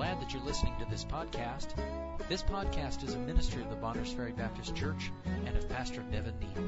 glad 0.00 0.18
that 0.18 0.32
you're 0.32 0.42
listening 0.44 0.72
to 0.78 0.86
this 0.86 1.04
podcast. 1.04 1.74
This 2.26 2.42
podcast 2.42 3.04
is 3.04 3.12
a 3.12 3.18
ministry 3.18 3.60
of 3.60 3.68
the 3.68 3.76
Bonners 3.76 4.10
Ferry 4.10 4.32
Baptist 4.32 4.74
Church 4.74 5.12
and 5.44 5.54
of 5.54 5.68
Pastor 5.68 6.02
Nevin 6.10 6.32
Neal. 6.40 6.64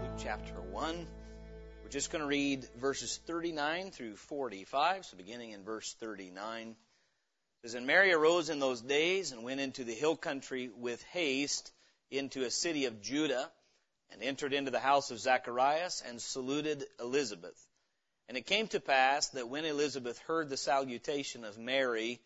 Luke 0.00 0.12
chapter 0.16 0.60
1. 0.70 1.06
We're 1.82 1.90
just 1.90 2.12
going 2.12 2.22
to 2.22 2.28
read 2.28 2.68
verses 2.78 3.18
39 3.26 3.90
through 3.90 4.14
45, 4.14 5.06
so 5.06 5.16
beginning 5.16 5.50
in 5.50 5.64
verse 5.64 5.96
39. 5.98 6.68
It 6.68 6.76
says, 7.64 7.74
And 7.74 7.84
Mary 7.84 8.12
arose 8.12 8.48
in 8.48 8.60
those 8.60 8.80
days 8.80 9.32
and 9.32 9.42
went 9.42 9.58
into 9.58 9.82
the 9.82 9.94
hill 9.94 10.14
country 10.14 10.70
with 10.78 11.02
haste 11.02 11.72
into 12.12 12.44
a 12.44 12.50
city 12.52 12.84
of 12.84 13.02
Judah 13.02 13.50
and 14.10 14.22
entered 14.22 14.52
into 14.52 14.70
the 14.70 14.80
house 14.80 15.10
of 15.10 15.20
Zacharias 15.20 16.02
and 16.06 16.20
saluted 16.20 16.84
Elizabeth. 16.98 17.66
And 18.28 18.36
it 18.36 18.46
came 18.46 18.68
to 18.68 18.80
pass 18.80 19.28
that 19.30 19.48
when 19.48 19.64
Elizabeth 19.64 20.18
heard 20.20 20.48
the 20.48 20.56
salutation 20.56 21.44
of 21.44 21.58
Mary, 21.58 22.20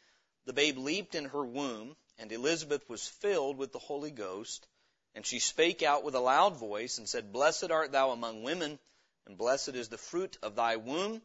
the 0.44 0.52
babe 0.52 0.76
leaped 0.76 1.14
in 1.14 1.26
her 1.26 1.44
womb, 1.44 1.96
and 2.18 2.30
Elizabeth 2.30 2.86
was 2.88 3.08
filled 3.08 3.56
with 3.56 3.72
the 3.72 3.78
Holy 3.78 4.10
Ghost. 4.10 4.66
And 5.14 5.24
she 5.24 5.38
spake 5.38 5.82
out 5.82 6.04
with 6.04 6.14
a 6.14 6.20
loud 6.20 6.56
voice 6.56 6.98
and 6.98 7.08
said, 7.08 7.32
Blessed 7.32 7.70
art 7.70 7.92
thou 7.92 8.10
among 8.10 8.42
women, 8.42 8.78
and 9.26 9.38
blessed 9.38 9.70
is 9.70 9.88
the 9.88 9.96
fruit 9.96 10.36
of 10.42 10.56
thy 10.56 10.76
womb. 10.76 11.22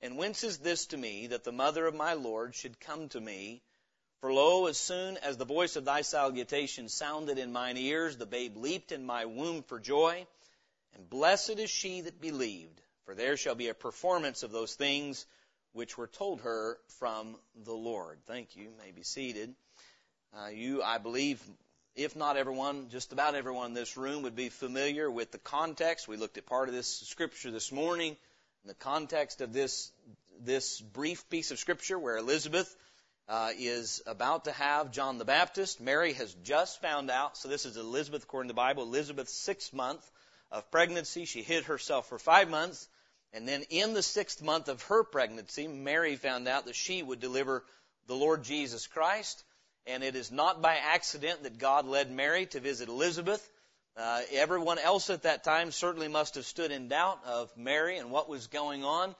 And 0.00 0.16
whence 0.16 0.44
is 0.44 0.58
this 0.58 0.86
to 0.86 0.96
me 0.96 1.28
that 1.28 1.44
the 1.44 1.52
mother 1.52 1.86
of 1.86 1.94
my 1.94 2.12
Lord 2.12 2.54
should 2.54 2.80
come 2.80 3.08
to 3.10 3.20
me? 3.20 3.62
For 4.20 4.32
lo, 4.32 4.66
as 4.66 4.76
soon 4.76 5.16
as 5.18 5.36
the 5.36 5.44
voice 5.44 5.76
of 5.76 5.84
thy 5.84 6.00
salutation 6.00 6.88
sounded 6.88 7.38
in 7.38 7.52
mine 7.52 7.76
ears, 7.76 8.16
the 8.16 8.26
babe 8.26 8.56
leaped 8.56 8.90
in 8.90 9.06
my 9.06 9.26
womb 9.26 9.62
for 9.62 9.78
joy. 9.78 10.26
And 10.94 11.08
blessed 11.08 11.58
is 11.60 11.70
she 11.70 12.00
that 12.00 12.20
believed, 12.20 12.80
for 13.04 13.14
there 13.14 13.36
shall 13.36 13.54
be 13.54 13.68
a 13.68 13.74
performance 13.74 14.42
of 14.42 14.50
those 14.50 14.74
things 14.74 15.24
which 15.72 15.96
were 15.96 16.08
told 16.08 16.40
her 16.40 16.78
from 16.98 17.36
the 17.64 17.74
Lord. 17.74 18.18
Thank 18.26 18.56
you. 18.56 18.64
you 18.64 18.70
may 18.84 18.90
be 18.90 19.04
seated. 19.04 19.54
Uh, 20.36 20.48
you, 20.48 20.82
I 20.82 20.98
believe, 20.98 21.40
if 21.94 22.16
not 22.16 22.36
everyone, 22.36 22.88
just 22.88 23.12
about 23.12 23.36
everyone 23.36 23.66
in 23.66 23.74
this 23.74 23.96
room 23.96 24.22
would 24.22 24.34
be 24.34 24.48
familiar 24.48 25.08
with 25.08 25.30
the 25.30 25.38
context. 25.38 26.08
We 26.08 26.16
looked 26.16 26.38
at 26.38 26.46
part 26.46 26.68
of 26.68 26.74
this 26.74 26.88
scripture 26.88 27.52
this 27.52 27.70
morning, 27.70 28.16
in 28.64 28.68
the 28.68 28.74
context 28.74 29.40
of 29.40 29.52
this 29.52 29.92
this 30.40 30.80
brief 30.80 31.28
piece 31.28 31.50
of 31.50 31.58
scripture 31.58 31.98
where 31.98 32.16
Elizabeth 32.16 32.76
uh, 33.28 33.50
is 33.58 34.02
about 34.06 34.44
to 34.44 34.52
have 34.52 34.90
John 34.90 35.18
the 35.18 35.24
Baptist. 35.24 35.80
Mary 35.80 36.14
has 36.14 36.32
just 36.42 36.80
found 36.80 37.10
out, 37.10 37.36
so 37.36 37.48
this 37.48 37.66
is 37.66 37.76
Elizabeth 37.76 38.24
according 38.24 38.48
to 38.48 38.52
the 38.52 38.56
Bible, 38.56 38.84
Elizabeth's 38.84 39.32
sixth 39.32 39.74
month 39.74 40.10
of 40.50 40.70
pregnancy. 40.70 41.26
She 41.26 41.42
hid 41.42 41.64
herself 41.64 42.08
for 42.08 42.18
five 42.18 42.48
months. 42.48 42.88
And 43.34 43.46
then 43.46 43.64
in 43.68 43.92
the 43.92 44.02
sixth 44.02 44.42
month 44.42 44.68
of 44.68 44.82
her 44.84 45.04
pregnancy, 45.04 45.68
Mary 45.68 46.16
found 46.16 46.48
out 46.48 46.64
that 46.64 46.74
she 46.74 47.02
would 47.02 47.20
deliver 47.20 47.64
the 48.06 48.14
Lord 48.14 48.44
Jesus 48.44 48.86
Christ. 48.86 49.44
And 49.86 50.02
it 50.02 50.16
is 50.16 50.32
not 50.32 50.62
by 50.62 50.76
accident 50.76 51.42
that 51.42 51.58
God 51.58 51.86
led 51.86 52.10
Mary 52.10 52.46
to 52.46 52.60
visit 52.60 52.88
Elizabeth. 52.88 53.46
Uh, 53.96 54.22
everyone 54.32 54.78
else 54.78 55.10
at 55.10 55.24
that 55.24 55.44
time 55.44 55.70
certainly 55.70 56.08
must 56.08 56.36
have 56.36 56.46
stood 56.46 56.70
in 56.70 56.88
doubt 56.88 57.18
of 57.26 57.54
Mary 57.56 57.98
and 57.98 58.10
what 58.10 58.28
was 58.28 58.46
going 58.46 58.84
on. 58.84 59.14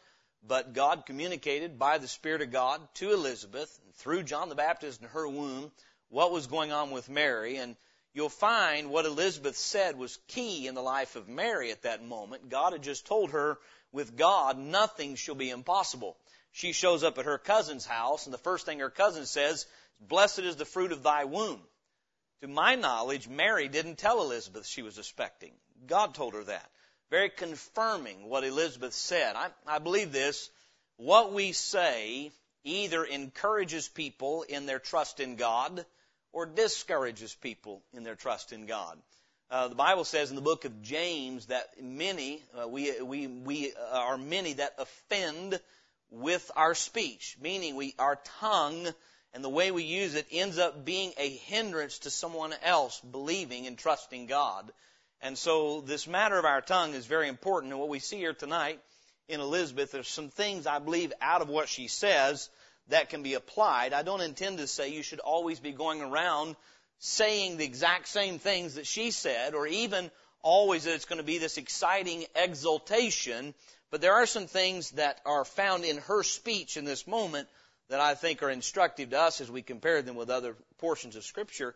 But 0.47 0.73
God 0.73 1.05
communicated 1.07 1.79
by 1.79 1.99
the 1.99 2.09
Spirit 2.09 2.43
of 2.43 2.51
God 2.51 2.81
to 2.95 3.13
Elizabeth 3.13 3.79
through 3.97 4.23
John 4.23 4.49
the 4.49 4.55
Baptist 4.55 5.03
in 5.03 5.09
her 5.09 5.29
womb 5.29 5.71
what 6.09 6.33
was 6.33 6.47
going 6.47 6.73
on 6.73 6.91
with 6.91 7.09
Mary. 7.09 7.57
And 7.57 7.77
you'll 8.15 8.29
find 8.29 8.91
what 8.91 9.05
Elizabeth 9.05 9.57
said 9.57 9.97
was 9.97 10.19
key 10.29 10.67
in 10.67 10.75
the 10.75 10.83
life 10.83 11.17
of 11.17 11.29
Mary 11.29 11.71
at 11.71 11.83
that 11.83 12.03
moment. 12.03 12.49
God 12.49 12.73
had 12.73 12.83
just 12.83 13.07
told 13.07 13.31
her, 13.31 13.59
with 13.93 14.17
God, 14.17 14.59
nothing 14.59 15.15
shall 15.15 15.35
be 15.35 15.51
impossible. 15.51 16.17
She 16.53 16.73
shows 16.73 17.03
up 17.03 17.19
at 17.19 17.25
her 17.25 17.39
cousin's 17.39 17.87
house, 17.87 18.27
and 18.27 18.35
the 18.35 18.39
first 18.39 18.67
thing 18.67 18.81
her 18.81 18.91
cousin 18.91 19.27
says, 19.27 19.67
Blessed 20.01 20.41
is 20.41 20.57
the 20.57 20.65
fruit 20.65 20.93
of 20.93 21.03
thy 21.03 21.25
womb. 21.25 21.61
To 22.43 22.49
my 22.49 22.77
knowledge, 22.77 23.29
Mary 23.29 23.69
didn't 23.69 23.97
tell 23.97 24.23
Elizabeth 24.23 24.67
she 24.67 24.83
was 24.83 24.99
expecting. 24.99 25.53
God 25.87 26.15
told 26.15 26.35
her 26.35 26.45
that 26.45 26.71
very 27.11 27.31
confirming 27.31 28.29
what 28.29 28.45
Elizabeth 28.45 28.95
said. 28.95 29.35
I, 29.37 29.49
I 29.67 29.79
believe 29.79 30.13
this. 30.13 30.51
What 30.97 31.33
we 31.33 31.53
say 31.53 32.31
either 32.65 33.05
encourages 33.05 33.89
people 33.89 34.43
in 34.43 34.67
their 34.67 34.79
trust 34.79 35.21
in 35.21 35.37
God 35.37 35.85
or 36.33 36.47
discourages 36.47 37.35
people 37.35 37.83
in 37.93 38.03
their 38.03 38.17
trust 38.17 38.53
in 38.53 38.67
God. 38.67 38.99
Uh, 39.51 39.69
the 39.69 39.75
Bible 39.75 40.05
says 40.05 40.29
in 40.29 40.37
the 40.37 40.43
book 40.43 40.67
of 40.67 40.83
James 40.83 41.47
that 41.47 41.83
many, 41.83 42.43
uh, 42.61 42.69
we, 42.69 43.01
we, 43.01 43.27
we 43.27 43.73
are 43.93 44.19
many 44.19 44.55
that 44.55 44.75
offend 44.79 45.59
with 46.11 46.51
our 46.55 46.75
speech, 46.75 47.39
meaning 47.41 47.75
we, 47.75 47.95
our 47.99 48.17
tongue 48.41 48.89
and 49.33 49.45
the 49.45 49.49
way 49.49 49.71
we 49.71 49.85
use 49.85 50.15
it 50.15 50.27
ends 50.31 50.59
up 50.59 50.85
being 50.85 51.13
a 51.17 51.29
hindrance 51.29 52.01
to 52.01 52.11
someone 52.11 52.55
else 52.63 53.01
believing 53.01 53.67
and 53.67 53.79
trusting 53.79 54.27
God. 54.27 54.71
And 55.21 55.37
so 55.37 55.81
this 55.81 56.07
matter 56.07 56.39
of 56.39 56.45
our 56.45 56.61
tongue 56.61 56.95
is 56.95 57.07
very 57.07 57.29
important. 57.29 57.73
And 57.73 57.81
what 57.81 57.89
we 57.89 57.99
see 57.99 58.19
here 58.19 58.35
tonight 58.35 58.79
in 59.29 59.41
Elizabeth, 59.41 59.91
there's 59.91 60.09
some 60.09 60.29
things 60.29 60.67
I 60.67 60.79
believe 60.79 61.13
out 61.21 61.43
of 61.43 61.49
what 61.49 61.69
she 61.69 61.89
says 61.89 62.49
that 62.89 63.11
can 63.11 63.23
be 63.23 63.35
applied. 63.35 63.93
I 63.93 64.03
don't 64.03 64.21
intend 64.21 64.59
to 64.59 64.67
say 64.67 64.91
you 64.91 65.03
should 65.03 65.21
always 65.21 65.61
be 65.61 65.73
going 65.73 66.01
around 66.01 66.57
saying 67.01 67.57
the 67.57 67.65
exact 67.65 68.09
same 68.09 68.39
things 68.39 68.75
that 68.75 68.87
she 68.87 69.11
said, 69.11 69.55
or 69.55 69.67
even 69.67 70.11
always 70.43 70.85
that 70.85 70.95
it's 70.95 71.05
going 71.05 71.19
to 71.21 71.25
be 71.25 71.39
this 71.39 71.59
exciting 71.59 72.25
exultation. 72.35 73.55
But 73.91 74.01
there 74.01 74.15
are 74.15 74.27
some 74.27 74.47
things 74.47 74.93
that 74.93 75.21
are 75.27 75.45
found 75.45 75.85
in 75.85 75.99
her 75.99 76.23
speech 76.23 76.77
in 76.77 76.85
this 76.85 77.07
moment 77.07 77.49
that 77.89 78.01
I 78.01 78.15
think 78.15 78.43
are 78.43 78.51
instructive 78.51 79.11
to 79.11 79.21
us 79.21 79.41
as 79.41 79.51
we 79.51 79.63
compare 79.63 80.03
them 80.03 80.17
with 80.17 80.31
other 80.31 80.55
portions 80.79 81.17
of 81.17 81.25
Scripture. 81.25 81.75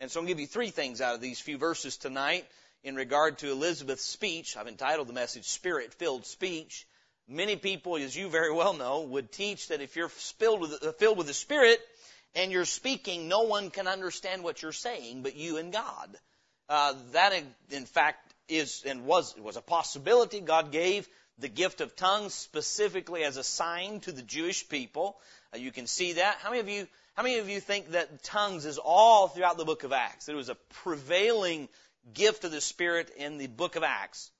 And 0.00 0.10
so 0.10 0.20
I'm 0.20 0.26
going 0.26 0.36
to 0.36 0.42
give 0.42 0.48
you 0.48 0.52
three 0.52 0.70
things 0.70 1.00
out 1.00 1.14
of 1.14 1.20
these 1.20 1.40
few 1.40 1.56
verses 1.56 1.96
tonight 1.96 2.44
in 2.84 2.94
regard 2.94 3.38
to 3.38 3.50
Elizabeth's 3.50 4.04
speech. 4.04 4.56
I've 4.56 4.68
entitled 4.68 5.08
the 5.08 5.14
message 5.14 5.48
Spirit 5.48 5.94
Filled 5.94 6.26
Speech. 6.26 6.86
Many 7.26 7.56
people, 7.56 7.96
as 7.96 8.14
you 8.14 8.28
very 8.28 8.52
well 8.52 8.74
know, 8.74 9.00
would 9.00 9.32
teach 9.32 9.68
that 9.68 9.80
if 9.80 9.96
you're 9.96 10.10
filled 10.10 10.60
with, 10.60 10.84
uh, 10.84 10.92
filled 10.92 11.16
with 11.16 11.26
the 11.26 11.34
Spirit 11.34 11.80
and 12.34 12.52
you're 12.52 12.66
speaking, 12.66 13.26
no 13.26 13.42
one 13.42 13.70
can 13.70 13.88
understand 13.88 14.44
what 14.44 14.60
you're 14.60 14.72
saying 14.72 15.22
but 15.22 15.34
you 15.34 15.56
and 15.56 15.72
God. 15.72 16.16
Uh, 16.68 16.94
that, 17.12 17.32
in 17.70 17.86
fact, 17.86 18.34
is 18.48 18.84
and 18.86 19.06
was 19.06 19.34
was 19.38 19.56
a 19.56 19.62
possibility. 19.62 20.40
God 20.40 20.70
gave 20.70 21.08
the 21.38 21.48
gift 21.48 21.80
of 21.80 21.96
tongues 21.96 22.34
specifically 22.34 23.24
as 23.24 23.38
a 23.38 23.44
sign 23.44 24.00
to 24.00 24.12
the 24.12 24.22
Jewish 24.22 24.68
people. 24.68 25.16
Uh, 25.54 25.58
you 25.58 25.72
can 25.72 25.86
see 25.86 26.14
that. 26.14 26.38
How 26.42 26.50
many 26.50 26.60
of 26.60 26.68
you? 26.68 26.86
How 27.14 27.22
many 27.22 27.38
of 27.38 27.48
you 27.48 27.60
think 27.60 27.92
that 27.92 28.24
tongues 28.24 28.66
is 28.66 28.78
all 28.78 29.28
throughout 29.28 29.56
the 29.56 29.64
book 29.64 29.84
of 29.84 29.92
Acts? 29.92 30.28
It 30.28 30.34
was 30.34 30.48
a 30.48 30.56
prevailing 30.82 31.68
gift 32.12 32.44
of 32.44 32.52
the 32.52 32.60
Spirit 32.60 33.10
in 33.16 33.38
the 33.38 33.46
book 33.46 33.76
of 33.76 33.82
Acts. 33.82 34.30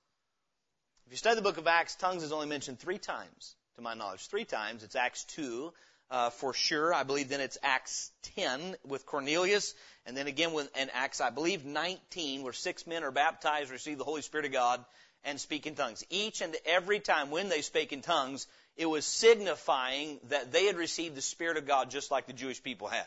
If 1.06 1.12
you 1.12 1.16
study 1.16 1.36
the 1.36 1.42
book 1.42 1.58
of 1.58 1.66
Acts, 1.66 1.94
tongues 1.96 2.22
is 2.22 2.32
only 2.32 2.46
mentioned 2.46 2.78
three 2.78 2.98
times, 2.98 3.54
to 3.76 3.82
my 3.82 3.94
knowledge. 3.94 4.26
Three 4.26 4.44
times. 4.44 4.82
It's 4.82 4.96
Acts 4.96 5.24
2, 5.24 5.72
uh, 6.10 6.30
for 6.30 6.52
sure. 6.52 6.92
I 6.92 7.02
believe 7.02 7.28
then 7.28 7.40
it's 7.40 7.58
Acts 7.62 8.10
10 8.36 8.76
with 8.86 9.06
Cornelius, 9.06 9.74
and 10.06 10.16
then 10.16 10.26
again 10.26 10.52
with, 10.52 10.74
in 10.76 10.90
Acts, 10.90 11.20
I 11.20 11.30
believe 11.30 11.64
19, 11.64 12.42
where 12.42 12.52
six 12.52 12.86
men 12.86 13.04
are 13.04 13.10
baptized, 13.10 13.70
receive 13.70 13.98
the 13.98 14.04
Holy 14.04 14.22
Spirit 14.22 14.46
of 14.46 14.52
God, 14.52 14.84
and 15.24 15.40
speak 15.40 15.66
in 15.66 15.74
tongues. 15.74 16.04
Each 16.10 16.40
and 16.42 16.54
every 16.66 17.00
time 17.00 17.30
when 17.30 17.48
they 17.48 17.62
spake 17.62 17.92
in 17.92 18.02
tongues, 18.02 18.46
it 18.76 18.86
was 18.86 19.04
signifying 19.04 20.20
that 20.24 20.52
they 20.52 20.66
had 20.66 20.76
received 20.76 21.14
the 21.14 21.22
Spirit 21.22 21.56
of 21.56 21.66
God 21.66 21.90
just 21.90 22.10
like 22.10 22.26
the 22.26 22.32
Jewish 22.32 22.62
people 22.62 22.88
had. 22.88 23.06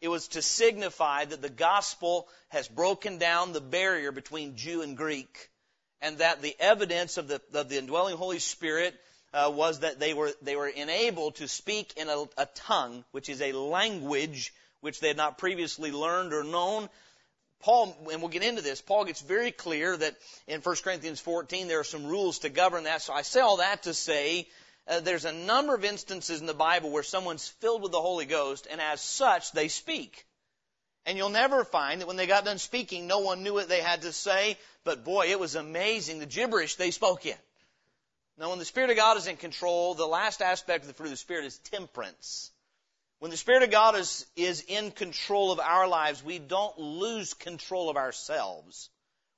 It 0.00 0.08
was 0.08 0.28
to 0.28 0.42
signify 0.42 1.24
that 1.24 1.42
the 1.42 1.48
gospel 1.48 2.28
has 2.48 2.68
broken 2.68 3.18
down 3.18 3.52
the 3.52 3.60
barrier 3.60 4.12
between 4.12 4.56
Jew 4.56 4.82
and 4.82 4.96
Greek, 4.96 5.50
and 6.02 6.18
that 6.18 6.42
the 6.42 6.54
evidence 6.60 7.16
of 7.16 7.28
the, 7.28 7.40
of 7.54 7.68
the 7.68 7.78
indwelling 7.78 8.16
Holy 8.16 8.38
Spirit 8.38 8.94
uh, 9.32 9.50
was 9.52 9.80
that 9.80 9.98
they 9.98 10.14
were, 10.14 10.32
they 10.42 10.56
were 10.56 10.68
enabled 10.68 11.36
to 11.36 11.48
speak 11.48 11.94
in 11.96 12.08
a, 12.08 12.24
a 12.36 12.46
tongue, 12.54 13.04
which 13.12 13.28
is 13.28 13.40
a 13.40 13.52
language 13.52 14.52
which 14.80 15.00
they 15.00 15.08
had 15.08 15.16
not 15.16 15.38
previously 15.38 15.90
learned 15.90 16.32
or 16.32 16.44
known. 16.44 16.88
Paul, 17.60 17.96
and 18.12 18.20
we'll 18.20 18.30
get 18.30 18.42
into 18.42 18.62
this, 18.62 18.82
Paul 18.82 19.06
gets 19.06 19.22
very 19.22 19.50
clear 19.50 19.96
that 19.96 20.14
in 20.46 20.60
1 20.60 20.76
Corinthians 20.84 21.20
14 21.20 21.68
there 21.68 21.80
are 21.80 21.84
some 21.84 22.06
rules 22.06 22.40
to 22.40 22.50
govern 22.50 22.84
that. 22.84 23.02
So 23.02 23.14
I 23.14 23.22
say 23.22 23.40
all 23.40 23.56
that 23.56 23.84
to 23.84 23.94
say 23.94 24.46
uh, 24.88 25.00
there's 25.00 25.24
a 25.24 25.32
number 25.32 25.74
of 25.74 25.84
instances 25.84 26.40
in 26.40 26.46
the 26.46 26.54
Bible 26.54 26.90
where 26.90 27.02
someone's 27.02 27.48
filled 27.48 27.82
with 27.82 27.92
the 27.92 28.00
Holy 28.00 28.26
Ghost, 28.26 28.66
and 28.70 28.80
as 28.80 29.00
such, 29.00 29.52
they 29.52 29.68
speak. 29.68 30.26
And 31.04 31.16
you'll 31.16 31.28
never 31.28 31.64
find 31.64 32.00
that 32.00 32.06
when 32.06 32.16
they 32.16 32.26
got 32.26 32.44
done 32.44 32.58
speaking, 32.58 33.06
no 33.06 33.20
one 33.20 33.42
knew 33.42 33.54
what 33.54 33.68
they 33.68 33.80
had 33.80 34.02
to 34.02 34.12
say, 34.12 34.58
but 34.84 35.04
boy, 35.04 35.26
it 35.26 35.40
was 35.40 35.54
amazing 35.54 36.18
the 36.18 36.26
gibberish 36.26 36.76
they 36.76 36.90
spoke 36.90 37.26
in. 37.26 37.36
Now, 38.38 38.50
when 38.50 38.58
the 38.58 38.64
Spirit 38.64 38.90
of 38.90 38.96
God 38.96 39.16
is 39.16 39.26
in 39.26 39.36
control, 39.36 39.94
the 39.94 40.06
last 40.06 40.42
aspect 40.42 40.82
of 40.84 40.88
the 40.88 40.94
fruit 40.94 41.06
of 41.06 41.12
the 41.12 41.16
Spirit 41.16 41.46
is 41.46 41.58
temperance. 41.58 42.50
When 43.18 43.30
the 43.30 43.36
Spirit 43.36 43.62
of 43.62 43.70
God 43.70 43.96
is, 43.96 44.26
is 44.36 44.62
in 44.68 44.90
control 44.90 45.52
of 45.52 45.58
our 45.58 45.88
lives, 45.88 46.22
we 46.22 46.38
don't 46.38 46.78
lose 46.78 47.32
control 47.32 47.88
of 47.88 47.96
ourselves. 47.96 48.90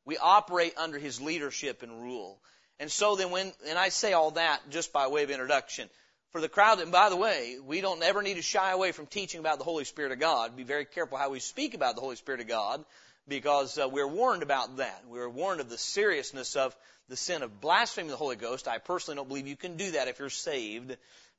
We 0.05 0.19
operate 0.19 0.75
under 0.77 0.99
His 0.99 1.21
leadership 1.21 1.83
and 1.83 2.03
rule. 2.03 2.41
And 2.81 2.91
so 2.91 3.17
then 3.17 3.31
when, 3.31 3.53
and 3.69 3.79
I 3.79 3.89
say 3.89 4.13
all 4.13 4.33
that 4.33 4.71
just 4.71 4.93
by 4.93 5.09
way 5.09 5.25
of 5.25 5.31
introduction, 5.31 5.89
for 6.31 6.41
the 6.41 6.49
crowd, 6.49 6.81
and 6.81 6.93
by 6.93 7.09
the 7.09 7.17
way, 7.17 7.57
we 7.65 7.81
don't 7.81 8.03
ever 8.03 8.23
need 8.23 8.35
to 8.35 8.43
shy 8.43 8.71
away 8.71 8.93
from 8.93 9.07
teaching 9.07 9.41
about 9.41 9.59
the 9.59 9.65
Holy 9.65 9.85
Spirit 9.85 10.13
of 10.13 10.21
God. 10.21 10.57
Be 10.57 10.63
very 10.63 10.85
careful 10.85 11.17
how 11.19 11.31
we 11.31 11.41
speak 11.41 11.75
about 11.75 11.95
the 11.95 12.03
Holy 12.03 12.17
Spirit 12.17 12.41
of 12.41 12.49
God 12.49 12.85
because 13.27 13.79
uh, 13.79 13.89
we're 13.89 14.07
warned 14.07 14.43
about 14.43 14.77
that. 14.77 15.05
We're 15.09 15.29
warned 15.29 15.61
of 15.61 15.71
the 15.71 15.79
seriousness 15.79 16.55
of 16.55 16.77
the 17.09 17.17
sin 17.17 17.43
of 17.43 17.61
blaspheming 17.61 18.11
the 18.11 18.17
Holy 18.17 18.37
Ghost. 18.37 18.69
I 18.69 18.79
personally 18.79 19.17
don't 19.17 19.29
believe 19.29 19.47
you 19.47 19.57
can 19.57 19.77
do 19.77 19.93
that 19.93 20.09
if 20.09 20.19
you're 20.19 20.31
saved. 20.31 20.97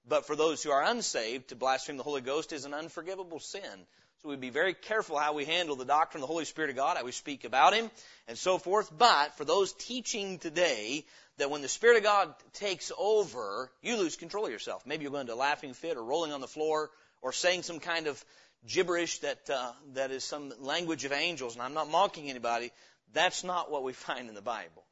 But 0.08 0.26
for 0.26 0.36
those 0.36 0.64
who 0.64 0.72
are 0.72 0.84
unsaved, 0.84 1.50
to 1.50 1.56
blaspheme 1.56 1.98
the 1.98 2.04
Holy 2.04 2.22
Ghost 2.22 2.52
is 2.52 2.66
an 2.66 2.74
unforgivable 2.74 3.40
sin. 3.40 3.86
So 4.22 4.28
we'd 4.28 4.42
be 4.42 4.50
very 4.50 4.74
careful 4.74 5.18
how 5.18 5.32
we 5.32 5.46
handle 5.46 5.78
the 5.78 5.86
doctrine 5.86 6.22
of 6.22 6.28
the 6.28 6.34
Holy 6.34 6.44
Spirit 6.44 6.72
of 6.72 6.76
God, 6.76 6.98
how 6.98 7.06
we 7.06 7.14
speak 7.14 7.46
about 7.46 7.74
Him, 7.74 7.90
and 8.28 8.38
so 8.38 8.58
forth. 8.58 8.92
But 8.98 9.38
for 9.38 9.46
those 9.46 9.72
teaching 9.72 10.40
today 10.40 11.06
that 11.38 11.50
when 11.50 11.62
the 11.62 11.70
Spirit 11.70 11.96
of 11.96 12.04
God 12.04 12.34
takes 12.52 12.92
over, 12.98 13.72
you 13.82 13.96
lose 13.96 14.18
control 14.18 14.46
of 14.46 14.52
yourself. 14.52 14.86
Maybe 14.86 15.04
you're 15.04 15.12
going 15.14 15.28
to 15.28 15.34
a 15.34 15.36
laughing 15.36 15.74
fit 15.74 15.96
or 15.96 16.04
rolling 16.04 16.34
on 16.34 16.42
the 16.42 16.50
floor 16.50 16.90
or 17.22 17.32
saying 17.32 17.64
some 17.64 17.80
kind 17.80 18.08
of 18.08 18.22
gibberish 18.68 19.20
that 19.20 19.50
uh, 19.50 19.72
that 19.94 20.12
is 20.12 20.26
some 20.26 20.52
language 20.60 21.06
of 21.06 21.14
angels. 21.14 21.56
And 21.56 21.64
I'm 21.64 21.74
not 21.74 21.90
mocking 21.90 22.30
anybody. 22.30 22.74
That's 23.14 23.46
not 23.46 23.72
what 23.72 23.84
we 23.84 23.94
find 24.08 24.28
in 24.28 24.36
the 24.36 24.42
Bible. 24.42 24.84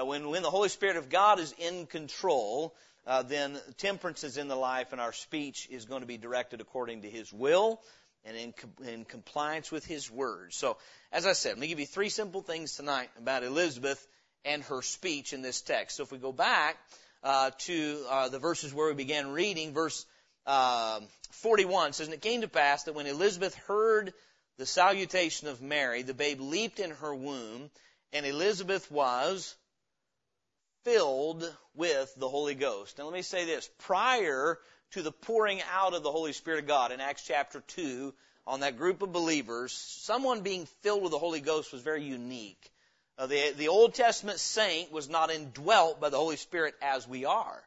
Uh, 0.00 0.06
when 0.06 0.30
when 0.30 0.44
the 0.44 0.50
Holy 0.50 0.68
Spirit 0.68 0.96
of 0.96 1.08
God 1.08 1.40
is 1.40 1.52
in 1.58 1.86
control, 1.86 2.72
uh, 3.04 3.22
then 3.22 3.58
temperance 3.78 4.22
is 4.22 4.36
in 4.36 4.46
the 4.46 4.54
life, 4.54 4.92
and 4.92 5.00
our 5.00 5.12
speech 5.12 5.66
is 5.72 5.86
going 5.86 6.02
to 6.02 6.06
be 6.06 6.18
directed 6.18 6.60
according 6.60 7.02
to 7.02 7.10
His 7.10 7.32
will 7.32 7.80
and 8.26 8.36
in, 8.36 8.54
in 8.86 9.04
compliance 9.04 9.70
with 9.70 9.86
His 9.86 10.10
word. 10.10 10.52
So, 10.52 10.76
as 11.12 11.26
I 11.26 11.32
said, 11.32 11.50
let 11.50 11.58
me 11.58 11.68
give 11.68 11.80
you 11.80 11.86
three 11.86 12.08
simple 12.08 12.42
things 12.42 12.76
tonight 12.76 13.10
about 13.18 13.44
Elizabeth 13.44 14.04
and 14.44 14.62
her 14.64 14.82
speech 14.82 15.32
in 15.32 15.42
this 15.42 15.62
text. 15.62 15.96
So, 15.96 16.02
if 16.02 16.12
we 16.12 16.18
go 16.18 16.32
back 16.32 16.76
uh, 17.22 17.50
to 17.58 18.04
uh, 18.10 18.28
the 18.28 18.38
verses 18.38 18.74
where 18.74 18.88
we 18.88 18.94
began 18.94 19.28
reading, 19.32 19.72
verse 19.72 20.04
uh, 20.46 21.00
41 21.32 21.92
says, 21.92 22.06
And 22.06 22.14
it 22.14 22.20
came 22.20 22.42
to 22.42 22.48
pass 22.48 22.84
that 22.84 22.94
when 22.94 23.06
Elizabeth 23.06 23.54
heard 23.66 24.12
the 24.58 24.66
salutation 24.66 25.48
of 25.48 25.60
Mary, 25.60 26.02
the 26.02 26.14
babe 26.14 26.40
leaped 26.40 26.80
in 26.80 26.90
her 26.90 27.14
womb, 27.14 27.70
and 28.12 28.24
Elizabeth 28.24 28.90
was 28.90 29.54
filled 30.84 31.44
with 31.74 32.14
the 32.16 32.28
Holy 32.28 32.54
Ghost. 32.54 32.96
Now 32.96 33.04
let 33.04 33.12
me 33.12 33.22
say 33.22 33.44
this. 33.44 33.68
Prior 33.78 34.58
to 34.92 35.02
the 35.02 35.12
pouring 35.12 35.60
out 35.72 35.94
of 35.94 36.02
the 36.02 36.12
Holy 36.12 36.32
Spirit 36.32 36.60
of 36.60 36.66
God 36.66 36.92
in 36.92 37.00
Acts 37.00 37.24
chapter 37.24 37.60
2 37.60 38.14
on 38.46 38.60
that 38.60 38.78
group 38.78 39.02
of 39.02 39.12
believers, 39.12 39.72
someone 39.72 40.42
being 40.42 40.66
filled 40.82 41.02
with 41.02 41.12
the 41.12 41.18
Holy 41.18 41.40
Ghost 41.40 41.72
was 41.72 41.82
very 41.82 42.04
unique. 42.04 42.70
Uh, 43.18 43.26
the, 43.26 43.52
the 43.56 43.68
Old 43.68 43.94
Testament 43.94 44.38
saint 44.38 44.92
was 44.92 45.08
not 45.08 45.30
indwelt 45.30 46.00
by 46.00 46.10
the 46.10 46.18
Holy 46.18 46.36
Spirit 46.36 46.74
as 46.80 47.08
we 47.08 47.24
are. 47.24 47.62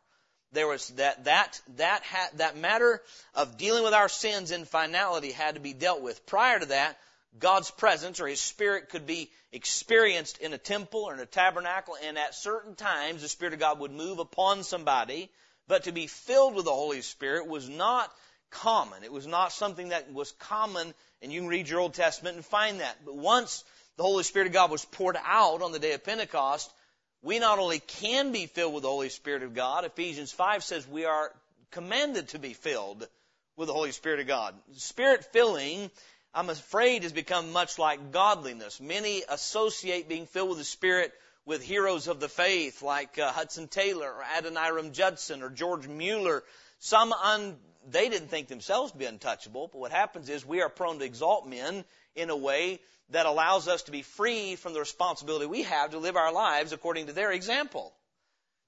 There 0.51 0.68
was 0.68 0.88
that, 0.92 1.25
that, 1.25 1.62
that, 1.77 2.04
ha, 2.04 2.30
that 2.36 2.57
matter 2.57 3.01
of 3.36 3.57
dealing 3.57 3.83
with 3.83 3.94
our 3.94 4.10
sins 4.10 4.51
in 4.51 4.66
finality 4.66 5.31
had 5.31 5.56
to 5.56 5.62
be 5.62 5.74
dealt 5.74 6.01
with. 6.01 6.25
Prior 6.25 6.60
to 6.60 6.68
that, 6.68 6.98
God's 7.38 7.69
presence 7.69 8.19
or 8.19 8.27
His 8.27 8.42
Spirit 8.42 8.89
could 8.89 9.06
be 9.06 9.30
experienced 9.51 10.39
in 10.39 10.54
a 10.54 10.57
temple 10.57 11.01
or 11.01 11.13
in 11.13 11.19
a 11.19 11.25
tabernacle, 11.25 11.95
and 12.04 12.18
at 12.18 12.33
certain 12.33 12.75
times 12.75 13.21
the 13.21 13.30
Spirit 13.30 13.54
of 13.54 13.60
God 13.60 13.80
would 13.80 13.92
move 13.92 14.19
upon 14.19 14.63
somebody 14.63 15.30
but 15.69 15.83
to 15.83 15.92
be 15.92 16.07
filled 16.07 16.56
with 16.56 16.66
the 16.66 16.71
Holy 16.71 17.01
Spirit 17.01 17.48
was 17.48 17.69
not 17.69 18.12
common. 18.50 19.04
It 19.04 19.12
was 19.13 19.27
not 19.27 19.54
something 19.54 19.89
that 19.89 20.12
was 20.12 20.31
common, 20.33 20.95
and 21.21 21.31
you 21.31 21.42
can 21.42 21.48
read 21.48 21.69
your 21.69 21.80
Old 21.80 21.94
Testament 21.94 22.36
and 22.36 22.44
find 22.44 22.80
that. 22.80 23.06
But 23.06 23.16
once 23.16 23.63
the 23.95 24.04
Holy 24.04 24.24
Spirit 24.24 24.48
of 24.48 24.54
God 24.54 24.71
was 24.71 24.83
poured 24.83 25.16
out 25.24 25.62
on 25.62 25.71
the 25.71 25.77
day 25.77 25.94
of 25.94 26.04
Pentecost, 26.04 26.74
we 27.21 27.38
not 27.38 27.60
only 27.60 27.80
can 27.80 28.31
be 28.31 28.48
filled 28.48 28.74
with 28.74 28.81
the 28.81 28.89
Holy 28.89 29.10
Spirit 29.10 29.44
of 29.44 29.54
God, 29.54 29.86
Ephesians 29.86 30.31
5 30.31 30.63
says 30.63 30.88
we 30.88 31.06
are 31.06 31.31
commanded 31.69 32.30
to 32.30 32.39
be 32.39 32.54
filled 32.54 33.07
with 33.56 33.68
the 33.68 33.74
Holy 33.74 33.92
Spirit 33.92 34.21
of 34.21 34.27
God. 34.27 34.56
Spirit 34.74 35.25
filling, 35.31 35.92
I'm 36.33 36.50
afraid, 36.50 37.04
has 37.04 37.13
become 37.13 37.51
much 37.51 37.77
like 37.77 38.12
godliness. 38.12 38.81
Many 38.81 39.21
associate 39.30 40.10
being 40.10 40.25
filled 40.25 40.50
with 40.50 40.57
the 40.57 40.63
Spirit 40.63 41.13
with 41.50 41.63
heroes 41.63 42.07
of 42.07 42.19
the 42.19 42.30
faith 42.30 42.84
like 42.84 43.18
uh, 43.18 43.31
Hudson 43.31 43.68
Taylor 43.68 44.13
or 44.13 44.24
Adoniram 44.38 44.92
Judson 44.92 45.42
or 45.42 45.50
George 45.50 45.88
Mueller. 45.88 46.44
Some 46.78 47.12
un, 47.12 47.57
they 47.90 48.07
didn't 48.07 48.28
think 48.28 48.50
themselves 48.50 48.92
to 48.92 48.98
be 49.00 49.06
untouchable, 49.06 49.68
but 49.68 49.80
what 49.80 49.92
happens 49.92 50.30
is 50.30 50.46
we 50.46 50.62
are 50.62 50.69
prone 50.69 51.00
to 51.00 51.06
exalt 51.06 51.48
men 51.48 51.84
in 52.16 52.30
a 52.30 52.38
way 52.38 52.80
that 53.10 53.25
allows 53.25 53.68
us 53.68 53.81
to 53.84 53.92
be 53.92 54.04
free 54.04 54.57
from 54.57 54.74
the 54.74 54.80
responsibility 54.80 55.48
we 55.48 55.63
have 55.63 55.90
to 55.90 55.98
live 55.98 56.16
our 56.16 56.31
lives 56.31 56.72
according 56.72 57.07
to 57.07 57.13
their 57.13 57.31
example. 57.31 57.95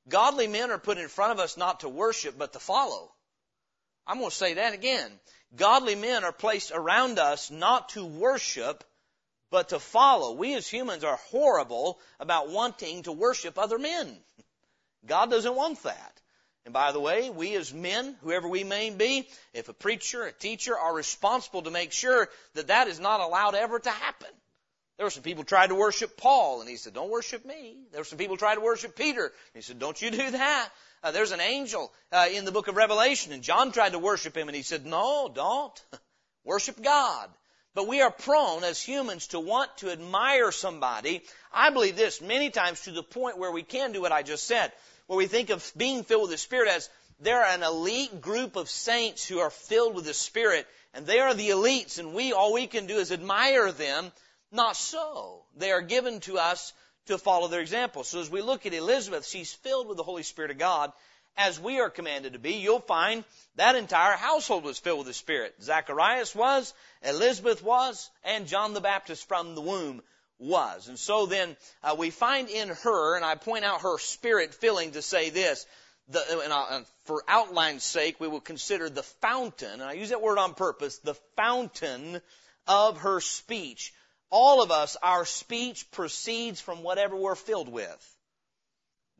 Godly 0.10 0.48
men 0.48 0.72
are 0.72 0.80
put 0.80 0.98
in 0.98 1.08
front 1.08 1.34
of 1.34 1.40
us 1.40 1.58
not 1.58 1.82
to 1.82 1.90
worship, 1.90 2.36
but 2.36 2.54
to 2.54 2.60
follow. 2.60 3.12
I'm 4.08 4.18
going 4.18 4.32
to 4.32 4.36
say 4.36 4.56
that 4.56 4.74
again. 4.74 5.12
Godly 5.56 5.94
men 5.94 6.24
are 6.24 6.34
placed 6.34 6.72
around 6.74 7.20
us 7.20 7.52
not 7.52 7.90
to 7.90 8.04
worship, 8.04 8.84
but 9.52 9.70
to 9.70 9.80
follow. 9.80 10.32
We 10.32 10.56
as 10.56 10.68
humans 10.68 11.04
are 11.04 11.18
horrible 11.30 12.00
about 12.20 12.50
wanting 12.50 13.04
to 13.04 13.12
worship 13.12 13.60
other 13.60 13.78
men. 13.78 14.18
God 15.06 15.30
doesn't 15.30 15.56
want 15.56 15.84
that. 15.84 16.22
And 16.64 16.74
by 16.74 16.92
the 16.92 17.00
way, 17.00 17.30
we 17.30 17.56
as 17.56 17.74
men, 17.74 18.16
whoever 18.22 18.48
we 18.48 18.64
may 18.64 18.92
be, 18.92 19.28
if 19.54 19.68
a 19.68 19.74
preacher, 19.74 20.24
a 20.24 20.32
teacher, 20.32 20.78
are 20.78 20.94
responsible 20.94 21.64
to 21.64 21.72
make 21.72 21.92
sure 21.92 22.30
that 22.54 22.68
that 22.68 22.88
is 22.88 23.00
not 23.00 23.20
allowed 23.20 23.56
ever 23.56 23.80
to 23.80 23.90
happen. 23.90 24.30
There 24.98 25.06
were 25.06 25.12
some 25.12 25.24
people 25.24 25.44
tried 25.44 25.68
to 25.68 25.76
worship 25.76 26.16
Paul, 26.16 26.62
and 26.62 26.70
he 26.70 26.78
said, 26.78 26.94
"Don't 26.94 27.10
worship 27.10 27.44
me." 27.44 27.88
There 27.92 28.02
were 28.02 28.06
some 28.06 28.20
people 28.20 28.38
tried 28.38 28.56
to 28.56 28.62
worship 28.62 28.96
Peter, 28.96 29.26
and 29.26 29.56
he 29.56 29.62
said, 29.62 29.80
"Don't 29.80 30.00
you 30.00 30.12
do 30.12 30.30
that." 30.30 30.70
Uh, 31.02 31.10
there's 31.10 31.32
an 31.32 31.42
angel 31.42 31.92
uh, 32.12 32.28
in 32.32 32.46
the 32.46 32.52
book 32.52 32.68
of 32.68 32.76
Revelation, 32.76 33.32
and 33.32 33.42
John 33.42 33.72
tried 33.72 33.94
to 33.94 34.00
worship 34.00 34.38
him, 34.38 34.48
and 34.48 34.56
he 34.56 34.62
said, 34.62 34.86
"No, 34.86 35.32
don't 35.34 35.84
worship 36.44 36.80
God." 36.84 37.32
But 37.74 37.88
we 37.88 38.02
are 38.02 38.12
prone 38.12 38.64
as 38.64 38.82
humans 38.82 39.28
to 39.28 39.40
want 39.40 39.78
to 39.78 39.92
admire 39.92 40.52
somebody. 40.52 41.24
I 41.54 41.70
believe 41.70 41.96
this 41.96 42.22
many 42.22 42.50
times 42.50 42.82
to 42.82 42.92
the 42.92 43.04
point 43.04 43.38
where 43.38 43.52
we 43.52 43.64
can 43.64 43.94
do 43.94 44.02
what 44.02 44.12
I 44.12 44.24
just 44.24 44.46
said, 44.46 44.74
where 45.08 45.18
we 45.18 45.28
think 45.28 45.50
of 45.50 45.72
being 45.78 46.04
filled 46.04 46.24
with 46.24 46.32
the 46.32 46.38
Spirit 46.38 46.70
as 46.70 46.90
they're 47.22 47.46
an 47.46 47.64
elite 47.64 48.20
group 48.20 48.56
of 48.56 48.70
saints 48.70 49.26
who 49.26 49.40
are 49.40 49.52
filled 49.52 49.96
with 49.96 50.06
the 50.06 50.14
Spirit, 50.14 50.68
and 50.94 51.06
they 51.06 51.20
are 51.20 51.34
the 51.34 51.52
elites, 51.52 52.00
and 52.00 52.14
we, 52.14 52.34
all 52.34 52.52
we 52.52 52.68
can 52.68 52.88
do 52.88 52.98
is 52.98 53.12
admire 53.12 53.72
them. 53.72 54.12
Not 54.52 54.76
so. 54.76 55.44
They 55.56 55.72
are 55.72 55.82
given 55.82 56.20
to 56.22 56.38
us 56.40 56.74
to 57.06 57.18
follow 57.18 57.48
their 57.48 57.62
example. 57.62 58.04
So 58.04 58.20
as 58.20 58.30
we 58.30 58.42
look 58.42 58.66
at 58.66 58.74
Elizabeth, 58.74 59.26
she's 59.26 59.54
filled 59.54 59.88
with 59.88 59.98
the 59.98 60.04
Holy 60.04 60.24
Spirit 60.24 60.52
of 60.52 60.58
God, 60.58 60.92
as 61.38 61.60
we 61.60 61.80
are 61.80 61.90
commanded 61.90 62.34
to 62.34 62.40
be, 62.40 62.54
you'll 62.54 62.80
find 62.80 63.24
that 63.56 63.76
entire 63.76 64.18
household 64.18 64.64
was 64.64 64.80
filled 64.80 65.00
with 65.00 65.08
the 65.08 65.14
Spirit. 65.14 65.56
Zacharias 65.62 66.36
was, 66.36 66.74
Elizabeth 67.04 67.64
was, 67.64 68.10
and 68.24 68.48
John 68.48 68.74
the 68.74 68.82
Baptist 68.82 69.28
from 69.28 69.56
the 69.56 69.62
womb 69.62 70.02
was. 70.40 70.88
And 70.88 71.00
so 71.00 71.26
then 71.26 71.56
uh, 71.84 71.96
we 71.98 72.10
find 72.10 72.50
in 72.50 72.70
her, 72.70 73.16
and 73.16 73.24
I 73.24 73.36
point 73.36 73.64
out 73.64 73.82
her 73.82 73.98
spirit 74.00 74.54
filling 74.54 74.92
to 74.92 75.02
say 75.02 75.30
this, 75.30 75.66
the, 76.10 76.42
and, 76.44 76.52
I, 76.52 76.78
and 76.78 76.86
for 77.06 77.24
outline's 77.28 77.84
sake, 77.84 78.20
we 78.20 78.28
will 78.28 78.42
consider 78.42 78.90
the 78.90 79.04
fountain, 79.04 79.74
and 79.74 79.84
I 79.84 79.94
use 79.94 80.10
that 80.10 80.22
word 80.22 80.38
on 80.38 80.54
purpose, 80.54 80.98
the 80.98 81.16
fountain 81.36 82.22
of 82.68 82.98
her 83.00 83.22
speech. 83.22 83.94
All 84.30 84.62
of 84.62 84.72
us, 84.72 84.98
our 85.02 85.26
speech 85.26 85.90
proceeds 85.92 86.60
from 86.60 86.84
whatever 86.84 87.16
we're 87.16 87.36
filled 87.36 87.70
with. 87.70 88.18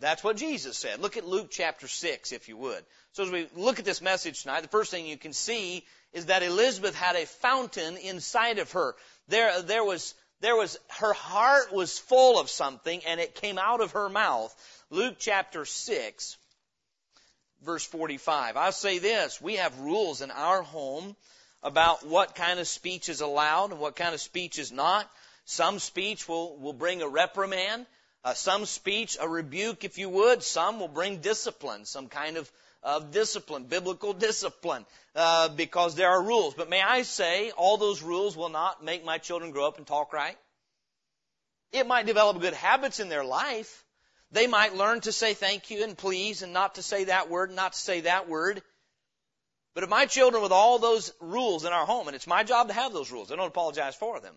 That's 0.02 0.24
what 0.24 0.36
Jesus 0.36 0.78
said. 0.78 1.00
Look 1.00 1.16
at 1.16 1.28
Luke 1.28 1.50
chapter 1.52 1.88
6, 1.88 2.32
if 2.32 2.50
you 2.50 2.58
would. 2.58 2.84
So 3.14 3.24
as 3.24 3.30
we 3.30 3.48
look 3.56 3.78
at 3.78 3.86
this 3.86 4.02
message 4.02 4.42
tonight, 4.42 4.62
the 4.62 4.68
first 4.68 4.90
thing 4.90 5.06
you 5.06 5.18
can 5.18 5.32
see 5.32 5.86
is 6.12 6.26
that 6.26 6.42
Elizabeth 6.42 6.96
had 6.96 7.16
a 7.16 7.28
fountain 7.28 7.98
inside 7.98 8.58
of 8.58 8.72
her. 8.72 8.96
There, 9.28 9.62
there 9.62 9.84
was, 9.84 10.16
there 10.40 10.56
was, 10.56 10.80
her 11.00 11.14
heart 11.14 11.72
was 11.72 12.00
full 12.00 12.40
of 12.40 12.50
something 12.50 13.00
and 13.06 13.20
it 13.20 13.36
came 13.36 13.60
out 13.60 13.80
of 13.80 13.92
her 13.92 14.10
mouth. 14.10 14.56
Luke 14.90 15.18
chapter 15.20 15.66
6, 15.66 16.38
verse 17.64 17.86
45. 17.86 18.58
I'll 18.58 18.72
say 18.72 18.98
this, 18.98 19.40
we 19.40 19.58
have 19.58 19.80
rules 19.80 20.22
in 20.22 20.32
our 20.32 20.64
home 20.64 21.16
about 21.62 22.08
what 22.08 22.34
kind 22.34 22.60
of 22.60 22.68
speech 22.68 23.08
is 23.08 23.22
allowed 23.22 23.70
and 23.70 23.80
what 23.80 23.96
kind 23.96 24.16
of 24.16 24.20
speech 24.20 24.58
is 24.58 24.72
not. 24.72 25.08
Some 25.46 25.78
speech 25.78 26.28
will, 26.28 26.58
will 26.58 26.74
bring 26.74 27.04
a 27.04 27.08
reprimand. 27.08 27.86
Uh, 28.24 28.34
some 28.34 28.66
speech, 28.66 29.18
a 29.20 29.28
rebuke, 29.28 29.84
if 29.84 29.98
you 29.98 30.10
would. 30.10 30.44
Some 30.44 30.80
will 30.80 30.88
bring 30.88 31.18
discipline, 31.22 31.86
some 31.86 32.08
kind 32.08 32.38
of, 32.38 32.52
of 32.84 33.12
discipline, 33.12 33.64
biblical 33.64 34.14
discipline, 34.14 34.86
uh, 35.16 35.50
because 35.50 35.96
there 35.96 36.10
are 36.10 36.22
rules. 36.22 36.54
But 36.54 36.70
may 36.70 36.82
I 36.82 37.02
say, 37.02 37.52
all 37.52 37.78
those 37.78 38.04
rules 38.04 38.38
will 38.38 38.50
not 38.50 38.84
make 38.84 39.04
my 39.04 39.18
children 39.18 39.52
grow 39.52 39.68
up 39.68 39.78
and 39.78 39.88
talk 39.88 40.14
right. 40.14 40.38
It 41.72 41.88
might 41.88 42.06
develop 42.06 42.40
good 42.42 42.54
habits 42.54 43.00
in 43.00 43.10
their 43.10 43.24
life. 43.24 43.86
They 44.32 44.48
might 44.48 44.76
learn 44.76 45.02
to 45.02 45.12
say 45.12 45.34
thank 45.34 45.72
you 45.72 45.84
and 45.84 45.98
please 45.98 46.42
and 46.42 46.54
not 46.54 46.76
to 46.76 46.84
say 46.84 47.06
that 47.06 47.30
word, 47.30 47.50
and 47.50 47.56
not 47.56 47.74
to 47.74 47.80
say 47.80 48.02
that 48.02 48.30
word. 48.30 48.62
But 49.74 49.84
if 49.84 49.90
my 49.90 50.06
children 50.06 50.44
with 50.44 50.52
all 50.52 50.80
those 50.80 51.14
rules 51.20 51.66
in 51.66 51.74
our 51.74 51.86
home, 51.86 52.08
and 52.08 52.16
it's 52.16 52.28
my 52.28 52.44
job 52.44 52.68
to 52.68 52.74
have 52.74 52.94
those 52.94 53.12
rules, 53.12 53.32
I 53.32 53.36
don't 53.36 53.48
apologize 53.48 53.96
for 53.96 54.20
them. 54.20 54.36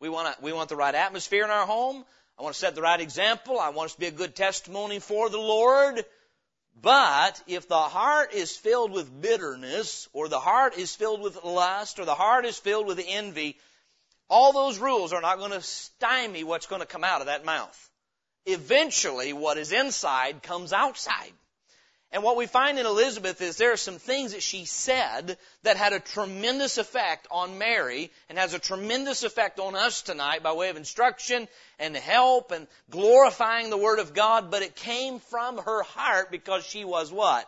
We 0.00 0.08
want 0.08 0.40
we 0.40 0.52
want 0.52 0.68
the 0.68 0.76
right 0.76 0.94
atmosphere 0.94 1.44
in 1.44 1.50
our 1.50 1.66
home. 1.66 2.04
I 2.38 2.42
want 2.42 2.54
to 2.54 2.60
set 2.60 2.76
the 2.76 2.82
right 2.82 3.00
example. 3.00 3.58
I 3.58 3.70
want 3.70 3.86
us 3.86 3.94
to 3.94 4.00
be 4.00 4.06
a 4.06 4.12
good 4.12 4.36
testimony 4.36 5.00
for 5.00 5.28
the 5.28 5.38
Lord. 5.38 6.04
But 6.80 7.42
if 7.48 7.66
the 7.66 7.76
heart 7.76 8.32
is 8.32 8.56
filled 8.56 8.92
with 8.92 9.20
bitterness, 9.20 10.08
or 10.12 10.28
the 10.28 10.38
heart 10.38 10.76
is 10.76 10.94
filled 10.94 11.20
with 11.20 11.42
lust, 11.42 11.98
or 11.98 12.04
the 12.04 12.14
heart 12.14 12.44
is 12.44 12.56
filled 12.56 12.86
with 12.86 13.04
envy, 13.04 13.56
all 14.30 14.52
those 14.52 14.78
rules 14.78 15.12
are 15.12 15.20
not 15.20 15.38
going 15.38 15.50
to 15.50 15.60
stymie 15.62 16.44
what's 16.44 16.66
going 16.66 16.80
to 16.80 16.86
come 16.86 17.02
out 17.02 17.20
of 17.20 17.26
that 17.26 17.44
mouth. 17.44 17.90
Eventually, 18.46 19.32
what 19.32 19.58
is 19.58 19.72
inside 19.72 20.42
comes 20.42 20.72
outside. 20.72 21.32
And 22.10 22.22
what 22.22 22.36
we 22.36 22.46
find 22.46 22.78
in 22.78 22.86
Elizabeth 22.86 23.42
is 23.42 23.56
there 23.56 23.72
are 23.72 23.76
some 23.76 23.98
things 23.98 24.32
that 24.32 24.42
she 24.42 24.64
said 24.64 25.36
that 25.62 25.76
had 25.76 25.92
a 25.92 26.00
tremendous 26.00 26.78
effect 26.78 27.26
on 27.30 27.58
Mary 27.58 28.10
and 28.30 28.38
has 28.38 28.54
a 28.54 28.58
tremendous 28.58 29.24
effect 29.24 29.60
on 29.60 29.74
us 29.74 30.00
tonight 30.00 30.42
by 30.42 30.52
way 30.54 30.70
of 30.70 30.78
instruction 30.78 31.48
and 31.78 31.94
help 31.94 32.50
and 32.50 32.66
glorifying 32.88 33.68
the 33.68 33.76
Word 33.76 33.98
of 33.98 34.14
God, 34.14 34.50
but 34.50 34.62
it 34.62 34.74
came 34.74 35.18
from 35.18 35.58
her 35.58 35.82
heart 35.82 36.30
because 36.30 36.64
she 36.64 36.82
was 36.82 37.12
what? 37.12 37.46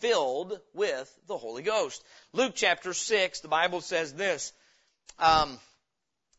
Filled 0.00 0.60
with 0.74 1.10
the 1.26 1.38
Holy 1.38 1.62
Ghost. 1.62 2.04
Luke 2.34 2.52
chapter 2.54 2.92
6, 2.92 3.40
the 3.40 3.48
Bible 3.48 3.80
says 3.80 4.12
this. 4.12 4.52
Um, 5.18 5.58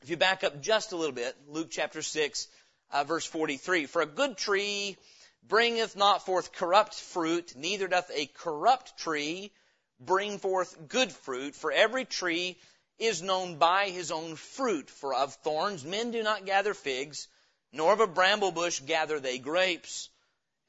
if 0.03 0.11
you 0.11 0.17
back 0.17 0.43
up 0.43 0.61
just 0.61 0.91
a 0.91 0.97
little 0.97 1.15
bit, 1.15 1.35
Luke 1.47 1.69
chapter 1.71 2.03
6, 2.03 2.47
uh, 2.91 3.03
verse 3.05 3.25
43. 3.25 3.87
For 3.87 4.03
a 4.03 4.05
good 4.05 4.37
tree 4.37 4.97
bringeth 5.47 5.95
not 5.95 6.25
forth 6.25 6.51
corrupt 6.51 6.95
fruit, 6.95 7.55
neither 7.55 7.87
doth 7.87 8.09
a 8.13 8.25
corrupt 8.27 8.97
tree 8.97 9.51
bring 9.99 10.39
forth 10.39 10.87
good 10.87 11.11
fruit. 11.11 11.55
For 11.55 11.71
every 11.71 12.05
tree 12.05 12.57
is 12.97 13.21
known 13.21 13.57
by 13.57 13.89
his 13.89 14.11
own 14.11 14.35
fruit. 14.35 14.89
For 14.89 15.13
of 15.13 15.35
thorns 15.35 15.83
men 15.83 16.11
do 16.11 16.23
not 16.23 16.45
gather 16.45 16.73
figs, 16.73 17.27
nor 17.71 17.93
of 17.93 17.99
a 17.99 18.07
bramble 18.07 18.51
bush 18.51 18.79
gather 18.79 19.19
they 19.19 19.37
grapes. 19.37 20.09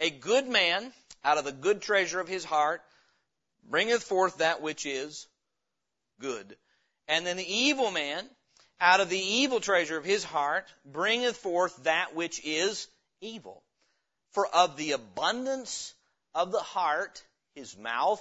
A 0.00 0.10
good 0.10 0.46
man 0.46 0.92
out 1.24 1.38
of 1.38 1.44
the 1.44 1.52
good 1.52 1.80
treasure 1.80 2.20
of 2.20 2.28
his 2.28 2.44
heart 2.44 2.82
bringeth 3.64 4.02
forth 4.02 4.38
that 4.38 4.62
which 4.62 4.86
is 4.86 5.26
good. 6.20 6.56
And 7.08 7.26
then 7.26 7.36
the 7.36 7.54
evil 7.54 7.90
man 7.90 8.28
out 8.80 9.00
of 9.00 9.08
the 9.08 9.18
evil 9.18 9.60
treasure 9.60 9.96
of 9.96 10.04
his 10.04 10.24
heart 10.24 10.66
bringeth 10.84 11.36
forth 11.36 11.76
that 11.84 12.14
which 12.14 12.44
is 12.44 12.88
evil. 13.20 13.62
For 14.36 14.46
of 14.46 14.76
the 14.76 14.92
abundance 14.92 15.94
of 16.34 16.52
the 16.52 16.60
heart, 16.60 17.24
his 17.54 17.74
mouth 17.74 18.20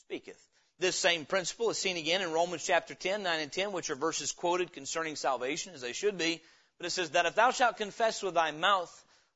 speaketh. 0.00 0.44
This 0.80 0.96
same 0.96 1.26
principle 1.26 1.70
is 1.70 1.78
seen 1.78 1.96
again 1.96 2.22
in 2.22 2.32
Romans 2.32 2.64
chapter 2.66 2.96
10, 2.96 3.22
9 3.22 3.38
and 3.38 3.52
10, 3.52 3.70
which 3.70 3.90
are 3.90 3.94
verses 3.94 4.32
quoted 4.32 4.72
concerning 4.72 5.14
salvation, 5.14 5.74
as 5.74 5.80
they 5.80 5.92
should 5.92 6.18
be. 6.18 6.42
But 6.76 6.88
it 6.88 6.90
says 6.90 7.10
that 7.10 7.24
if 7.24 7.36
thou 7.36 7.52
shalt 7.52 7.76
confess 7.76 8.20
with 8.20 8.34
thy 8.34 8.50
mouth 8.50 8.92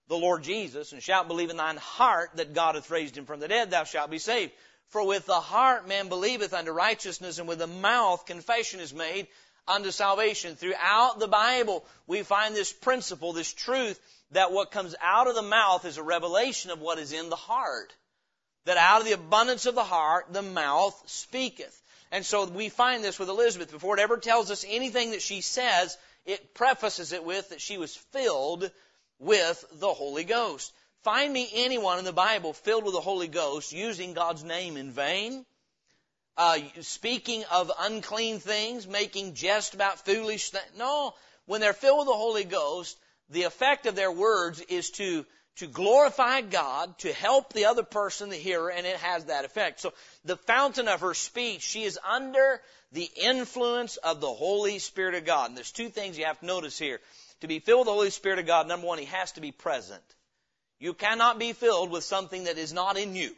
the 0.09 0.19
Lord 0.19 0.43
Jesus, 0.43 0.91
and 0.91 1.01
shalt 1.01 1.29
believe 1.29 1.51
in 1.51 1.57
thine 1.57 1.77
heart 1.77 2.31
that 2.35 2.53
God 2.53 2.75
hath 2.75 2.91
raised 2.91 3.17
him 3.17 3.25
from 3.25 3.39
the 3.39 3.47
dead, 3.47 3.71
thou 3.71 3.85
shalt 3.85 4.11
be 4.11 4.19
saved. 4.19 4.51
For 4.89 5.07
with 5.07 5.25
the 5.25 5.39
heart 5.39 5.87
man 5.87 6.09
believeth 6.09 6.53
unto 6.53 6.73
righteousness, 6.73 7.39
and 7.39 7.47
with 7.47 7.61
the 7.61 7.69
mouth 7.69 8.27
confession 8.27 8.81
is 8.81 8.93
made 8.93 9.29
unto 9.69 9.93
salvation. 9.93 10.57
Throughout 10.57 11.21
the 11.21 11.29
Bible, 11.29 11.85
we 12.09 12.25
find 12.25 12.57
this 12.57 12.73
principle, 12.73 13.33
this 13.33 13.53
truth, 13.53 14.01
that 14.35 14.53
what 14.53 14.71
comes 14.71 14.95
out 15.01 15.27
of 15.27 15.35
the 15.35 15.43
mouth 15.43 15.85
is 15.85 15.97
a 15.97 16.03
revelation 16.03 16.71
of 16.71 16.81
what 16.81 16.99
is 16.99 17.13
in 17.13 17.31
the 17.31 17.37
heart. 17.37 17.95
That 18.67 18.77
out 18.77 19.01
of 19.01 19.07
the 19.07 19.13
abundance 19.13 19.67
of 19.67 19.75
the 19.75 19.85
heart, 19.85 20.27
the 20.33 20.43
mouth 20.43 21.01
speaketh. 21.07 21.81
And 22.11 22.25
so 22.25 22.45
we 22.45 22.69
find 22.69 23.03
this 23.03 23.19
with 23.19 23.29
Elizabeth. 23.29 23.71
Before 23.71 23.97
it 23.97 24.03
ever 24.03 24.19
tells 24.19 24.51
us 24.51 24.65
anything 24.69 25.13
that 25.13 25.23
she 25.23 25.41
says, 25.41 25.97
it 26.25 26.55
prefaces 26.55 27.13
it 27.13 27.25
with 27.25 27.51
that 27.51 27.61
she 27.61 27.79
was 27.79 27.97
filled 27.97 28.71
with 29.19 29.65
the 29.73 29.93
Holy 29.93 30.25
Ghost. 30.25 30.73
Find 31.03 31.33
me 31.33 31.49
anyone 31.55 31.99
in 31.99 32.05
the 32.05 32.13
Bible 32.13 32.55
filled 32.55 32.85
with 32.85 32.95
the 32.95 33.01
Holy 33.01 33.29
Ghost 33.29 33.73
using 33.73 34.15
God's 34.15 34.43
name 34.43 34.77
in 34.77 34.91
vain, 34.91 35.45
uh, 36.37 36.59
speaking 36.81 37.45
of 37.53 37.71
unclean 37.79 38.41
things, 38.41 38.87
making 38.89 39.35
jest 39.35 39.75
about 39.75 40.05
foolish 40.05 40.51
things. 40.51 40.65
No, 40.79 41.15
when 41.47 41.61
they're 41.61 41.73
filled 41.73 41.99
with 41.99 42.09
the 42.09 42.15
Holy 42.15 42.45
Ghost, 42.45 42.97
the 43.31 43.45
effect 43.45 43.87
of 43.87 43.95
their 43.95 44.13
words 44.13 44.61
is 44.61 44.91
to 44.93 45.25
to 45.57 45.67
glorify 45.69 46.41
God, 46.41 46.99
to 46.99 47.13
help 47.13 47.53
the 47.53 47.67
other 47.67 47.85
person, 47.85 48.29
the 48.29 48.37
hearer, 48.37 48.71
and 48.71 48.87
it 48.87 48.97
has 48.97 49.27
that 49.27 49.45
effect. 49.45 49.81
So 49.81 49.93
the 50.25 50.37
fountain 50.37 50.89
of 50.89 51.01
her 51.01 51.15
speech, 51.15 51.63
she 51.63 51.85
is 51.85 51.99
under 52.05 52.61
the 52.91 53.09
influence 53.17 53.97
of 53.99 54.21
the 54.21 54.33
Holy 54.33 54.81
Spirit 54.81 55.15
of 55.15 55.25
God. 55.25 55.51
And 55.51 55.57
there's 55.57 55.71
two 55.71 55.91
things 55.91 56.19
you 56.19 56.25
have 56.25 56.41
to 56.41 56.47
notice 56.47 56.79
here. 56.79 57.01
To 57.41 57.47
be 57.47 57.61
filled 57.61 57.81
with 57.81 57.87
the 57.87 57.93
Holy 57.93 58.11
Spirit 58.11 58.41
of 58.41 58.47
God, 58.47 58.67
number 58.67 58.87
one, 58.87 58.99
He 58.99 59.05
has 59.07 59.33
to 59.33 59.41
be 59.41 59.53
present. 59.53 60.03
You 60.81 60.93
cannot 60.93 61.39
be 61.39 61.53
filled 61.53 61.91
with 61.91 62.03
something 62.03 62.45
that 62.45 62.59
is 62.59 62.73
not 62.73 62.97
in 62.97 63.15
you. 63.15 63.35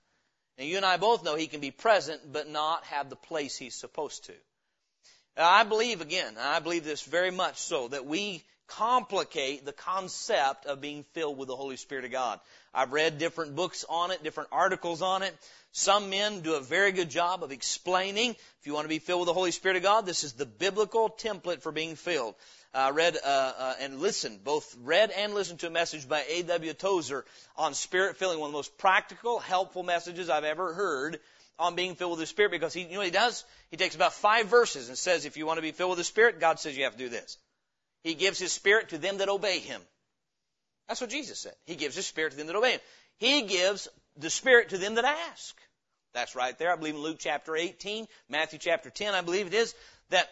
and 0.58 0.68
you 0.68 0.76
and 0.76 0.86
I 0.86 0.96
both 0.96 1.24
know 1.24 1.36
He 1.36 1.46
can 1.46 1.60
be 1.60 1.70
present, 1.70 2.20
but 2.32 2.48
not 2.48 2.84
have 2.86 3.10
the 3.10 3.16
place 3.16 3.56
He's 3.56 3.74
supposed 3.76 4.24
to. 4.24 4.32
I 5.36 5.64
believe, 5.64 6.00
again, 6.00 6.34
I 6.38 6.60
believe 6.60 6.84
this 6.84 7.02
very 7.02 7.30
much 7.30 7.58
so, 7.58 7.88
that 7.88 8.06
we 8.06 8.44
complicate 8.68 9.64
the 9.64 9.72
concept 9.72 10.66
of 10.66 10.80
being 10.80 11.04
filled 11.12 11.38
with 11.38 11.48
the 11.48 11.56
Holy 11.56 11.76
Spirit 11.76 12.04
of 12.04 12.10
God. 12.10 12.40
I've 12.72 12.92
read 12.92 13.18
different 13.18 13.54
books 13.54 13.84
on 13.88 14.10
it, 14.10 14.22
different 14.22 14.50
articles 14.52 15.02
on 15.02 15.22
it. 15.22 15.34
Some 15.72 16.10
men 16.10 16.40
do 16.40 16.54
a 16.54 16.60
very 16.60 16.92
good 16.92 17.10
job 17.10 17.42
of 17.42 17.52
explaining. 17.52 18.30
If 18.30 18.66
you 18.66 18.74
want 18.74 18.84
to 18.84 18.88
be 18.88 18.98
filled 18.98 19.20
with 19.20 19.26
the 19.26 19.34
Holy 19.34 19.50
Spirit 19.50 19.76
of 19.76 19.82
God, 19.82 20.06
this 20.06 20.24
is 20.24 20.34
the 20.34 20.46
biblical 20.46 21.10
template 21.10 21.62
for 21.62 21.72
being 21.72 21.96
filled. 21.96 22.34
I 22.72 22.88
uh, 22.88 22.92
read 22.92 23.16
uh, 23.16 23.28
uh, 23.28 23.74
and 23.80 24.00
listened, 24.00 24.42
both 24.42 24.76
read 24.82 25.10
and 25.10 25.32
listened 25.32 25.60
to 25.60 25.68
a 25.68 25.70
message 25.70 26.08
by 26.08 26.24
A.W. 26.28 26.72
Tozer 26.72 27.24
on 27.56 27.72
spirit 27.74 28.16
filling, 28.16 28.40
one 28.40 28.48
of 28.48 28.52
the 28.52 28.58
most 28.58 28.76
practical, 28.78 29.38
helpful 29.38 29.84
messages 29.84 30.28
I've 30.28 30.42
ever 30.42 30.74
heard 30.74 31.20
on 31.58 31.76
being 31.76 31.94
filled 31.94 32.12
with 32.12 32.20
the 32.20 32.26
Spirit 32.26 32.50
because 32.50 32.74
he, 32.74 32.82
you 32.82 32.94
know 32.94 33.00
he 33.00 33.10
does? 33.10 33.44
He 33.70 33.76
takes 33.76 33.94
about 33.94 34.12
five 34.12 34.46
verses 34.46 34.88
and 34.88 34.98
says, 34.98 35.24
if 35.24 35.36
you 35.36 35.46
want 35.46 35.58
to 35.58 35.62
be 35.62 35.72
filled 35.72 35.90
with 35.90 35.98
the 35.98 36.04
Spirit, 36.04 36.40
God 36.40 36.58
says 36.58 36.76
you 36.76 36.84
have 36.84 36.94
to 36.94 36.98
do 36.98 37.08
this. 37.08 37.38
He 38.04 38.14
gives 38.14 38.38
His 38.38 38.52
Spirit 38.52 38.90
to 38.90 38.98
them 38.98 39.18
that 39.18 39.28
obey 39.28 39.58
Him. 39.58 39.80
That's 40.86 41.00
what 41.00 41.10
Jesus 41.10 41.40
said. 41.40 41.54
He 41.64 41.74
gives 41.74 41.96
His 41.96 42.06
Spirit 42.06 42.32
to 42.32 42.36
them 42.36 42.46
that 42.46 42.56
obey 42.56 42.72
Him. 42.72 42.80
He 43.16 43.42
gives 43.42 43.88
the 44.16 44.30
Spirit 44.30 44.68
to 44.68 44.78
them 44.78 44.94
that 44.96 45.06
ask. 45.06 45.56
That's 46.12 46.36
right 46.36 46.56
there. 46.58 46.72
I 46.72 46.76
believe 46.76 46.94
in 46.94 47.00
Luke 47.00 47.16
chapter 47.18 47.56
18, 47.56 48.06
Matthew 48.28 48.58
chapter 48.60 48.90
10, 48.90 49.14
I 49.14 49.22
believe 49.22 49.46
it 49.48 49.54
is, 49.54 49.74
that 50.10 50.28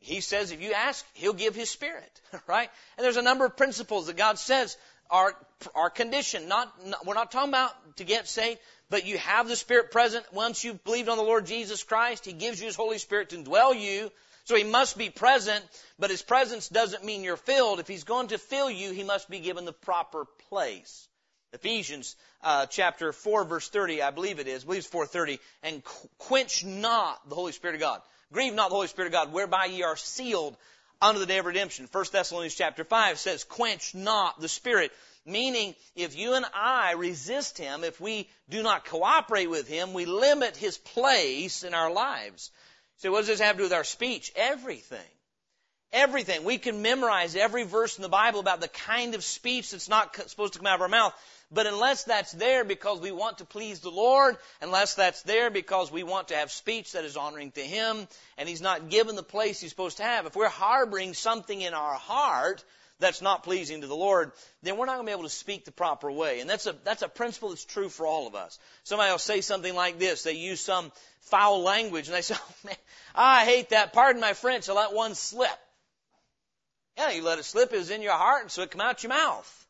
He 0.00 0.20
says 0.20 0.50
if 0.50 0.60
you 0.60 0.72
ask, 0.72 1.06
He'll 1.14 1.32
give 1.32 1.54
His 1.54 1.70
Spirit. 1.70 2.20
Right? 2.46 2.68
And 2.96 3.04
there's 3.04 3.16
a 3.18 3.22
number 3.22 3.44
of 3.44 3.56
principles 3.56 4.06
that 4.06 4.16
God 4.16 4.38
says 4.38 4.76
are, 5.10 5.34
are 5.74 5.90
conditioned. 5.90 6.48
Not, 6.48 6.72
not, 6.86 7.06
we're 7.06 7.14
not 7.14 7.30
talking 7.30 7.50
about 7.50 7.96
to 7.98 8.04
get 8.04 8.26
saved, 8.26 8.58
but 8.90 9.06
you 9.06 9.18
have 9.18 9.46
the 9.46 9.56
Spirit 9.56 9.92
present 9.92 10.24
once 10.32 10.64
you've 10.64 10.82
believed 10.82 11.08
on 11.08 11.18
the 11.18 11.22
Lord 11.22 11.46
Jesus 11.46 11.84
Christ. 11.84 12.24
He 12.24 12.32
gives 12.32 12.58
you 12.58 12.66
His 12.66 12.74
Holy 12.74 12.98
Spirit 12.98 13.28
to 13.28 13.36
indwell 13.36 13.78
you 13.78 14.10
so 14.44 14.56
he 14.56 14.64
must 14.64 14.98
be 14.98 15.10
present, 15.10 15.64
but 15.98 16.10
his 16.10 16.22
presence 16.22 16.68
doesn't 16.68 17.04
mean 17.04 17.22
you're 17.22 17.36
filled. 17.36 17.80
If 17.80 17.88
he's 17.88 18.04
going 18.04 18.28
to 18.28 18.38
fill 18.38 18.70
you, 18.70 18.92
he 18.92 19.04
must 19.04 19.30
be 19.30 19.40
given 19.40 19.64
the 19.64 19.72
proper 19.72 20.26
place. 20.48 21.08
Ephesians 21.52 22.16
uh, 22.42 22.66
chapter 22.66 23.12
4 23.12 23.44
verse 23.44 23.68
30, 23.68 24.02
I 24.02 24.10
believe 24.10 24.38
it 24.38 24.48
is, 24.48 24.64
I 24.64 24.66
believe 24.66 24.78
it's 24.78 24.88
430, 24.88 25.38
and 25.62 25.82
quench 26.18 26.64
not 26.64 27.28
the 27.28 27.34
Holy 27.34 27.52
Spirit 27.52 27.74
of 27.74 27.80
God. 27.80 28.02
Grieve 28.32 28.54
not 28.54 28.70
the 28.70 28.74
Holy 28.74 28.88
Spirit 28.88 29.08
of 29.08 29.12
God, 29.12 29.32
whereby 29.32 29.66
ye 29.66 29.82
are 29.82 29.96
sealed 29.96 30.56
unto 31.00 31.20
the 31.20 31.26
day 31.26 31.38
of 31.38 31.44
redemption. 31.44 31.88
1 31.90 32.04
Thessalonians 32.10 32.54
chapter 32.54 32.84
5 32.84 33.18
says, 33.18 33.44
quench 33.44 33.94
not 33.94 34.40
the 34.40 34.48
Spirit. 34.48 34.92
Meaning, 35.24 35.74
if 35.94 36.16
you 36.16 36.34
and 36.34 36.46
I 36.52 36.92
resist 36.92 37.58
Him, 37.58 37.84
if 37.84 38.00
we 38.00 38.28
do 38.48 38.62
not 38.62 38.86
cooperate 38.86 39.48
with 39.48 39.68
Him, 39.68 39.92
we 39.92 40.04
limit 40.04 40.56
His 40.56 40.78
place 40.78 41.62
in 41.62 41.74
our 41.74 41.92
lives. 41.92 42.50
So 42.98 43.10
what 43.10 43.18
does 43.18 43.28
this 43.28 43.40
have 43.40 43.56
to 43.56 43.58
do 43.58 43.64
with 43.64 43.72
our 43.72 43.84
speech? 43.84 44.32
Everything. 44.36 44.98
Everything. 45.92 46.44
We 46.44 46.56
can 46.58 46.80
memorize 46.80 47.36
every 47.36 47.64
verse 47.64 47.96
in 47.96 48.02
the 48.02 48.08
Bible 48.08 48.40
about 48.40 48.60
the 48.60 48.68
kind 48.68 49.14
of 49.14 49.22
speech 49.22 49.72
that's 49.72 49.88
not 49.88 50.16
supposed 50.28 50.54
to 50.54 50.58
come 50.58 50.66
out 50.66 50.76
of 50.76 50.82
our 50.82 50.88
mouth. 50.88 51.14
But 51.50 51.66
unless 51.66 52.04
that's 52.04 52.32
there 52.32 52.64
because 52.64 53.00
we 53.00 53.12
want 53.12 53.38
to 53.38 53.44
please 53.44 53.80
the 53.80 53.90
Lord, 53.90 54.38
unless 54.62 54.94
that's 54.94 55.22
there 55.22 55.50
because 55.50 55.92
we 55.92 56.02
want 56.02 56.28
to 56.28 56.36
have 56.36 56.50
speech 56.50 56.92
that 56.92 57.04
is 57.04 57.18
honoring 57.18 57.50
to 57.52 57.60
Him, 57.60 58.08
and 58.38 58.48
He's 58.48 58.62
not 58.62 58.88
given 58.88 59.16
the 59.16 59.22
place 59.22 59.60
He's 59.60 59.68
supposed 59.68 59.98
to 59.98 60.02
have, 60.02 60.24
if 60.24 60.34
we're 60.34 60.48
harboring 60.48 61.12
something 61.12 61.60
in 61.60 61.74
our 61.74 61.94
heart 61.94 62.64
that's 63.02 63.20
not 63.20 63.42
pleasing 63.42 63.82
to 63.82 63.86
the 63.86 63.96
Lord, 63.96 64.32
then 64.62 64.78
we're 64.78 64.86
not 64.86 64.94
going 64.94 65.06
to 65.06 65.10
be 65.10 65.12
able 65.12 65.24
to 65.24 65.28
speak 65.28 65.66
the 65.66 65.72
proper 65.72 66.10
way. 66.10 66.40
And 66.40 66.48
that's 66.48 66.66
a, 66.66 66.74
that's 66.84 67.02
a 67.02 67.08
principle 67.08 67.50
that's 67.50 67.64
true 67.64 67.90
for 67.90 68.06
all 68.06 68.26
of 68.26 68.34
us. 68.34 68.58
Somebody 68.84 69.10
will 69.10 69.18
say 69.18 69.42
something 69.42 69.74
like 69.74 69.98
this. 69.98 70.22
They 70.22 70.32
use 70.32 70.60
some 70.60 70.90
foul 71.20 71.62
language 71.62 72.08
and 72.08 72.16
they 72.16 72.22
say, 72.22 72.36
oh 72.40 72.54
man, 72.64 72.76
I 73.14 73.44
hate 73.44 73.70
that. 73.70 73.92
Pardon 73.92 74.20
my 74.20 74.32
French. 74.32 74.68
I 74.68 74.72
let 74.72 74.94
one 74.94 75.14
slip. 75.14 75.50
Yeah, 76.96 77.10
you 77.10 77.22
let 77.22 77.38
it 77.38 77.44
slip. 77.44 77.72
It 77.72 77.78
was 77.78 77.90
in 77.90 78.02
your 78.02 78.12
heart 78.12 78.42
and 78.42 78.50
so 78.50 78.62
it 78.62 78.70
came 78.70 78.80
out 78.80 79.02
your 79.02 79.10
mouth. 79.10 79.66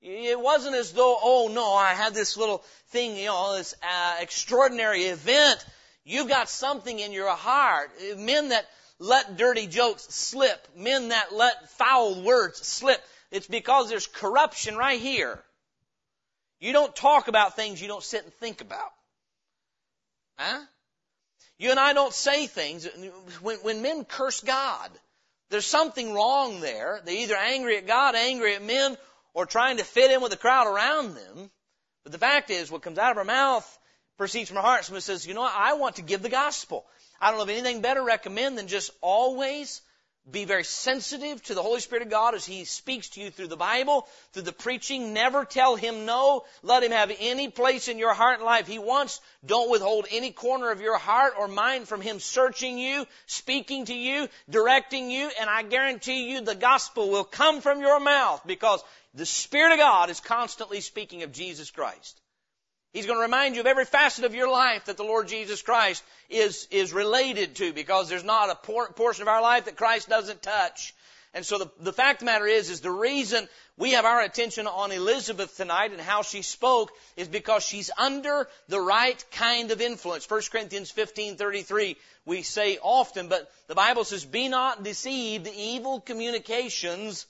It 0.00 0.38
wasn't 0.38 0.76
as 0.76 0.92
though, 0.92 1.16
oh 1.20 1.50
no, 1.52 1.74
I 1.74 1.94
had 1.94 2.14
this 2.14 2.36
little 2.36 2.62
thing, 2.88 3.16
you 3.16 3.26
know, 3.26 3.56
this 3.56 3.74
uh, 3.82 4.16
extraordinary 4.20 5.04
event. 5.04 5.64
You've 6.04 6.28
got 6.28 6.50
something 6.50 6.98
in 6.98 7.12
your 7.12 7.30
heart. 7.30 7.90
Men 8.18 8.50
that 8.50 8.66
let 8.98 9.36
dirty 9.36 9.66
jokes 9.66 10.02
slip, 10.14 10.68
men 10.76 11.08
that 11.08 11.34
let 11.34 11.70
foul 11.70 12.22
words 12.22 12.64
slip, 12.66 13.02
it's 13.30 13.46
because 13.46 13.88
there's 13.88 14.06
corruption 14.06 14.76
right 14.76 15.00
here. 15.00 15.42
You 16.60 16.72
don't 16.72 16.94
talk 16.94 17.28
about 17.28 17.56
things 17.56 17.82
you 17.82 17.88
don't 17.88 18.02
sit 18.02 18.24
and 18.24 18.32
think 18.34 18.60
about. 18.60 18.92
Huh? 20.38 20.60
You 21.58 21.70
and 21.70 21.80
I 21.80 21.92
don't 21.92 22.12
say 22.12 22.46
things. 22.46 22.88
When, 23.42 23.58
when 23.58 23.82
men 23.82 24.04
curse 24.04 24.40
God, 24.40 24.90
there's 25.50 25.66
something 25.66 26.12
wrong 26.12 26.60
there. 26.60 27.00
They're 27.04 27.14
either 27.14 27.36
angry 27.36 27.76
at 27.76 27.86
God, 27.86 28.14
angry 28.14 28.54
at 28.54 28.62
men, 28.62 28.96
or 29.34 29.46
trying 29.46 29.76
to 29.76 29.84
fit 29.84 30.10
in 30.10 30.20
with 30.20 30.30
the 30.30 30.36
crowd 30.36 30.66
around 30.66 31.14
them. 31.14 31.50
But 32.02 32.12
the 32.12 32.18
fact 32.18 32.50
is, 32.50 32.70
what 32.70 32.82
comes 32.82 32.98
out 32.98 33.12
of 33.12 33.18
our 33.18 33.24
mouth 33.24 33.78
proceeds 34.16 34.48
from 34.48 34.58
our 34.58 34.64
heart. 34.64 34.84
Someone 34.84 35.00
says, 35.00 35.26
you 35.26 35.34
know 35.34 35.42
what? 35.42 35.54
I 35.54 35.74
want 35.74 35.96
to 35.96 36.02
give 36.02 36.22
the 36.22 36.28
gospel. 36.28 36.84
I 37.24 37.28
don't 37.28 37.38
know 37.38 37.44
of 37.44 37.48
anything 37.48 37.80
better 37.80 38.02
recommend 38.02 38.58
than 38.58 38.68
just 38.68 38.90
always 39.00 39.80
be 40.30 40.44
very 40.44 40.62
sensitive 40.62 41.42
to 41.44 41.54
the 41.54 41.62
Holy 41.62 41.80
Spirit 41.80 42.02
of 42.02 42.10
God 42.10 42.34
as 42.34 42.44
He 42.44 42.66
speaks 42.66 43.08
to 43.10 43.20
you 43.22 43.30
through 43.30 43.46
the 43.46 43.56
Bible, 43.56 44.06
through 44.34 44.42
the 44.42 44.52
preaching. 44.52 45.14
Never 45.14 45.46
tell 45.46 45.74
Him 45.74 46.04
no. 46.04 46.44
Let 46.62 46.82
Him 46.82 46.92
have 46.92 47.10
any 47.18 47.48
place 47.48 47.88
in 47.88 47.98
your 47.98 48.12
heart 48.12 48.40
and 48.40 48.44
life 48.44 48.66
He 48.66 48.78
wants. 48.78 49.22
Don't 49.42 49.70
withhold 49.70 50.06
any 50.10 50.32
corner 50.32 50.70
of 50.70 50.82
your 50.82 50.98
heart 50.98 51.32
or 51.38 51.48
mind 51.48 51.88
from 51.88 52.02
Him 52.02 52.20
searching 52.20 52.76
you, 52.76 53.06
speaking 53.24 53.86
to 53.86 53.94
you, 53.94 54.28
directing 54.50 55.10
you, 55.10 55.30
and 55.40 55.48
I 55.48 55.62
guarantee 55.62 56.30
you 56.30 56.42
the 56.42 56.54
gospel 56.54 57.08
will 57.08 57.24
come 57.24 57.62
from 57.62 57.80
your 57.80 58.00
mouth 58.00 58.42
because 58.44 58.84
the 59.14 59.24
Spirit 59.24 59.72
of 59.72 59.78
God 59.78 60.10
is 60.10 60.20
constantly 60.20 60.82
speaking 60.82 61.22
of 61.22 61.32
Jesus 61.32 61.70
Christ. 61.70 62.20
He's 62.94 63.06
going 63.06 63.18
to 63.18 63.22
remind 63.22 63.56
you 63.56 63.60
of 63.60 63.66
every 63.66 63.86
facet 63.86 64.24
of 64.24 64.36
your 64.36 64.48
life 64.48 64.84
that 64.84 64.96
the 64.96 65.02
Lord 65.02 65.26
Jesus 65.26 65.62
Christ 65.62 66.04
is, 66.30 66.68
is 66.70 66.92
related 66.92 67.56
to 67.56 67.72
because 67.72 68.08
there's 68.08 68.22
not 68.22 68.50
a 68.50 68.54
por- 68.54 68.92
portion 68.92 69.22
of 69.22 69.28
our 69.28 69.42
life 69.42 69.64
that 69.64 69.76
Christ 69.76 70.08
doesn't 70.08 70.42
touch. 70.42 70.94
And 71.34 71.44
so 71.44 71.58
the, 71.58 71.70
the 71.80 71.92
fact 71.92 72.16
of 72.16 72.18
the 72.20 72.26
matter 72.26 72.46
is, 72.46 72.70
is 72.70 72.82
the 72.82 72.92
reason 72.92 73.48
we 73.76 73.90
have 73.90 74.04
our 74.04 74.20
attention 74.20 74.68
on 74.68 74.92
Elizabeth 74.92 75.56
tonight 75.56 75.90
and 75.90 76.00
how 76.00 76.22
she 76.22 76.42
spoke 76.42 76.92
is 77.16 77.26
because 77.26 77.64
she's 77.64 77.90
under 77.98 78.48
the 78.68 78.80
right 78.80 79.24
kind 79.32 79.72
of 79.72 79.80
influence. 79.80 80.30
1 80.30 80.42
Corinthians 80.52 80.92
15:33 80.92 81.96
we 82.24 82.42
say 82.42 82.78
often, 82.80 83.26
but 83.26 83.50
the 83.66 83.74
Bible 83.74 84.04
says, 84.04 84.24
"Be 84.24 84.46
not 84.46 84.84
deceived; 84.84 85.46
the 85.46 85.60
evil 85.60 86.00
communications 86.00 87.26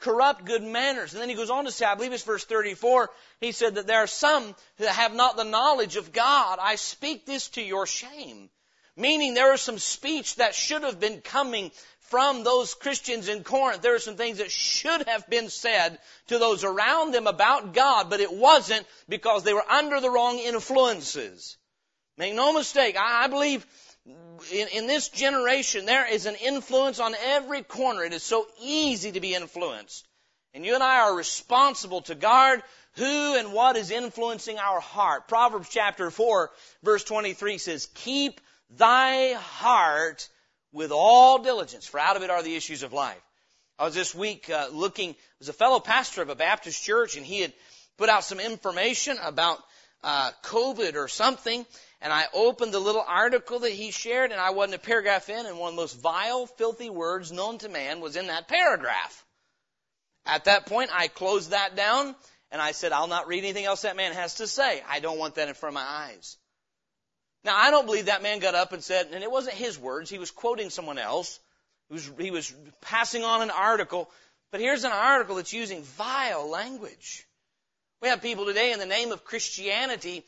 corrupt 0.00 0.44
good 0.44 0.62
manners. 0.62 1.12
And 1.12 1.22
then 1.22 1.28
he 1.28 1.34
goes 1.34 1.50
on 1.50 1.64
to 1.64 1.70
say, 1.72 1.86
I 1.86 1.94
believe 1.94 2.12
it's 2.12 2.22
verse 2.22 2.44
34, 2.44 3.10
he 3.40 3.52
said 3.52 3.76
that 3.76 3.86
there 3.86 4.00
are 4.00 4.06
some 4.06 4.54
that 4.78 4.88
have 4.88 5.14
not 5.14 5.36
the 5.36 5.44
knowledge 5.44 5.96
of 5.96 6.12
God. 6.12 6.58
I 6.60 6.76
speak 6.76 7.26
this 7.26 7.48
to 7.50 7.62
your 7.62 7.86
shame. 7.86 8.50
Meaning 8.96 9.34
there 9.34 9.52
is 9.52 9.60
some 9.60 9.78
speech 9.78 10.36
that 10.36 10.54
should 10.54 10.84
have 10.84 11.00
been 11.00 11.20
coming 11.20 11.72
from 12.10 12.44
those 12.44 12.74
Christians 12.74 13.28
in 13.28 13.42
Corinth. 13.42 13.82
There 13.82 13.94
are 13.94 14.00
some 14.00 14.16
things 14.16 14.38
that 14.38 14.52
should 14.52 15.08
have 15.08 15.28
been 15.28 15.48
said 15.48 15.98
to 16.28 16.38
those 16.38 16.62
around 16.62 17.12
them 17.12 17.26
about 17.26 17.74
God, 17.74 18.08
but 18.08 18.20
it 18.20 18.32
wasn't 18.32 18.86
because 19.08 19.42
they 19.42 19.54
were 19.54 19.68
under 19.68 20.00
the 20.00 20.10
wrong 20.10 20.38
influences. 20.38 21.56
Make 22.16 22.34
no 22.34 22.52
mistake, 22.52 22.96
I 22.96 23.26
believe 23.26 23.66
in, 24.06 24.68
in, 24.72 24.86
this 24.86 25.08
generation, 25.08 25.86
there 25.86 26.10
is 26.10 26.26
an 26.26 26.34
influence 26.36 27.00
on 27.00 27.14
every 27.24 27.62
corner. 27.62 28.04
It 28.04 28.12
is 28.12 28.22
so 28.22 28.46
easy 28.60 29.12
to 29.12 29.20
be 29.20 29.34
influenced. 29.34 30.06
And 30.52 30.64
you 30.64 30.74
and 30.74 30.82
I 30.82 31.00
are 31.00 31.16
responsible 31.16 32.02
to 32.02 32.14
guard 32.14 32.62
who 32.96 33.36
and 33.36 33.52
what 33.52 33.76
is 33.76 33.90
influencing 33.90 34.58
our 34.58 34.80
heart. 34.80 35.26
Proverbs 35.26 35.68
chapter 35.70 36.10
4 36.10 36.50
verse 36.82 37.04
23 37.04 37.58
says, 37.58 37.88
keep 37.94 38.40
thy 38.70 39.32
heart 39.32 40.28
with 40.72 40.92
all 40.92 41.38
diligence, 41.38 41.86
for 41.86 41.98
out 41.98 42.16
of 42.16 42.22
it 42.22 42.30
are 42.30 42.42
the 42.42 42.56
issues 42.56 42.82
of 42.82 42.92
life. 42.92 43.20
I 43.78 43.84
was 43.84 43.94
this 43.94 44.14
week 44.14 44.50
uh, 44.50 44.68
looking, 44.72 45.16
was 45.38 45.48
a 45.48 45.52
fellow 45.52 45.80
pastor 45.80 46.22
of 46.22 46.28
a 46.28 46.36
Baptist 46.36 46.84
church 46.84 47.16
and 47.16 47.26
he 47.26 47.40
had 47.40 47.52
put 47.96 48.08
out 48.08 48.24
some 48.24 48.38
information 48.38 49.16
about 49.22 49.58
uh, 50.04 50.30
COVID 50.44 50.94
or 50.94 51.08
something, 51.08 51.64
and 52.00 52.12
I 52.12 52.26
opened 52.32 52.72
the 52.72 52.80
little 52.80 53.04
article 53.06 53.60
that 53.60 53.72
he 53.72 53.90
shared, 53.90 54.32
and 54.32 54.40
I 54.40 54.50
wasn't 54.50 54.76
a 54.76 54.86
paragraph 54.86 55.28
in, 55.28 55.46
and 55.46 55.58
one 55.58 55.70
of 55.70 55.76
the 55.76 55.82
most 55.82 56.00
vile, 56.00 56.46
filthy 56.46 56.90
words 56.90 57.32
known 57.32 57.58
to 57.58 57.68
man 57.68 58.00
was 58.00 58.16
in 58.16 58.26
that 58.26 58.48
paragraph. 58.48 59.24
At 60.26 60.44
that 60.44 60.66
point, 60.66 60.90
I 60.92 61.08
closed 61.08 61.50
that 61.50 61.76
down, 61.76 62.14
and 62.50 62.60
I 62.60 62.72
said, 62.72 62.92
I'll 62.92 63.06
not 63.06 63.26
read 63.26 63.44
anything 63.44 63.64
else 63.64 63.82
that 63.82 63.96
man 63.96 64.12
has 64.12 64.36
to 64.36 64.46
say. 64.46 64.82
I 64.88 65.00
don't 65.00 65.18
want 65.18 65.36
that 65.36 65.48
in 65.48 65.54
front 65.54 65.76
of 65.76 65.82
my 65.82 65.86
eyes. 65.86 66.36
Now, 67.44 67.56
I 67.56 67.70
don't 67.70 67.86
believe 67.86 68.06
that 68.06 68.22
man 68.22 68.38
got 68.38 68.54
up 68.54 68.72
and 68.72 68.82
said, 68.82 69.08
and 69.12 69.22
it 69.22 69.30
wasn't 69.30 69.56
his 69.56 69.78
words, 69.78 70.08
he 70.08 70.18
was 70.18 70.30
quoting 70.30 70.70
someone 70.70 70.98
else. 70.98 71.40
He 71.88 71.94
was, 71.94 72.10
he 72.18 72.30
was 72.30 72.54
passing 72.80 73.22
on 73.24 73.42
an 73.42 73.50
article, 73.50 74.10
but 74.50 74.60
here's 74.60 74.84
an 74.84 74.92
article 74.92 75.36
that's 75.36 75.52
using 75.52 75.82
vile 75.82 76.48
language. 76.48 77.26
We 78.00 78.08
have 78.08 78.22
people 78.22 78.46
today 78.46 78.72
in 78.72 78.78
the 78.78 78.86
name 78.86 79.12
of 79.12 79.24
Christianity 79.24 80.24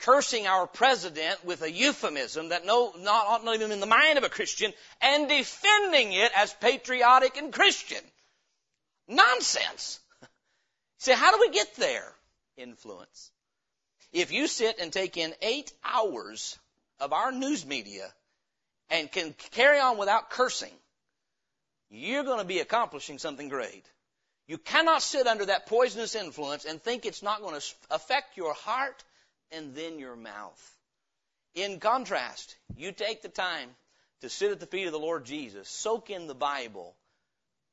cursing 0.00 0.46
our 0.46 0.66
president 0.66 1.44
with 1.44 1.62
a 1.62 1.70
euphemism 1.70 2.48
that 2.48 2.66
no, 2.66 2.92
not, 2.98 3.44
not 3.44 3.54
even 3.54 3.72
in 3.72 3.80
the 3.80 3.86
mind 3.86 4.18
of 4.18 4.24
a 4.24 4.28
Christian 4.28 4.72
and 5.00 5.28
defending 5.28 6.12
it 6.12 6.32
as 6.36 6.52
patriotic 6.54 7.36
and 7.36 7.52
Christian. 7.52 8.02
Nonsense. 9.08 10.00
Say, 10.98 11.14
how 11.14 11.32
do 11.32 11.40
we 11.40 11.50
get 11.50 11.74
there? 11.76 12.12
Influence. 12.56 13.30
If 14.12 14.32
you 14.32 14.46
sit 14.46 14.78
and 14.80 14.92
take 14.92 15.16
in 15.16 15.34
eight 15.40 15.72
hours 15.84 16.58
of 16.98 17.12
our 17.12 17.30
news 17.30 17.64
media 17.64 18.06
and 18.90 19.10
can 19.10 19.34
carry 19.52 19.78
on 19.78 19.98
without 19.98 20.30
cursing, 20.30 20.74
you're 21.90 22.24
going 22.24 22.38
to 22.38 22.44
be 22.44 22.60
accomplishing 22.60 23.18
something 23.18 23.48
great. 23.48 23.84
You 24.46 24.58
cannot 24.58 25.02
sit 25.02 25.26
under 25.26 25.46
that 25.46 25.66
poisonous 25.66 26.14
influence 26.14 26.64
and 26.64 26.82
think 26.82 27.06
it's 27.06 27.22
not 27.22 27.40
going 27.40 27.60
to 27.60 27.66
affect 27.90 28.36
your 28.36 28.52
heart 28.52 29.04
and 29.52 29.74
then 29.74 29.98
your 29.98 30.16
mouth. 30.16 30.76
In 31.54 31.80
contrast, 31.80 32.56
you 32.76 32.92
take 32.92 33.22
the 33.22 33.28
time 33.28 33.70
to 34.20 34.28
sit 34.28 34.52
at 34.52 34.60
the 34.60 34.66
feet 34.66 34.86
of 34.86 34.92
the 34.92 34.98
Lord 34.98 35.24
Jesus, 35.24 35.68
soak 35.68 36.10
in 36.10 36.26
the 36.26 36.34
Bible, 36.34 36.94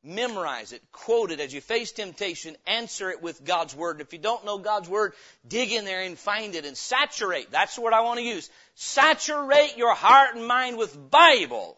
memorize 0.03 0.71
it, 0.71 0.81
quote 0.91 1.31
it 1.31 1.39
as 1.39 1.53
you 1.53 1.61
face 1.61 1.91
temptation, 1.91 2.55
answer 2.65 3.11
it 3.11 3.21
with 3.21 3.43
God's 3.43 3.75
Word. 3.75 4.01
If 4.01 4.13
you 4.13 4.19
don't 4.19 4.45
know 4.45 4.57
God's 4.57 4.89
Word, 4.89 5.13
dig 5.47 5.71
in 5.71 5.85
there 5.85 6.01
and 6.01 6.17
find 6.17 6.55
it 6.55 6.65
and 6.65 6.77
saturate. 6.77 7.51
That's 7.51 7.75
the 7.75 7.81
word 7.81 7.93
I 7.93 8.01
want 8.01 8.19
to 8.19 8.25
use. 8.25 8.49
Saturate 8.75 9.77
your 9.77 9.93
heart 9.93 10.35
and 10.35 10.47
mind 10.47 10.77
with 10.77 11.11
Bible, 11.11 11.77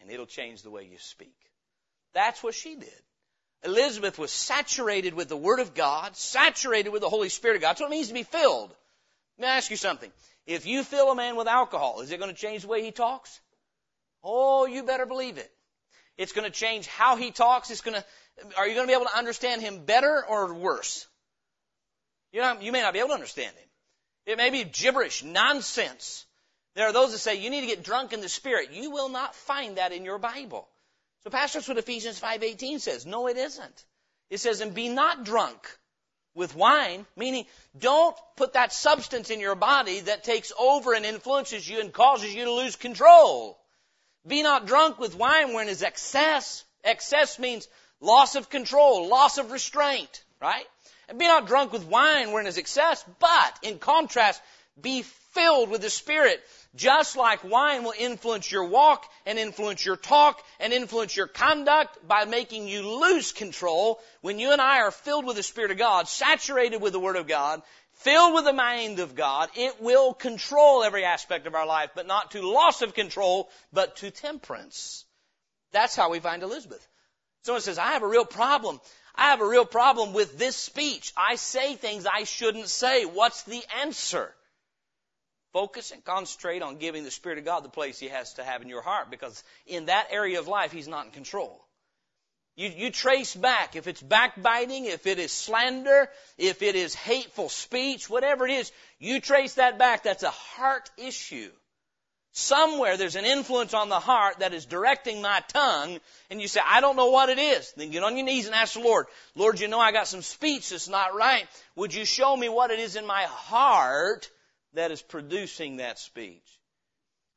and 0.00 0.10
it'll 0.10 0.26
change 0.26 0.62
the 0.62 0.70
way 0.70 0.88
you 0.90 0.98
speak. 0.98 1.36
That's 2.14 2.42
what 2.42 2.54
she 2.54 2.76
did. 2.76 3.02
Elizabeth 3.64 4.18
was 4.18 4.30
saturated 4.30 5.14
with 5.14 5.28
the 5.28 5.36
Word 5.36 5.60
of 5.60 5.74
God, 5.74 6.16
saturated 6.16 6.90
with 6.90 7.02
the 7.02 7.08
Holy 7.08 7.28
Spirit 7.28 7.56
of 7.56 7.62
God. 7.62 7.70
That's 7.70 7.80
what 7.80 7.88
it 7.88 7.90
means 7.90 8.08
to 8.08 8.14
be 8.14 8.22
filled. 8.22 8.74
Let 9.38 9.46
me 9.46 9.48
ask 9.50 9.70
you 9.70 9.76
something. 9.76 10.10
If 10.46 10.66
you 10.66 10.84
fill 10.84 11.10
a 11.10 11.14
man 11.14 11.36
with 11.36 11.48
alcohol, 11.48 12.00
is 12.00 12.12
it 12.12 12.18
going 12.18 12.32
to 12.32 12.36
change 12.36 12.62
the 12.62 12.68
way 12.68 12.82
he 12.82 12.92
talks? 12.92 13.40
Oh, 14.22 14.66
you 14.66 14.82
better 14.82 15.06
believe 15.06 15.38
it. 15.38 15.50
It's 16.16 16.32
going 16.32 16.44
to 16.44 16.50
change 16.50 16.86
how 16.86 17.16
he 17.16 17.30
talks. 17.30 17.70
It's 17.70 17.80
going 17.80 17.96
to, 17.96 18.04
are 18.56 18.68
you 18.68 18.74
going 18.74 18.86
to 18.86 18.90
be 18.90 18.94
able 18.94 19.06
to 19.06 19.18
understand 19.18 19.62
him 19.62 19.84
better 19.84 20.24
or 20.28 20.54
worse? 20.54 21.06
You, 22.32 22.40
know, 22.40 22.60
you 22.60 22.72
may 22.72 22.82
not 22.82 22.92
be 22.92 23.00
able 23.00 23.08
to 23.08 23.14
understand 23.14 23.54
him. 23.54 23.68
It 24.26 24.38
may 24.38 24.50
be 24.50 24.64
gibberish, 24.64 25.22
nonsense. 25.24 26.24
There 26.74 26.86
are 26.86 26.92
those 26.92 27.12
that 27.12 27.18
say 27.18 27.36
you 27.36 27.50
need 27.50 27.62
to 27.62 27.66
get 27.66 27.84
drunk 27.84 28.12
in 28.12 28.20
the 28.20 28.28
spirit. 28.28 28.72
You 28.72 28.90
will 28.90 29.08
not 29.08 29.34
find 29.34 29.76
that 29.76 29.92
in 29.92 30.04
your 30.04 30.18
Bible. 30.18 30.68
So 31.24 31.30
Pastor, 31.30 31.58
that's 31.58 31.68
what 31.68 31.78
Ephesians 31.78 32.20
5.18 32.20 32.80
says. 32.80 33.06
No, 33.06 33.28
it 33.28 33.36
isn't. 33.36 33.84
It 34.30 34.38
says, 34.38 34.60
and 34.60 34.74
be 34.74 34.88
not 34.88 35.24
drunk 35.24 35.78
with 36.34 36.56
wine, 36.56 37.06
meaning 37.16 37.46
don't 37.78 38.16
put 38.36 38.54
that 38.54 38.72
substance 38.72 39.30
in 39.30 39.40
your 39.40 39.54
body 39.54 40.00
that 40.00 40.24
takes 40.24 40.52
over 40.58 40.94
and 40.94 41.04
influences 41.04 41.68
you 41.68 41.80
and 41.80 41.92
causes 41.92 42.34
you 42.34 42.44
to 42.44 42.52
lose 42.52 42.76
control. 42.76 43.58
Be 44.26 44.42
not 44.42 44.66
drunk 44.66 44.98
with 44.98 45.14
wine 45.16 45.52
when 45.52 45.68
is 45.68 45.82
excess. 45.82 46.64
Excess 46.82 47.38
means 47.38 47.68
loss 48.00 48.34
of 48.34 48.50
control, 48.50 49.08
loss 49.08 49.38
of 49.38 49.52
restraint, 49.52 50.24
right? 50.40 50.66
And 51.08 51.18
be 51.18 51.26
not 51.26 51.46
drunk 51.46 51.72
with 51.72 51.84
wine 51.84 52.32
when 52.32 52.46
is 52.46 52.58
excess, 52.58 53.04
but 53.18 53.58
in 53.62 53.78
contrast, 53.78 54.40
be 54.80 55.02
filled 55.32 55.70
with 55.70 55.82
the 55.82 55.90
Spirit, 55.90 56.42
just 56.74 57.16
like 57.16 57.44
wine 57.44 57.84
will 57.84 57.94
influence 57.98 58.50
your 58.50 58.64
walk 58.64 59.08
and 59.26 59.38
influence 59.38 59.84
your 59.84 59.96
talk 59.96 60.42
and 60.58 60.72
influence 60.72 61.16
your 61.16 61.28
conduct 61.28 62.06
by 62.06 62.24
making 62.24 62.66
you 62.66 62.98
lose 63.00 63.32
control. 63.32 64.00
When 64.22 64.38
you 64.38 64.52
and 64.52 64.60
I 64.60 64.80
are 64.80 64.90
filled 64.90 65.24
with 65.24 65.36
the 65.36 65.42
Spirit 65.42 65.70
of 65.70 65.78
God, 65.78 66.08
saturated 66.08 66.80
with 66.80 66.92
the 66.92 67.00
Word 67.00 67.16
of 67.16 67.28
God, 67.28 67.62
filled 67.92 68.34
with 68.34 68.44
the 68.44 68.52
mind 68.52 68.98
of 68.98 69.14
God, 69.14 69.50
it 69.54 69.80
will 69.80 70.14
control 70.14 70.82
every 70.82 71.04
aspect 71.04 71.46
of 71.46 71.54
our 71.54 71.66
life, 71.66 71.90
but 71.94 72.06
not 72.06 72.32
to 72.32 72.42
loss 72.42 72.82
of 72.82 72.94
control, 72.94 73.50
but 73.72 73.96
to 73.96 74.10
temperance. 74.10 75.04
That's 75.70 75.94
how 75.94 76.10
we 76.10 76.18
find 76.20 76.42
Elizabeth. 76.42 76.86
Someone 77.42 77.62
says, 77.62 77.78
I 77.78 77.92
have 77.92 78.02
a 78.02 78.08
real 78.08 78.24
problem. 78.24 78.80
I 79.14 79.30
have 79.30 79.40
a 79.40 79.48
real 79.48 79.64
problem 79.64 80.12
with 80.12 80.38
this 80.38 80.56
speech. 80.56 81.12
I 81.16 81.36
say 81.36 81.76
things 81.76 82.06
I 82.06 82.24
shouldn't 82.24 82.68
say. 82.68 83.04
What's 83.04 83.44
the 83.44 83.62
answer? 83.80 84.34
Focus 85.54 85.92
and 85.92 86.04
concentrate 86.04 86.62
on 86.62 86.78
giving 86.78 87.04
the 87.04 87.12
Spirit 87.12 87.38
of 87.38 87.44
God 87.44 87.64
the 87.64 87.68
place 87.68 88.00
He 88.00 88.08
has 88.08 88.34
to 88.34 88.44
have 88.44 88.60
in 88.60 88.68
your 88.68 88.82
heart 88.82 89.08
because 89.08 89.42
in 89.68 89.86
that 89.86 90.08
area 90.10 90.40
of 90.40 90.48
life 90.48 90.72
He's 90.72 90.88
not 90.88 91.06
in 91.06 91.12
control. 91.12 91.64
You, 92.56 92.70
you 92.76 92.90
trace 92.90 93.36
back, 93.36 93.76
if 93.76 93.86
it's 93.86 94.02
backbiting, 94.02 94.86
if 94.86 95.06
it 95.06 95.20
is 95.20 95.30
slander, 95.30 96.08
if 96.38 96.60
it 96.62 96.74
is 96.74 96.96
hateful 96.96 97.48
speech, 97.48 98.10
whatever 98.10 98.46
it 98.48 98.52
is, 98.52 98.72
you 98.98 99.20
trace 99.20 99.54
that 99.54 99.78
back. 99.78 100.02
That's 100.02 100.24
a 100.24 100.30
heart 100.30 100.90
issue. 100.96 101.50
Somewhere 102.32 102.96
there's 102.96 103.14
an 103.14 103.24
influence 103.24 103.74
on 103.74 103.88
the 103.88 104.00
heart 104.00 104.40
that 104.40 104.54
is 104.54 104.66
directing 104.66 105.22
my 105.22 105.40
tongue, 105.48 106.00
and 106.30 106.42
you 106.42 106.48
say, 106.48 106.60
I 106.64 106.80
don't 106.80 106.96
know 106.96 107.10
what 107.10 107.28
it 107.28 107.38
is. 107.38 107.72
Then 107.76 107.90
get 107.90 108.02
on 108.02 108.16
your 108.16 108.26
knees 108.26 108.46
and 108.46 108.56
ask 108.56 108.74
the 108.74 108.80
Lord, 108.80 109.06
Lord, 109.36 109.60
you 109.60 109.68
know 109.68 109.78
I 109.78 109.92
got 109.92 110.08
some 110.08 110.22
speech 110.22 110.70
that's 110.70 110.88
not 110.88 111.14
right. 111.14 111.46
Would 111.76 111.94
you 111.94 112.04
show 112.04 112.36
me 112.36 112.48
what 112.48 112.72
it 112.72 112.80
is 112.80 112.96
in 112.96 113.06
my 113.06 113.22
heart 113.22 114.28
that 114.74 114.90
is 114.90 115.02
producing 115.02 115.78
that 115.78 115.98
speech? 115.98 116.42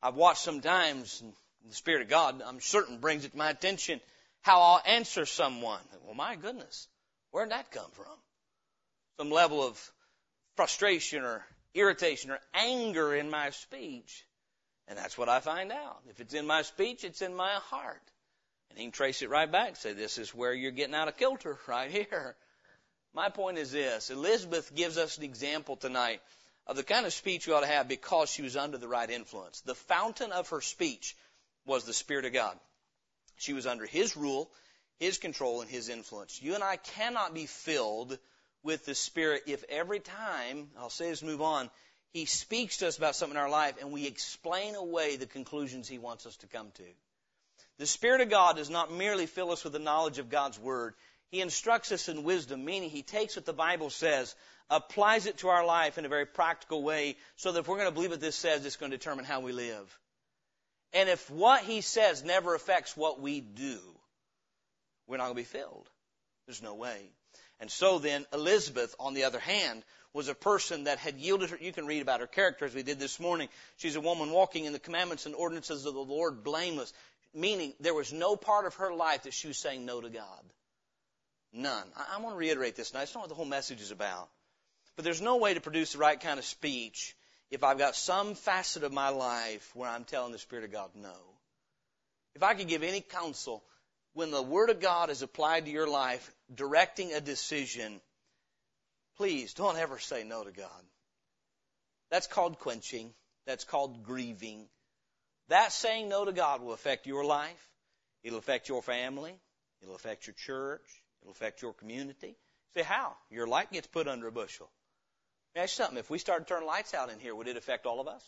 I've 0.02 0.16
watched 0.16 0.42
sometimes, 0.42 1.24
the 1.68 1.76
Spirit 1.76 2.04
of 2.04 2.10
God, 2.10 2.42
I'm 2.46 2.60
certain, 2.60 3.00
brings 3.00 3.26
it 3.26 3.32
to 3.32 3.38
my 3.38 3.50
attention, 3.50 4.00
how 4.42 4.62
I'll 4.62 4.82
answer 4.86 5.26
someone. 5.26 5.82
Well, 6.06 6.16
my 6.16 6.36
goodness, 6.36 6.88
where'd 7.32 7.52
that 7.52 7.72
come 7.72 7.90
from? 7.94 8.06
Some 9.20 9.32
level 9.32 9.64
of 9.64 9.92
frustration 10.56 11.24
or 11.24 11.46
irritation 11.74 12.32
or 12.32 12.40
anger 12.54 13.16
in 13.16 13.30
my 13.30 13.50
speech. 13.52 14.26
And 14.88 14.98
that's 14.98 15.18
what 15.18 15.30
I 15.30 15.40
find 15.40 15.72
out. 15.72 16.02
If 16.10 16.20
it's 16.20 16.34
in 16.34 16.46
my 16.46 16.62
speech, 16.62 17.04
it's 17.04 17.22
in 17.22 17.36
my 17.36 17.54
heart. 17.54 18.02
And 18.70 18.80
he 18.80 18.86
can 18.86 18.92
trace 18.92 19.22
it 19.22 19.30
right 19.30 19.52
back 19.52 19.70
and 19.70 19.78
say, 19.78 19.94
this 19.94 20.18
is 20.18 20.34
where 20.34 20.54
you're 20.54 20.72
getting 20.72 20.96
out 20.96 21.08
of 21.08 21.18
kilter, 21.18 21.58
right 21.68 21.92
here. 21.92 22.36
My 23.14 23.30
point 23.30 23.58
is 23.58 23.72
this. 23.72 24.10
Elizabeth 24.10 24.74
gives 24.76 24.98
us 24.98 25.18
an 25.18 25.24
example 25.24 25.76
tonight 25.76 26.22
of 26.68 26.76
the 26.76 26.84
kind 26.84 27.06
of 27.06 27.14
speech 27.14 27.48
we 27.48 27.54
ought 27.54 27.62
to 27.62 27.68
have 27.68 27.88
because 27.88 28.30
she 28.30 28.42
was 28.42 28.58
under 28.58 28.78
the 28.78 28.88
right 28.88 29.10
influence. 29.10 29.62
The 29.62 29.76
fountain 29.76 30.32
of 30.32 30.50
her 30.50 30.62
speech 30.62 31.16
was 31.66 31.86
the 31.86 31.94
Spirit 31.94 32.26
of 32.26 32.34
God. 32.34 32.58
She 33.38 33.54
was 33.54 33.66
under 33.66 33.86
His 33.86 34.16
rule, 34.16 34.52
His 35.00 35.18
control, 35.18 35.62
and 35.62 35.70
His 35.70 35.90
influence. 35.90 36.42
You 36.42 36.56
and 36.56 36.64
I 36.64 36.76
cannot 36.76 37.34
be 37.34 37.46
filled 37.46 38.18
with 38.64 38.86
the 38.86 38.96
Spirit 38.96 39.44
if 39.48 39.64
every 39.70 40.00
time, 40.00 40.70
I'll 40.78 40.90
say 40.90 41.10
this, 41.10 41.24
move 41.24 41.42
on, 41.42 41.70
he 42.18 42.26
speaks 42.26 42.78
to 42.78 42.88
us 42.88 42.98
about 42.98 43.16
something 43.16 43.36
in 43.36 43.42
our 43.42 43.50
life 43.50 43.76
and 43.80 43.92
we 43.92 44.08
explain 44.08 44.76
away 44.76 45.18
the 45.18 45.26
conclusions 45.26 45.88
He 45.88 46.00
wants 46.00 46.26
us 46.26 46.36
to 46.38 46.48
come 46.48 46.72
to. 46.76 46.84
The 47.78 47.86
Spirit 47.86 48.22
of 48.22 48.30
God 48.30 48.56
does 48.56 48.70
not 48.70 48.92
merely 48.92 49.28
fill 49.28 49.52
us 49.52 49.64
with 49.64 49.74
the 49.74 49.80
knowledge 49.80 50.18
of 50.18 50.30
God's 50.30 50.58
Word. 50.58 50.96
He 51.30 51.42
instructs 51.42 51.92
us 51.92 52.10
in 52.10 52.24
wisdom, 52.24 52.64
meaning 52.64 52.90
He 52.90 53.04
takes 53.04 53.36
what 53.36 53.46
the 53.46 53.54
Bible 53.54 53.90
says, 53.90 54.34
applies 54.70 55.26
it 55.26 55.40
to 55.40 55.50
our 55.50 55.66
life 55.66 55.98
in 55.98 56.06
a 56.06 56.10
very 56.10 56.26
practical 56.26 56.84
way, 56.84 57.16
so 57.36 57.52
that 57.52 57.60
if 57.60 57.68
we're 57.68 57.78
going 57.78 57.90
to 57.90 57.94
believe 57.94 58.12
what 58.12 58.20
this 58.22 58.36
says, 58.36 58.66
it's 58.66 58.78
going 58.78 58.92
to 58.92 58.98
determine 58.98 59.26
how 59.26 59.40
we 59.40 59.52
live. 59.52 60.00
And 60.94 61.10
if 61.10 61.30
what 61.30 61.64
He 61.64 61.82
says 61.82 62.24
never 62.24 62.56
affects 62.56 62.96
what 62.96 63.20
we 63.22 63.42
do, 63.42 63.80
we're 65.08 65.18
not 65.18 65.26
going 65.26 65.36
to 65.36 65.42
be 65.42 65.58
filled. 65.60 65.90
There's 66.46 66.64
no 66.64 66.76
way. 66.76 67.10
And 67.60 67.72
so 67.72 68.00
then, 68.00 68.26
Elizabeth, 68.32 68.96
on 69.00 69.14
the 69.14 69.24
other 69.24 69.40
hand, 69.40 69.84
was 70.14 70.30
a 70.30 70.36
person 70.36 70.86
that 70.86 71.00
had 71.00 71.18
yielded 71.18 71.50
her. 71.50 71.58
You 71.60 71.74
can 71.74 71.88
read 71.88 72.02
about 72.02 72.22
her 72.22 72.28
character 72.28 72.66
as 72.66 72.74
we 72.74 72.84
did 72.84 73.00
this 73.00 73.20
morning. 73.20 73.50
She's 73.78 73.96
a 73.96 74.02
woman 74.02 74.32
walking 74.32 74.66
in 74.66 74.74
the 74.74 74.80
commandments 74.80 75.26
and 75.26 75.36
ordinances 75.36 75.86
of 75.86 75.94
the 75.94 76.00
Lord 76.00 76.44
blameless, 76.44 76.94
meaning 77.34 77.74
there 77.80 77.94
was 77.94 78.14
no 78.14 78.36
part 78.36 78.66
of 78.66 78.76
her 78.76 78.94
life 78.94 79.24
that 79.24 79.34
she 79.34 79.48
was 79.48 79.58
saying 79.58 79.86
no 79.86 80.02
to 80.02 80.10
God. 80.10 80.44
None. 81.54 81.88
I, 81.96 82.16
I 82.16 82.22
want 82.22 82.36
to 82.36 82.40
reiterate 82.40 82.76
this 82.76 82.94
now. 82.94 83.00
That's 83.00 83.14
not 83.14 83.22
what 83.22 83.30
the 83.30 83.36
whole 83.36 83.46
message 83.46 83.82
is 83.82 83.92
about. 83.92 84.30
But 84.96 85.06
there's 85.06 85.22
no 85.22 85.38
way 85.38 85.54
to 85.54 85.62
produce 85.62 85.94
the 85.94 86.00
right 86.00 86.20
kind 86.20 86.40
of 86.40 86.46
speech 86.46 87.16
if 87.52 87.64
I've 87.64 87.78
got 87.78 87.96
some 87.96 88.36
facet 88.36 88.84
of 88.84 88.92
my 88.92 89.10
life 89.10 89.70
where 89.76 89.90
I'm 89.90 90.04
telling 90.04 90.32
the 90.32 90.40
Spirit 90.40 90.66
of 90.66 90.72
God 90.72 90.90
no. 90.96 91.16
If 92.36 92.44
I 92.44 92.54
could 92.54 92.68
give 92.68 92.84
any 92.84 93.02
counsel, 93.02 93.64
when 94.14 94.32
the 94.32 94.42
Word 94.42 94.70
of 94.70 94.80
God 94.80 95.10
is 95.10 95.22
applied 95.22 95.66
to 95.66 95.72
your 95.72 95.88
life, 95.88 96.32
directing 96.54 97.14
a 97.14 97.22
decision, 97.22 98.02
Please 99.18 99.56
don't 99.56 99.78
ever 99.78 99.98
say 99.98 100.24
no 100.24 100.44
to 100.44 100.52
God. 100.52 100.84
That's 102.12 102.28
called 102.28 102.60
quenching. 102.60 103.14
That's 103.48 103.64
called 103.64 104.04
grieving. 104.04 104.68
That 105.50 105.72
saying 105.72 106.08
no 106.08 106.24
to 106.24 106.32
God 106.32 106.62
will 106.62 106.74
affect 106.74 107.08
your 107.08 107.26
life. 107.26 107.70
It'll 108.24 108.38
affect 108.38 108.70
your 108.70 108.84
family. 108.84 109.34
It'll 109.82 109.96
affect 109.96 110.28
your 110.28 110.36
church. 110.36 110.88
It'll 111.22 111.32
affect 111.32 111.62
your 111.62 111.74
community. 111.74 112.36
Say 112.74 112.84
how? 112.84 113.16
Your 113.30 113.48
light 113.48 113.72
gets 113.72 113.88
put 113.88 114.08
under 114.08 114.28
a 114.28 114.32
bushel. 114.32 114.70
Ask 115.56 115.76
something. 115.76 115.98
If 115.98 116.10
we 116.10 116.20
started 116.20 116.48
turning 116.48 116.68
lights 116.68 116.94
out 116.94 117.10
in 117.10 117.20
here, 117.20 117.34
would 117.34 117.48
it 117.48 117.58
affect 117.58 117.86
all 117.86 118.00
of 118.00 118.08
us? 118.08 118.24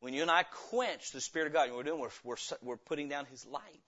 When 0.00 0.14
you 0.14 0.22
and 0.22 0.30
I 0.30 0.44
quench 0.70 1.12
the 1.12 1.20
Spirit 1.20 1.48
of 1.48 1.52
God, 1.52 1.68
what 1.68 1.78
we're 1.78 1.82
doing, 1.82 2.00
we're, 2.00 2.08
we're, 2.24 2.36
we're 2.62 2.76
putting 2.76 3.08
down 3.08 3.26
His 3.26 3.46
light. 3.46 3.82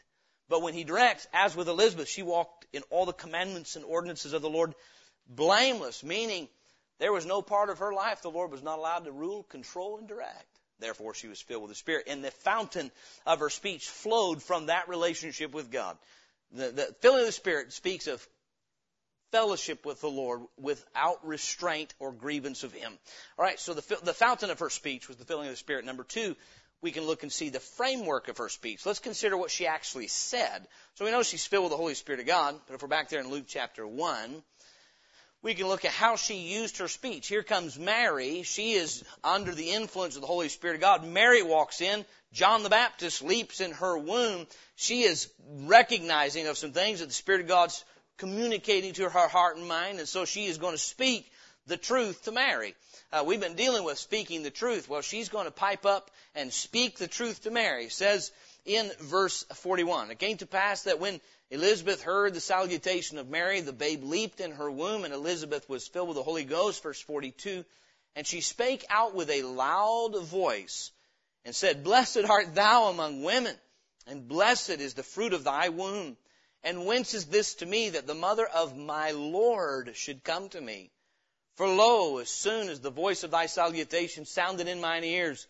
But 0.49 0.63
when 0.63 0.75
He 0.75 0.85
directs, 0.85 1.27
as 1.33 1.57
with 1.57 1.69
Elizabeth, 1.69 2.09
she 2.09 2.23
walked 2.23 2.67
in 2.73 2.83
all 2.91 3.07
the 3.07 3.13
commandments 3.13 3.77
and 3.77 3.85
ordinances 3.85 4.33
of 4.33 4.43
the 4.43 4.51
Lord 4.51 4.75
blameless, 5.29 6.05
meaning 6.05 6.49
there 6.99 7.13
was 7.13 7.27
no 7.27 7.43
part 7.43 7.71
of 7.71 7.79
her 7.79 7.93
life 7.93 8.23
the 8.23 8.31
Lord 8.31 8.51
was 8.51 8.63
not 8.63 8.79
allowed 8.79 9.05
to 9.05 9.13
rule, 9.13 9.43
control, 9.43 9.99
and 9.99 10.09
direct. 10.09 10.47
Therefore, 10.79 11.15
she 11.15 11.29
was 11.29 11.41
filled 11.41 11.63
with 11.63 11.71
the 11.71 11.77
Spirit. 11.77 12.05
And 12.07 12.23
the 12.23 12.31
fountain 12.31 12.91
of 13.25 13.41
her 13.41 13.51
speech 13.51 13.89
flowed 13.89 14.43
from 14.43 14.67
that 14.67 14.89
relationship 14.89 15.53
with 15.53 15.71
God. 15.71 15.97
The, 16.53 16.71
the 16.71 16.95
filling 17.01 17.21
of 17.21 17.27
the 17.27 17.33
Spirit 17.33 17.73
speaks 17.73 18.07
of 18.07 18.27
fellowship 19.33 19.85
with 19.85 20.01
the 20.01 20.11
Lord 20.11 20.43
without 20.59 21.27
restraint 21.27 21.95
or 21.99 22.13
grievance 22.13 22.63
of 22.63 22.73
Him. 22.73 22.93
All 23.39 23.45
right, 23.45 23.59
so 23.59 23.75
the, 23.75 23.99
the 24.03 24.15
fountain 24.15 24.51
of 24.51 24.61
her 24.61 24.71
speech 24.71 25.09
was 25.09 25.17
the 25.17 25.25
filling 25.25 25.47
of 25.47 25.53
the 25.53 25.59
Spirit. 25.59 25.85
Number 25.85 26.05
two, 26.05 26.37
we 26.81 26.93
can 26.93 27.05
look 27.05 27.23
and 27.23 27.33
see 27.33 27.49
the 27.49 27.61
framework 27.61 28.29
of 28.29 28.39
her 28.39 28.49
speech. 28.49 28.87
Let's 28.87 28.99
consider 28.99 29.37
what 29.37 29.51
she 29.51 29.67
actually 29.67 30.09
said. 30.09 30.67
So 30.95 31.05
we 31.05 31.11
know 31.11 31.23
she's 31.23 31.47
filled 31.47 31.65
with 31.65 31.73
the 31.73 31.77
Holy 31.77 31.95
Spirit 31.95 32.21
of 32.21 32.27
God, 32.27 32.55
but 32.67 32.75
if 32.75 32.83
we're 32.83 32.89
back 32.89 33.09
there 33.09 33.21
in 33.21 33.31
Luke 33.31 33.47
chapter 33.49 33.87
1, 33.87 34.43
we 35.47 35.55
can 35.55 35.69
look 35.69 35.85
at 35.85 35.93
how 35.93 36.17
she 36.17 36.39
used 36.39 36.79
her 36.79 36.89
speech. 36.89 37.29
Here 37.29 37.45
comes 37.45 37.79
Mary. 37.79 38.43
She 38.43 38.73
is 38.73 39.05
under 39.23 39.55
the 39.55 39.71
influence 39.71 40.17
of 40.17 40.21
the 40.21 40.27
Holy 40.27 40.49
Spirit 40.49 40.75
of 40.75 40.81
God. 40.81 41.07
Mary 41.07 41.41
walks 41.41 41.81
in. 41.81 42.05
John 42.33 42.65
the 42.65 42.69
Baptist 42.69 43.23
leaps 43.23 43.61
in 43.61 43.71
her 43.71 43.97
womb. 43.97 44.49
She 44.75 45.05
is 45.05 45.31
recognizing 45.61 46.49
of 46.49 46.59
some 46.59 46.73
things 46.73 46.99
that 46.99 47.07
the 47.07 47.15
Spirit 47.15 47.43
of 47.43 47.47
God's 47.47 47.85
communicating 48.17 48.93
to 48.95 49.09
her 49.09 49.29
heart 49.29 49.57
and 49.57 49.69
mind, 49.69 50.01
and 50.01 50.09
so 50.09 50.25
she 50.25 50.47
is 50.47 50.59
going 50.59 50.75
to 50.75 50.79
speak 50.79 51.31
the 51.69 51.77
truth 51.77 52.25
to 52.25 52.33
Mary. 52.33 52.75
Uh, 53.13 53.23
we've 53.25 53.41
been 53.41 53.55
dealing 53.55 53.85
with 53.85 53.99
speaking 53.99 54.43
the 54.43 54.51
truth. 54.51 54.89
Well, 54.89 55.01
she's 55.01 55.29
going 55.29 55.45
to 55.45 55.53
pipe 55.53 55.87
up 55.87 56.11
and 56.35 56.53
speak 56.53 56.99
the 56.99 57.07
truth 57.07 57.45
to 57.45 57.53
Mary. 57.53 57.85
It 57.85 57.93
says 57.93 58.33
in 58.65 58.91
verse 58.99 59.45
41, 59.55 60.11
It 60.11 60.19
came 60.19 60.39
to 60.39 60.47
pass 60.47 60.83
that 60.83 60.99
when 60.99 61.21
Elizabeth 61.51 62.03
heard 62.03 62.35
the 62.35 62.41
salutation 62.41 63.19
of 63.19 63.29
Mary. 63.29 63.61
The 63.61 63.73
babe 63.73 64.03
leaped 64.03 64.41
in 64.41 64.53
her 64.53 64.71
womb, 64.71 65.05
and 65.05 65.15
Elizabeth 65.15 65.69
was 65.69 65.87
filled 65.87 66.09
with 66.09 66.17
the 66.17 66.23
Holy 66.23 66.45
Ghost. 66.45 66.83
Verse 66.83 67.01
42. 67.01 67.65
And 68.17 68.27
she 68.27 68.41
spake 68.41 68.85
out 68.89 69.15
with 69.15 69.31
a 69.31 69.43
loud 69.43 70.19
voice 70.25 70.91
and 71.45 71.55
said, 71.55 71.85
Blessed 71.85 72.25
art 72.29 72.55
thou 72.55 72.89
among 72.89 73.23
women, 73.23 73.57
and 74.07 74.27
blessed 74.27 74.71
is 74.71 74.95
the 74.95 75.03
fruit 75.03 75.33
of 75.33 75.45
thy 75.45 75.69
womb. 75.69 76.17
And 76.65 76.87
whence 76.87 77.15
is 77.15 77.27
this 77.27 77.55
to 77.57 77.67
me 77.67 77.91
that 77.91 78.09
the 78.09 78.15
mother 78.15 78.47
of 78.47 78.77
my 78.77 79.13
Lord 79.13 79.95
should 79.95 80.25
come 80.25 80.49
to 80.49 80.61
me? 80.61 80.91
For 81.55 81.69
lo, 81.69 82.19
as 82.19 82.29
soon 82.29 82.69
as 82.69 82.81
the 82.81 82.91
voice 82.91 83.23
of 83.23 83.31
thy 83.31 83.47
salutation 83.47 84.25
sounded 84.25 84.67
in 84.67 84.81
mine 84.81 85.05
ears, 85.05 85.47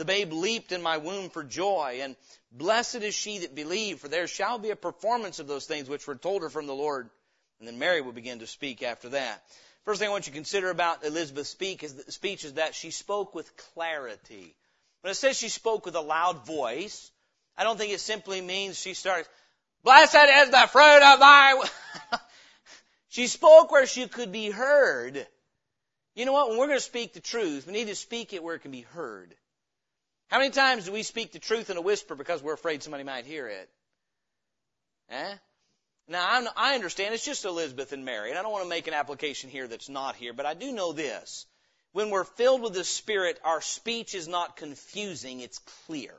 the 0.00 0.06
babe 0.06 0.32
leaped 0.32 0.72
in 0.72 0.80
my 0.80 0.96
womb 0.96 1.28
for 1.28 1.44
joy, 1.44 1.98
and 2.00 2.16
blessed 2.50 3.02
is 3.02 3.14
she 3.14 3.40
that 3.40 3.54
believed, 3.54 4.00
for 4.00 4.08
there 4.08 4.26
shall 4.26 4.58
be 4.58 4.70
a 4.70 4.76
performance 4.76 5.40
of 5.40 5.46
those 5.46 5.66
things 5.66 5.90
which 5.90 6.06
were 6.06 6.14
told 6.14 6.40
her 6.40 6.48
from 6.48 6.66
the 6.66 6.74
Lord. 6.74 7.10
And 7.58 7.68
then 7.68 7.78
Mary 7.78 8.00
will 8.00 8.12
begin 8.12 8.38
to 8.38 8.46
speak 8.46 8.82
after 8.82 9.10
that. 9.10 9.42
First 9.84 10.00
thing 10.00 10.08
I 10.08 10.10
want 10.10 10.26
you 10.26 10.32
to 10.32 10.38
consider 10.38 10.70
about 10.70 11.04
Elizabeth's 11.04 11.50
speak 11.50 11.82
is, 11.82 11.92
that, 11.96 12.06
the 12.06 12.12
speech 12.12 12.46
is 12.46 12.54
that 12.54 12.74
she 12.74 12.90
spoke 12.90 13.34
with 13.34 13.54
clarity. 13.74 14.56
When 15.02 15.10
it 15.10 15.16
says 15.16 15.36
she 15.36 15.50
spoke 15.50 15.84
with 15.84 15.96
a 15.96 16.00
loud 16.00 16.46
voice, 16.46 17.10
I 17.58 17.64
don't 17.64 17.76
think 17.76 17.92
it 17.92 18.00
simply 18.00 18.40
means 18.40 18.80
she 18.80 18.94
starts, 18.94 19.28
Blessed 19.84 20.14
is 20.14 20.48
the 20.48 20.66
fruit 20.72 21.12
of 21.12 21.20
thy. 21.20 21.62
she 23.10 23.26
spoke 23.26 23.70
where 23.70 23.84
she 23.84 24.08
could 24.08 24.32
be 24.32 24.48
heard. 24.48 25.26
You 26.14 26.24
know 26.24 26.32
what? 26.32 26.48
When 26.48 26.58
we're 26.58 26.68
going 26.68 26.78
to 26.78 26.84
speak 26.84 27.12
the 27.12 27.20
truth, 27.20 27.66
we 27.66 27.74
need 27.74 27.88
to 27.88 27.94
speak 27.94 28.32
it 28.32 28.42
where 28.42 28.54
it 28.54 28.62
can 28.62 28.70
be 28.70 28.80
heard. 28.80 29.34
How 30.30 30.38
many 30.38 30.50
times 30.50 30.84
do 30.84 30.92
we 30.92 31.02
speak 31.02 31.32
the 31.32 31.40
truth 31.40 31.70
in 31.70 31.76
a 31.76 31.80
whisper 31.80 32.14
because 32.14 32.40
we're 32.40 32.54
afraid 32.54 32.84
somebody 32.84 33.02
might 33.02 33.26
hear 33.26 33.48
it? 33.48 33.68
Eh? 35.10 35.34
Now, 36.06 36.24
I'm, 36.30 36.48
i 36.56 36.74
understand 36.76 37.14
it's 37.14 37.24
just 37.24 37.44
Elizabeth 37.44 37.92
and 37.92 38.04
Mary, 38.04 38.30
and 38.30 38.38
I 38.38 38.42
don't 38.42 38.52
want 38.52 38.62
to 38.62 38.68
make 38.68 38.86
an 38.86 38.94
application 38.94 39.50
here 39.50 39.66
that's 39.66 39.88
not 39.88 40.14
here, 40.14 40.32
but 40.32 40.46
I 40.46 40.54
do 40.54 40.70
know 40.70 40.92
this. 40.92 41.46
When 41.92 42.10
we're 42.10 42.22
filled 42.22 42.62
with 42.62 42.74
the 42.74 42.84
Spirit, 42.84 43.40
our 43.44 43.60
speech 43.60 44.14
is 44.14 44.28
not 44.28 44.56
confusing, 44.56 45.40
it's 45.40 45.58
clear. 45.86 46.14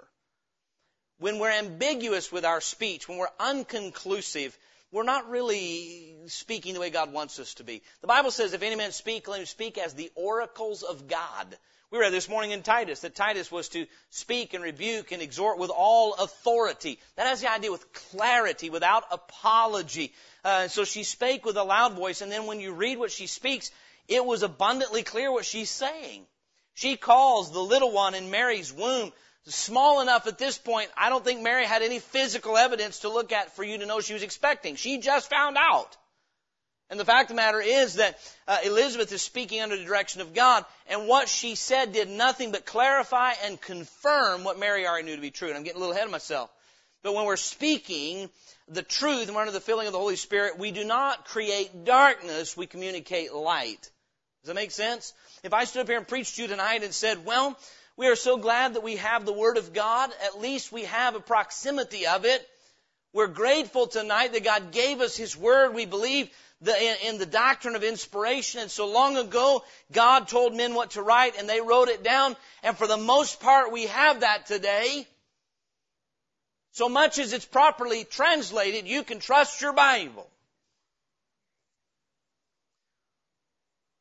When 1.20 1.40
we're 1.40 1.52
ambiguous 1.52 2.34
with 2.34 2.44
our 2.44 2.60
speech, 2.60 3.08
when 3.08 3.18
we're 3.18 3.28
unconclusive, 3.40 4.58
we're 4.92 5.04
not 5.04 5.30
really 5.30 6.18
speaking 6.28 6.74
the 6.74 6.82
way 6.82 6.90
God 6.90 7.14
wants 7.14 7.40
us 7.40 7.54
to 7.56 7.64
be. 7.64 7.82
The 8.02 8.08
Bible 8.08 8.32
says, 8.32 8.52
if 8.52 8.62
any 8.62 8.76
man 8.76 8.92
speak, 8.92 9.30
let 9.30 9.40
him 9.40 9.46
speak 9.46 9.78
as 9.78 9.94
the 9.94 10.12
oracles 10.16 10.84
of 10.84 11.08
God. 11.08 11.58
We 11.92 12.00
read 12.00 12.14
this 12.14 12.30
morning 12.30 12.52
in 12.52 12.64
Titus 12.64 13.02
that 13.02 13.16
Titus 13.16 13.52
was 13.52 13.68
to 13.70 13.86
speak 14.12 14.54
and 14.54 14.64
rebuke 14.64 15.12
and 15.12 15.22
exhort 15.22 15.58
with 15.58 15.70
all 15.70 16.14
authority. 16.14 17.00
That 17.18 17.28
has 17.28 17.42
the 17.42 17.52
idea 17.52 17.70
with 17.70 17.92
clarity, 17.92 18.70
without 18.70 19.04
apology. 19.12 20.14
Uh, 20.46 20.70
so 20.70 20.86
she 20.86 21.04
spake 21.04 21.46
with 21.46 21.58
a 21.58 21.64
loud 21.64 21.92
voice, 21.94 22.22
and 22.22 22.32
then 22.32 22.46
when 22.46 22.62
you 22.62 22.72
read 22.72 22.98
what 22.98 23.12
she 23.12 23.28
speaks, 23.28 23.72
it 24.08 24.26
was 24.26 24.42
abundantly 24.42 25.04
clear 25.04 25.34
what 25.34 25.44
she's 25.44 25.70
saying. 25.70 26.26
She 26.76 26.96
calls 26.96 27.52
the 27.52 27.60
little 27.60 27.92
one 27.92 28.16
in 28.16 28.32
Mary's 28.32 28.72
womb 28.72 29.12
small 29.46 30.00
enough 30.00 30.28
at 30.28 30.38
this 30.38 30.58
point, 30.58 30.90
I 30.96 31.10
don't 31.10 31.26
think 31.26 31.42
Mary 31.42 31.66
had 31.66 31.82
any 31.82 32.00
physical 32.00 32.56
evidence 32.56 33.00
to 33.00 33.10
look 33.10 33.34
at 33.34 33.56
for 33.56 33.66
you 33.66 33.80
to 33.80 33.86
know 33.86 34.00
she 34.00 34.14
was 34.14 34.24
expecting. 34.24 34.78
She 34.78 35.00
just 35.00 35.30
found 35.30 35.58
out. 35.58 35.98
And 36.92 37.00
the 37.00 37.06
fact 37.06 37.32
of 37.32 37.38
the 37.38 37.42
matter 37.42 37.62
is 37.62 37.96
that 37.96 38.20
uh, 38.50 38.58
Elizabeth 38.66 39.14
is 39.14 39.22
speaking 39.22 39.62
under 39.62 39.78
the 39.78 39.86
direction 39.86 40.20
of 40.20 40.34
God, 40.34 40.66
and 40.88 41.08
what 41.08 41.30
she 41.30 41.56
said 41.56 41.94
did 41.94 42.10
nothing 42.10 42.52
but 42.52 42.66
clarify 42.66 43.32
and 43.46 43.60
confirm 43.60 44.44
what 44.44 44.60
Mary 44.60 44.86
already 44.86 45.06
knew 45.06 45.16
to 45.16 45.22
be 45.22 45.32
true. 45.32 45.48
And 45.48 45.58
I'm 45.58 45.64
getting 45.64 45.78
a 45.78 45.80
little 45.80 45.96
ahead 45.96 46.06
of 46.06 46.12
myself. 46.12 46.52
But 47.02 47.16
when 47.16 47.24
we're 47.24 47.38
speaking 47.38 48.30
the 48.68 48.84
truth 48.84 49.28
and 49.28 49.36
we're 49.36 49.42
under 49.42 49.54
the 49.54 49.62
filling 49.62 49.88
of 49.88 49.94
the 49.94 50.00
Holy 50.00 50.18
Spirit, 50.18 50.60
we 50.60 50.72
do 50.72 50.84
not 50.84 51.24
create 51.24 51.86
darkness, 51.86 52.58
we 52.58 52.68
communicate 52.68 53.34
light. 53.34 53.90
Does 54.42 54.48
that 54.48 54.56
make 54.56 54.72
sense? 54.72 55.14
If 55.44 55.54
I 55.54 55.64
stood 55.64 55.84
up 55.84 55.88
here 55.88 55.98
and 55.98 56.08
preached 56.08 56.36
to 56.36 56.42
you 56.42 56.50
tonight 56.50 56.84
and 56.84 56.94
said, 56.94 57.26
well, 57.26 57.58
we 57.96 58.08
are 58.08 58.18
so 58.18 58.36
glad 58.36 58.74
that 58.74 58.84
we 58.84 58.98
have 58.98 59.26
the 59.26 59.32
Word 59.32 59.58
of 59.58 59.72
God, 59.72 60.12
at 60.26 60.42
least 60.42 60.74
we 60.74 60.84
have 60.84 61.16
a 61.16 61.22
proximity 61.22 62.06
of 62.06 62.26
it. 62.26 62.46
We're 63.14 63.28
grateful 63.28 63.88
tonight 63.88 64.34
that 64.34 64.44
God 64.44 64.72
gave 64.74 65.00
us 65.00 65.16
His 65.16 65.38
Word. 65.38 65.74
We 65.74 65.86
believe 65.86 66.30
the, 66.62 66.80
in, 66.80 66.96
in 67.10 67.18
the 67.18 67.26
doctrine 67.26 67.76
of 67.76 67.84
inspiration. 67.84 68.62
And 68.62 68.72
so 68.72 68.92
long 68.92 69.18
ago, 69.18 69.64
God 69.92 70.28
told 70.28 70.56
men 70.56 70.76
what 70.76 70.92
to 70.92 71.02
write 71.02 71.38
and 71.38 71.50
they 71.50 71.62
wrote 71.62 71.90
it 71.90 72.04
down. 72.04 72.36
And 72.64 72.78
for 72.78 72.88
the 72.88 72.98
most 72.98 73.40
part, 73.40 73.72
we 73.72 73.88
have 73.88 74.22
that 74.22 74.46
today. 74.46 75.08
So 76.74 76.88
much 76.88 77.20
as 77.20 77.34
it's 77.34 77.46
properly 77.46 78.06
translated, 78.06 78.88
you 78.88 79.04
can 79.04 79.20
trust 79.20 79.62
your 79.62 79.74
Bible. 79.74 80.28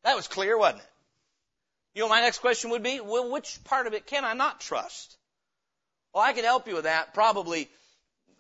That 0.05 0.17
was 0.17 0.29
clear, 0.29 0.57
wasn't 0.57 0.83
it? 0.83 0.87
You 1.95 2.03
know, 2.03 2.09
my 2.09 2.21
next 2.21 2.39
question 2.39 2.71
would 2.71 2.83
be, 2.83 3.01
well, 3.01 3.31
which 3.31 3.63
part 3.65 3.87
of 3.87 3.95
it 3.95 4.07
can 4.07 4.25
I 4.25 4.35
not 4.35 4.61
trust? 4.61 5.17
Well, 6.15 6.23
I 6.23 6.33
can 6.33 6.45
help 6.45 6.69
you 6.69 6.75
with 6.75 6.85
that. 6.85 7.15
Probably, 7.15 7.69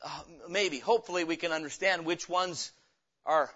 uh, 0.05 0.21
maybe, 0.49 0.79
hopefully 0.79 1.25
we 1.25 1.37
can 1.37 1.51
understand 1.51 2.07
which 2.07 2.29
ones 2.29 2.71
are 3.27 3.51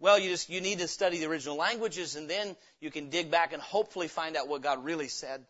well, 0.00 0.18
you 0.18 0.30
just, 0.30 0.50
you 0.50 0.60
need 0.60 0.78
to 0.78 0.88
study 0.88 1.18
the 1.18 1.26
original 1.26 1.56
languages 1.56 2.16
and 2.16 2.28
then 2.28 2.56
you 2.80 2.90
can 2.90 3.10
dig 3.10 3.30
back 3.30 3.52
and 3.52 3.62
hopefully 3.62 4.08
find 4.08 4.36
out 4.36 4.48
what 4.48 4.62
God 4.62 4.84
really 4.84 5.08
said. 5.08 5.44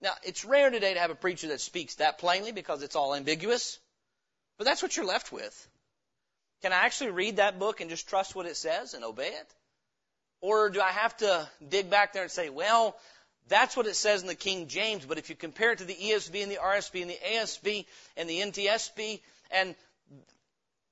Now, 0.00 0.12
it's 0.22 0.44
rare 0.44 0.70
today 0.70 0.94
to 0.94 1.00
have 1.00 1.10
a 1.10 1.14
preacher 1.14 1.48
that 1.48 1.60
speaks 1.60 1.96
that 1.96 2.18
plainly 2.18 2.52
because 2.52 2.82
it's 2.82 2.96
all 2.96 3.14
ambiguous, 3.14 3.78
but 4.58 4.64
that's 4.64 4.82
what 4.82 4.96
you're 4.96 5.06
left 5.06 5.32
with. 5.32 5.68
Can 6.62 6.72
I 6.72 6.84
actually 6.84 7.10
read 7.10 7.36
that 7.36 7.58
book 7.58 7.80
and 7.80 7.90
just 7.90 8.08
trust 8.08 8.34
what 8.34 8.46
it 8.46 8.56
says 8.56 8.94
and 8.94 9.04
obey 9.04 9.28
it? 9.28 9.54
Or 10.40 10.68
do 10.68 10.80
I 10.80 10.90
have 10.90 11.16
to 11.18 11.48
dig 11.66 11.88
back 11.88 12.12
there 12.12 12.22
and 12.22 12.30
say, 12.30 12.50
well, 12.50 12.96
that's 13.48 13.76
what 13.76 13.86
it 13.86 13.96
says 13.96 14.22
in 14.22 14.28
the 14.28 14.34
King 14.34 14.68
James, 14.68 15.04
but 15.04 15.18
if 15.18 15.28
you 15.28 15.36
compare 15.36 15.72
it 15.72 15.78
to 15.78 15.84
the 15.84 15.94
ESV 15.94 16.42
and 16.42 16.50
the 16.50 16.56
RSV 16.56 17.02
and 17.02 17.10
the 17.10 17.18
ASV 17.26 17.86
and 18.16 18.28
the 18.28 18.40
NTSB 18.40 19.20
and 19.50 19.74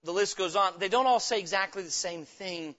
the 0.05 0.13
list 0.13 0.37
goes 0.37 0.57
on. 0.57 0.73
They 0.79 0.89
don't 0.89 1.07
all 1.07 1.21
say 1.21 1.39
exactly 1.39 1.83
the 1.83 1.91
same 1.91 2.25
thing. 2.25 2.75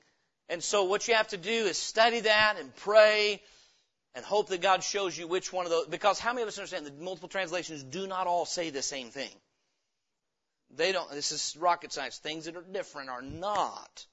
And 0.49 0.63
so 0.63 0.83
what 0.83 1.07
you 1.07 1.15
have 1.15 1.29
to 1.29 1.37
do 1.37 1.49
is 1.49 1.77
study 1.77 2.21
that 2.21 2.55
and 2.59 2.75
pray 2.77 3.41
and 4.15 4.23
hope 4.23 4.49
that 4.49 4.61
God 4.61 4.83
shows 4.83 5.17
you 5.17 5.27
which 5.27 5.51
one 5.51 5.65
of 5.65 5.71
those, 5.71 5.87
because 5.87 6.19
how 6.19 6.33
many 6.33 6.43
of 6.43 6.47
us 6.47 6.57
understand 6.57 6.85
that 6.85 6.99
multiple 6.99 7.29
translations 7.29 7.83
do 7.83 8.05
not 8.07 8.27
all 8.27 8.45
say 8.45 8.69
the 8.69 8.81
same 8.81 9.09
thing? 9.09 9.31
They 10.75 10.91
don't, 10.91 11.09
this 11.11 11.31
is 11.31 11.55
rocket 11.59 11.93
science. 11.93 12.17
Things 12.17 12.45
that 12.45 12.55
are 12.55 12.63
different 12.63 13.09
are 13.09 13.21
not 13.21 14.05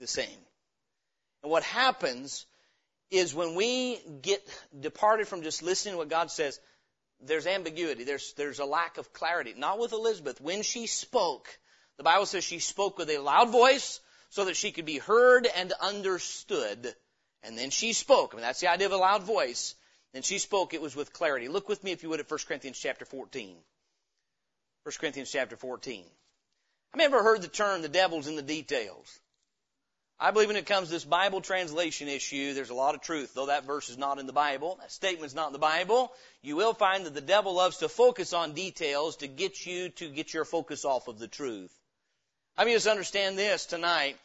the 0.00 0.06
same. 0.06 0.26
And 1.42 1.52
what 1.52 1.62
happens 1.62 2.46
is 3.10 3.34
when 3.34 3.54
we 3.54 3.98
get 4.22 4.42
departed 4.78 5.28
from 5.28 5.42
just 5.42 5.62
listening 5.62 5.94
to 5.94 5.98
what 5.98 6.08
God 6.08 6.30
says, 6.30 6.58
there's 7.20 7.46
ambiguity. 7.46 8.04
There's, 8.04 8.32
there's 8.34 8.58
a 8.58 8.64
lack 8.64 8.98
of 8.98 9.12
clarity. 9.12 9.54
Not 9.56 9.78
with 9.78 9.92
Elizabeth. 9.92 10.40
When 10.40 10.62
she 10.62 10.86
spoke, 10.86 11.48
the 11.98 12.04
Bible 12.04 12.26
says 12.26 12.44
she 12.44 12.60
spoke 12.60 12.96
with 12.96 13.10
a 13.10 13.18
loud 13.18 13.50
voice 13.50 14.00
so 14.30 14.44
that 14.46 14.56
she 14.56 14.72
could 14.72 14.86
be 14.86 14.98
heard 14.98 15.46
and 15.46 15.72
understood. 15.80 16.94
And 17.42 17.58
then 17.58 17.70
she 17.70 17.92
spoke. 17.92 18.32
I 18.32 18.36
mean, 18.36 18.42
that's 18.42 18.60
the 18.60 18.70
idea 18.70 18.86
of 18.86 18.92
a 18.92 18.96
loud 18.96 19.24
voice. 19.24 19.74
And 20.14 20.24
she 20.24 20.38
spoke, 20.38 20.72
it 20.72 20.80
was 20.80 20.96
with 20.96 21.12
clarity. 21.12 21.48
Look 21.48 21.68
with 21.68 21.84
me, 21.84 21.92
if 21.92 22.02
you 22.02 22.08
would, 22.08 22.20
at 22.20 22.30
1 22.30 22.40
Corinthians 22.46 22.78
chapter 22.78 23.04
14. 23.04 23.56
1 24.84 24.92
Corinthians 24.98 25.30
chapter 25.30 25.56
14. 25.56 26.04
I've 26.94 26.98
never 26.98 27.22
heard 27.22 27.42
the 27.42 27.48
term 27.48 27.82
the 27.82 27.88
devil's 27.88 28.28
in 28.28 28.36
the 28.36 28.42
details. 28.42 29.20
I 30.20 30.30
believe 30.30 30.48
when 30.48 30.56
it 30.56 30.66
comes 30.66 30.88
to 30.88 30.94
this 30.94 31.04
Bible 31.04 31.40
translation 31.40 32.08
issue, 32.08 32.54
there's 32.54 32.70
a 32.70 32.74
lot 32.74 32.94
of 32.94 33.02
truth. 33.02 33.34
Though 33.34 33.46
that 33.46 33.66
verse 33.66 33.88
is 33.88 33.98
not 33.98 34.18
in 34.18 34.26
the 34.26 34.32
Bible, 34.32 34.78
that 34.80 34.90
statement's 34.90 35.34
not 35.34 35.48
in 35.48 35.52
the 35.52 35.60
Bible, 35.60 36.12
you 36.42 36.56
will 36.56 36.74
find 36.74 37.06
that 37.06 37.14
the 37.14 37.20
devil 37.20 37.54
loves 37.54 37.78
to 37.78 37.88
focus 37.88 38.32
on 38.32 38.52
details 38.52 39.16
to 39.16 39.28
get 39.28 39.64
you 39.64 39.90
to 39.90 40.08
get 40.08 40.34
your 40.34 40.44
focus 40.44 40.84
off 40.84 41.06
of 41.06 41.18
the 41.18 41.28
truth. 41.28 41.72
I 42.58 42.64
mean, 42.64 42.74
just 42.74 42.88
understand 42.88 43.38
this 43.38 43.66
tonight, 43.66 44.16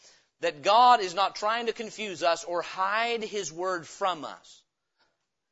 that 0.42 0.64
God 0.64 1.02
is 1.02 1.14
not 1.14 1.36
trying 1.36 1.68
to 1.68 1.74
confuse 1.74 2.24
us 2.24 2.44
or 2.44 2.64
hide 2.64 3.24
His 3.24 3.54
Word 3.54 3.86
from 3.88 4.26
us. 4.26 4.64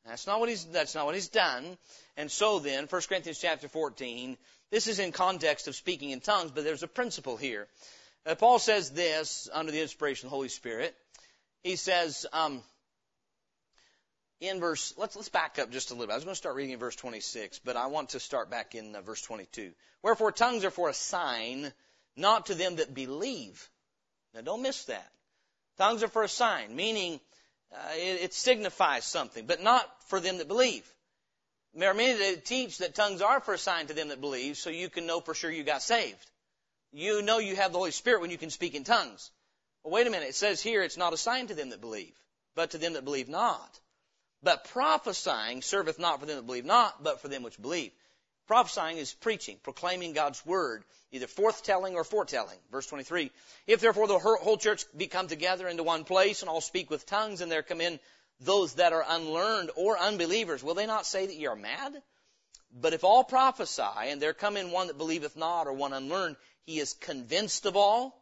That's 0.04 0.26
not 0.26 0.40
what 0.40 0.48
He's, 0.48 0.64
that's 0.64 0.96
not 0.96 1.06
what 1.06 1.14
He's 1.14 1.28
done. 1.28 1.78
And 2.16 2.28
so 2.28 2.58
then, 2.58 2.88
1 2.88 3.02
Corinthians 3.08 3.38
chapter 3.38 3.68
14, 3.68 4.36
this 4.72 4.88
is 4.88 4.98
in 4.98 5.12
context 5.12 5.68
of 5.68 5.76
speaking 5.76 6.10
in 6.10 6.18
tongues, 6.18 6.50
but 6.50 6.64
there's 6.64 6.82
a 6.82 6.88
principle 6.88 7.36
here. 7.36 7.68
Uh, 8.26 8.34
Paul 8.34 8.58
says 8.58 8.90
this 8.90 9.48
under 9.52 9.70
the 9.70 9.80
inspiration 9.80 10.26
of 10.26 10.30
the 10.30 10.36
Holy 10.36 10.48
Spirit. 10.48 10.92
He 11.62 11.76
says, 11.76 12.26
um, 12.32 12.62
in 14.40 14.58
verse, 14.58 14.92
let's, 14.96 15.14
let's 15.14 15.28
back 15.28 15.60
up 15.60 15.70
just 15.70 15.92
a 15.92 15.94
little 15.94 16.08
bit. 16.08 16.14
I 16.14 16.16
was 16.16 16.24
going 16.24 16.34
to 16.34 16.38
start 16.38 16.56
reading 16.56 16.72
in 16.72 16.80
verse 16.80 16.96
26, 16.96 17.60
but 17.60 17.76
I 17.76 17.86
want 17.86 18.10
to 18.10 18.20
start 18.20 18.50
back 18.50 18.74
in 18.74 18.96
uh, 18.96 19.02
verse 19.02 19.22
22. 19.22 19.70
Wherefore 20.02 20.32
tongues 20.32 20.64
are 20.64 20.70
for 20.72 20.88
a 20.88 20.94
sign, 20.94 21.72
not 22.16 22.46
to 22.46 22.54
them 22.54 22.76
that 22.76 22.94
believe. 22.94 23.68
Now 24.34 24.40
don't 24.40 24.62
miss 24.62 24.84
that. 24.84 25.10
Tongues 25.78 26.02
are 26.02 26.08
for 26.08 26.22
a 26.22 26.28
sign, 26.28 26.76
meaning 26.76 27.20
uh, 27.72 27.94
it, 27.94 28.22
it, 28.22 28.34
signifies 28.34 29.04
something, 29.04 29.46
but 29.46 29.62
not 29.62 29.88
for 30.08 30.20
them 30.20 30.38
that 30.38 30.48
believe. 30.48 30.86
There 31.74 31.90
are 31.90 31.94
many 31.94 32.18
that 32.18 32.44
teach 32.44 32.78
that 32.78 32.94
tongues 32.94 33.22
are 33.22 33.40
for 33.40 33.54
a 33.54 33.58
sign 33.58 33.86
to 33.86 33.94
them 33.94 34.08
that 34.08 34.20
believe, 34.20 34.58
so 34.58 34.68
you 34.68 34.90
can 34.90 35.06
know 35.06 35.20
for 35.20 35.32
sure 35.32 35.50
you 35.50 35.64
got 35.64 35.82
saved. 35.82 36.30
You 36.92 37.22
know 37.22 37.38
you 37.38 37.56
have 37.56 37.72
the 37.72 37.78
Holy 37.78 37.90
Spirit 37.90 38.20
when 38.20 38.30
you 38.30 38.36
can 38.36 38.50
speak 38.50 38.74
in 38.74 38.84
tongues. 38.84 39.30
Well, 39.82 39.94
wait 39.94 40.06
a 40.06 40.10
minute. 40.10 40.28
It 40.28 40.34
says 40.34 40.60
here 40.60 40.82
it's 40.82 40.98
not 40.98 41.14
a 41.14 41.16
sign 41.16 41.46
to 41.46 41.54
them 41.54 41.70
that 41.70 41.80
believe, 41.80 42.14
but 42.54 42.72
to 42.72 42.78
them 42.78 42.92
that 42.92 43.04
believe 43.06 43.30
not. 43.30 43.80
But 44.42 44.64
prophesying 44.64 45.62
serveth 45.62 45.98
not 45.98 46.20
for 46.20 46.26
them 46.26 46.36
that 46.36 46.46
believe 46.46 46.66
not, 46.66 47.02
but 47.02 47.22
for 47.22 47.28
them 47.28 47.42
which 47.42 47.60
believe. 47.60 47.92
Prophesying 48.46 48.98
is 48.98 49.14
preaching, 49.14 49.58
proclaiming 49.62 50.12
God's 50.12 50.44
word, 50.44 50.84
either 51.12 51.26
forthtelling 51.26 51.94
or 51.94 52.04
foretelling. 52.04 52.58
Verse 52.70 52.86
23. 52.86 53.30
If 53.66 53.80
therefore 53.80 54.08
the 54.08 54.18
whole 54.18 54.56
church 54.56 54.84
be 54.96 55.06
come 55.06 55.28
together 55.28 55.68
into 55.68 55.82
one 55.82 56.04
place 56.04 56.42
and 56.42 56.48
all 56.48 56.60
speak 56.60 56.90
with 56.90 57.06
tongues 57.06 57.40
and 57.40 57.52
there 57.52 57.62
come 57.62 57.80
in 57.80 58.00
those 58.40 58.74
that 58.74 58.92
are 58.92 59.04
unlearned 59.08 59.70
or 59.76 59.96
unbelievers, 59.96 60.64
will 60.64 60.74
they 60.74 60.86
not 60.86 61.06
say 61.06 61.26
that 61.26 61.36
ye 61.36 61.46
are 61.46 61.56
mad? 61.56 62.02
But 62.72 62.94
if 62.94 63.04
all 63.04 63.22
prophesy 63.22 63.82
and 63.82 64.20
there 64.20 64.34
come 64.34 64.56
in 64.56 64.72
one 64.72 64.88
that 64.88 64.98
believeth 64.98 65.36
not 65.36 65.66
or 65.66 65.72
one 65.72 65.92
unlearned, 65.92 66.36
he 66.64 66.80
is 66.80 66.94
convinced 66.94 67.66
of 67.66 67.76
all. 67.76 68.18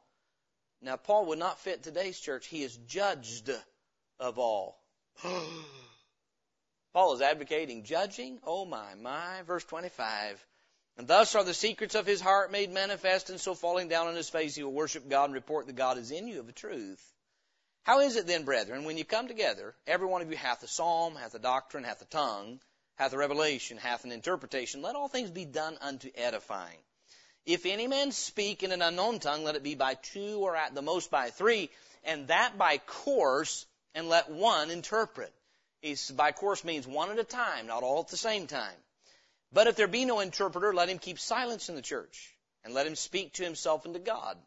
Now 0.83 0.97
Paul 0.97 1.27
would 1.27 1.39
not 1.39 1.61
fit 1.61 1.83
today's 1.83 2.19
church. 2.19 2.47
He 2.47 2.63
is 2.63 2.77
judged 2.77 3.51
of 4.19 4.39
all. 4.39 4.79
Paul 6.93 7.15
is 7.15 7.21
advocating 7.21 7.85
judging. 7.85 8.41
Oh 8.45 8.65
my, 8.65 8.95
my. 8.95 9.43
Verse 9.43 9.65
25. 9.65 10.45
And 10.97 11.07
thus 11.07 11.35
are 11.35 11.45
the 11.45 11.55
secrets 11.55 11.95
of 11.95 12.07
his 12.07 12.21
heart 12.21 12.51
made 12.51 12.71
manifest, 12.71 13.31
and 13.31 13.41
so 13.41 13.55
falling 13.55 13.89
down 13.89 14.09
on 14.09 14.17
his 14.17 14.29
face, 14.29 14.55
he 14.55 14.63
will 14.63 14.73
worship 14.73 15.09
God 15.09 15.27
and 15.27 15.35
report 15.35 15.67
that 15.67 15.77
God 15.77 15.99
is 15.99 16.11
in 16.11 16.29
you 16.29 16.41
of 16.41 16.47
the 16.47 16.53
truth. 16.53 17.03
How 17.85 18.01
is 18.01 18.17
it 18.17 18.27
then, 18.27 18.45
brethren, 18.45 18.85
when 18.85 18.99
you 18.99 19.05
come 19.05 19.27
together, 19.27 19.75
every 19.87 20.07
one 20.07 20.21
of 20.21 20.31
you 20.31 20.37
hath 20.37 20.63
a 20.63 20.69
psalm, 20.69 21.15
hath 21.15 21.35
a 21.35 21.39
doctrine, 21.39 21.85
hath 21.85 22.03
a 22.03 22.07
tongue, 22.07 22.61
hath 22.97 23.15
a 23.15 23.19
revelation, 23.19 23.79
hath 23.79 24.05
an 24.05 24.13
interpretation, 24.13 24.83
let 24.83 24.97
all 24.97 25.09
things 25.09 25.31
be 25.31 25.47
done 25.47 25.79
unto 25.81 26.11
edifying. 26.15 26.79
If 27.47 27.65
any 27.65 27.87
man 27.87 28.13
speak 28.13 28.63
in 28.63 28.73
an 28.73 28.83
unknown 28.83 29.21
tongue, 29.21 29.45
let 29.45 29.57
it 29.57 29.63
be 29.63 29.75
by 29.75 29.95
two 29.95 30.41
or 30.41 30.55
at 30.55 30.75
the 30.75 30.83
most 30.83 31.11
by 31.11 31.31
three, 31.31 31.71
and 32.05 32.29
that 32.29 32.59
by 32.59 32.77
course, 32.79 33.65
and 33.95 34.09
let 34.09 34.29
one 34.31 34.71
interpret. 34.71 35.33
He's, 35.81 36.11
by 36.11 36.33
course 36.33 36.63
means 36.63 36.87
one 36.87 37.11
at 37.11 37.19
a 37.19 37.25
time, 37.25 37.67
not 37.67 37.83
all 37.83 38.01
at 38.01 38.09
the 38.09 38.17
same 38.17 38.47
time. 38.47 38.77
But 39.53 39.67
if 39.67 39.77
there 39.77 39.89
be 39.89 40.05
no 40.05 40.21
interpreter, 40.21 40.75
let 40.75 40.89
him 40.89 40.99
keep 40.99 41.19
silence 41.19 41.69
in 41.69 41.75
the 41.75 41.83
church, 41.83 42.37
and 42.65 42.75
let 42.75 42.87
him 42.87 42.97
speak 42.97 43.35
to 43.35 43.45
himself 43.45 43.85
and 43.85 43.95
to 43.95 44.01
God. 44.01 44.39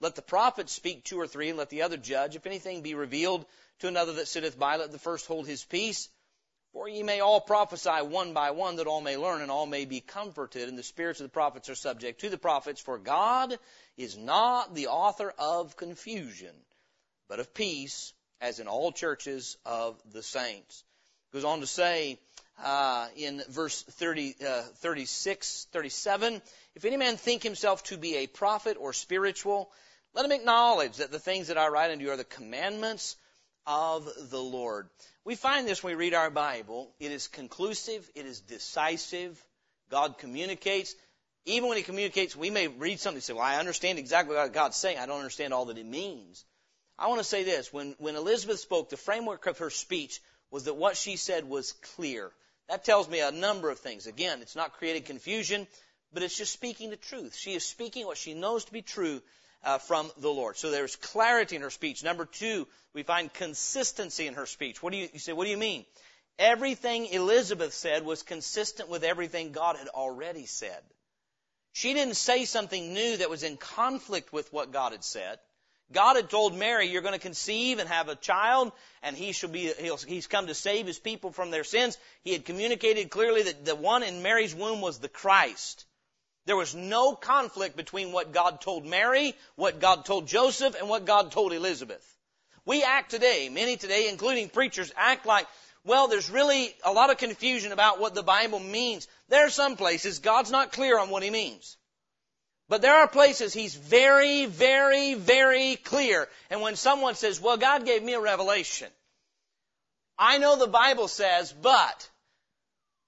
Let 0.00 0.14
the 0.14 0.22
prophet 0.22 0.68
speak 0.68 1.04
two 1.04 1.18
or 1.18 1.26
three, 1.26 1.48
and 1.48 1.58
let 1.58 1.70
the 1.70 1.82
other 1.82 1.96
judge. 1.96 2.36
If 2.36 2.46
anything 2.46 2.82
be 2.82 2.94
revealed 2.94 3.46
to 3.80 3.88
another 3.88 4.12
that 4.14 4.28
sitteth 4.28 4.58
by, 4.58 4.76
let 4.76 4.92
the 4.92 4.98
first 4.98 5.26
hold 5.26 5.46
his 5.46 5.64
peace. 5.64 6.08
For 6.72 6.88
ye 6.88 7.02
may 7.02 7.20
all 7.20 7.40
prophesy 7.40 8.02
one 8.02 8.34
by 8.34 8.50
one, 8.50 8.76
that 8.76 8.86
all 8.86 9.00
may 9.00 9.16
learn 9.16 9.40
and 9.40 9.50
all 9.50 9.66
may 9.66 9.86
be 9.86 10.00
comforted, 10.00 10.68
and 10.68 10.76
the 10.76 10.82
spirits 10.82 11.20
of 11.20 11.24
the 11.24 11.32
prophets 11.32 11.70
are 11.70 11.74
subject 11.74 12.20
to 12.20 12.28
the 12.28 12.38
prophets, 12.38 12.80
for 12.80 12.98
God 12.98 13.58
is 13.96 14.16
not 14.16 14.74
the 14.74 14.88
author 14.88 15.32
of 15.38 15.76
confusion, 15.76 16.54
but 17.28 17.40
of 17.40 17.54
peace, 17.54 18.12
as 18.40 18.60
in 18.60 18.68
all 18.68 18.92
churches 18.92 19.56
of 19.64 20.00
the 20.12 20.22
saints. 20.22 20.84
Goes 21.32 21.44
on 21.44 21.60
to 21.60 21.66
say 21.66 22.18
uh, 22.62 23.08
in 23.16 23.42
verse 23.48 23.82
30, 23.82 24.36
uh, 24.46 24.62
36, 24.76 25.66
37, 25.72 26.40
if 26.74 26.84
any 26.84 26.96
man 26.96 27.16
think 27.16 27.42
himself 27.42 27.82
to 27.84 27.98
be 27.98 28.16
a 28.16 28.26
prophet 28.26 28.76
or 28.78 28.92
spiritual, 28.92 29.70
let 30.14 30.24
him 30.24 30.32
acknowledge 30.32 30.96
that 30.96 31.10
the 31.10 31.18
things 31.18 31.48
that 31.48 31.58
I 31.58 31.68
write 31.68 31.90
unto 31.90 32.04
you 32.04 32.10
are 32.10 32.16
the 32.16 32.24
commandments 32.24 33.16
of 33.66 34.08
the 34.30 34.40
Lord. 34.40 34.88
We 35.24 35.34
find 35.34 35.66
this 35.66 35.82
when 35.82 35.96
we 35.96 36.04
read 36.04 36.14
our 36.14 36.30
Bible. 36.30 36.94
It 37.00 37.10
is 37.10 37.28
conclusive, 37.28 38.08
it 38.14 38.26
is 38.26 38.40
decisive. 38.40 39.42
God 39.90 40.18
communicates. 40.18 40.94
Even 41.44 41.68
when 41.68 41.76
He 41.76 41.82
communicates, 41.82 42.34
we 42.34 42.50
may 42.50 42.68
read 42.68 43.00
something 43.00 43.16
and 43.16 43.24
say, 43.24 43.32
Well, 43.32 43.42
I 43.42 43.56
understand 43.56 43.98
exactly 43.98 44.36
what 44.36 44.52
God's 44.52 44.76
saying. 44.76 44.98
I 44.98 45.06
don't 45.06 45.18
understand 45.18 45.52
all 45.52 45.66
that 45.66 45.78
it 45.78 45.86
means. 45.86 46.44
I 46.98 47.08
want 47.08 47.20
to 47.20 47.24
say 47.24 47.44
this. 47.44 47.72
When, 47.72 47.94
when 47.98 48.16
Elizabeth 48.16 48.60
spoke, 48.60 48.88
the 48.88 48.96
framework 48.96 49.46
of 49.46 49.58
her 49.58 49.70
speech 49.70 50.20
was 50.50 50.64
that 50.64 50.74
what 50.74 50.96
she 50.96 51.16
said 51.16 51.48
was 51.48 51.72
clear. 51.72 52.30
That 52.68 52.84
tells 52.84 53.08
me 53.08 53.20
a 53.20 53.30
number 53.30 53.70
of 53.70 53.78
things. 53.78 54.06
Again, 54.06 54.40
it's 54.42 54.56
not 54.56 54.72
creating 54.74 55.02
confusion, 55.02 55.66
but 56.12 56.22
it's 56.22 56.36
just 56.36 56.52
speaking 56.52 56.90
the 56.90 56.96
truth. 56.96 57.36
She 57.36 57.54
is 57.54 57.64
speaking 57.64 58.06
what 58.06 58.16
she 58.16 58.34
knows 58.34 58.64
to 58.64 58.72
be 58.72 58.82
true 58.82 59.20
uh, 59.62 59.78
from 59.78 60.10
the 60.18 60.30
Lord. 60.30 60.56
So 60.56 60.70
there's 60.70 60.96
clarity 60.96 61.56
in 61.56 61.62
her 61.62 61.70
speech. 61.70 62.02
Number 62.02 62.24
two, 62.24 62.66
we 62.94 63.02
find 63.02 63.32
consistency 63.32 64.26
in 64.26 64.34
her 64.34 64.46
speech. 64.46 64.82
What 64.82 64.92
do 64.92 64.98
you, 64.98 65.08
you 65.12 65.18
say? 65.18 65.32
What 65.32 65.44
do 65.44 65.50
you 65.50 65.56
mean? 65.58 65.84
Everything 66.38 67.06
Elizabeth 67.06 67.72
said 67.72 68.04
was 68.04 68.22
consistent 68.22 68.88
with 68.88 69.04
everything 69.04 69.52
God 69.52 69.76
had 69.76 69.88
already 69.88 70.46
said. 70.46 70.82
She 71.72 71.94
didn't 71.94 72.16
say 72.16 72.44
something 72.46 72.94
new 72.94 73.18
that 73.18 73.30
was 73.30 73.42
in 73.42 73.56
conflict 73.56 74.32
with 74.32 74.52
what 74.52 74.72
God 74.72 74.92
had 74.92 75.04
said. 75.04 75.38
God 75.92 76.16
had 76.16 76.30
told 76.30 76.54
Mary, 76.54 76.88
you're 76.88 77.02
going 77.02 77.14
to 77.14 77.20
conceive 77.20 77.78
and 77.78 77.88
have 77.88 78.08
a 78.08 78.16
child, 78.16 78.72
and 79.02 79.16
he 79.16 79.32
shall 79.32 79.50
be, 79.50 79.72
he's 80.08 80.26
come 80.26 80.48
to 80.48 80.54
save 80.54 80.86
his 80.86 80.98
people 80.98 81.30
from 81.30 81.50
their 81.50 81.64
sins. 81.64 81.96
He 82.22 82.32
had 82.32 82.44
communicated 82.44 83.10
clearly 83.10 83.44
that 83.44 83.64
the 83.64 83.76
one 83.76 84.02
in 84.02 84.22
Mary's 84.22 84.54
womb 84.54 84.80
was 84.80 84.98
the 84.98 85.08
Christ. 85.08 85.84
There 86.44 86.56
was 86.56 86.74
no 86.74 87.14
conflict 87.14 87.76
between 87.76 88.12
what 88.12 88.32
God 88.32 88.60
told 88.60 88.84
Mary, 88.84 89.34
what 89.54 89.80
God 89.80 90.04
told 90.04 90.26
Joseph, 90.26 90.76
and 90.78 90.88
what 90.88 91.04
God 91.04 91.30
told 91.30 91.52
Elizabeth. 91.52 92.04
We 92.64 92.82
act 92.82 93.12
today, 93.12 93.48
many 93.48 93.76
today, 93.76 94.08
including 94.08 94.48
preachers, 94.48 94.92
act 94.96 95.24
like, 95.24 95.46
well, 95.84 96.08
there's 96.08 96.30
really 96.30 96.74
a 96.84 96.92
lot 96.92 97.10
of 97.10 97.18
confusion 97.18 97.70
about 97.70 98.00
what 98.00 98.14
the 98.14 98.24
Bible 98.24 98.58
means. 98.58 99.06
There 99.28 99.46
are 99.46 99.50
some 99.50 99.76
places 99.76 100.18
God's 100.18 100.50
not 100.50 100.72
clear 100.72 100.98
on 100.98 101.10
what 101.10 101.22
He 101.22 101.30
means. 101.30 101.76
But 102.68 102.82
there 102.82 102.96
are 102.96 103.08
places 103.08 103.52
He's 103.52 103.74
very, 103.74 104.46
very, 104.46 105.14
very 105.14 105.76
clear. 105.76 106.28
And 106.50 106.60
when 106.60 106.76
someone 106.76 107.14
says, 107.14 107.40
well, 107.40 107.56
God 107.56 107.86
gave 107.86 108.02
me 108.02 108.14
a 108.14 108.20
revelation, 108.20 108.88
I 110.18 110.38
know 110.38 110.56
the 110.56 110.66
Bible 110.66 111.08
says, 111.08 111.52
but, 111.52 112.08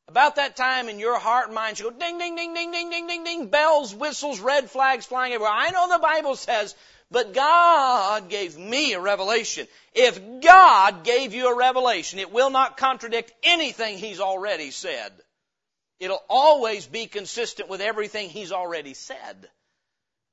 about 0.08 0.36
that 0.36 0.56
time 0.56 0.88
in 0.88 0.98
your 0.98 1.18
heart 1.18 1.46
and 1.46 1.54
mind 1.54 1.76
should 1.76 1.84
go 1.84 1.98
ding, 1.98 2.18
ding, 2.18 2.36
ding, 2.36 2.54
ding, 2.54 2.70
ding, 2.70 2.90
ding, 2.90 3.06
ding, 3.06 3.24
ding, 3.24 3.46
bells, 3.48 3.94
whistles, 3.94 4.40
red 4.40 4.70
flags 4.70 5.06
flying 5.06 5.32
everywhere. 5.32 5.52
I 5.52 5.70
know 5.70 5.88
the 5.88 5.98
Bible 5.98 6.36
says, 6.36 6.74
but 7.10 7.34
God 7.34 8.28
gave 8.28 8.56
me 8.58 8.92
a 8.92 9.00
revelation. 9.00 9.66
If 9.94 10.40
God 10.40 11.04
gave 11.04 11.34
you 11.34 11.48
a 11.48 11.56
revelation, 11.56 12.18
it 12.18 12.32
will 12.32 12.50
not 12.50 12.76
contradict 12.76 13.32
anything 13.42 13.98
He's 13.98 14.20
already 14.20 14.70
said. 14.70 15.12
It'll 16.00 16.22
always 16.28 16.86
be 16.86 17.06
consistent 17.06 17.68
with 17.68 17.80
everything 17.80 18.30
He's 18.30 18.52
already 18.52 18.94
said. 18.94 19.48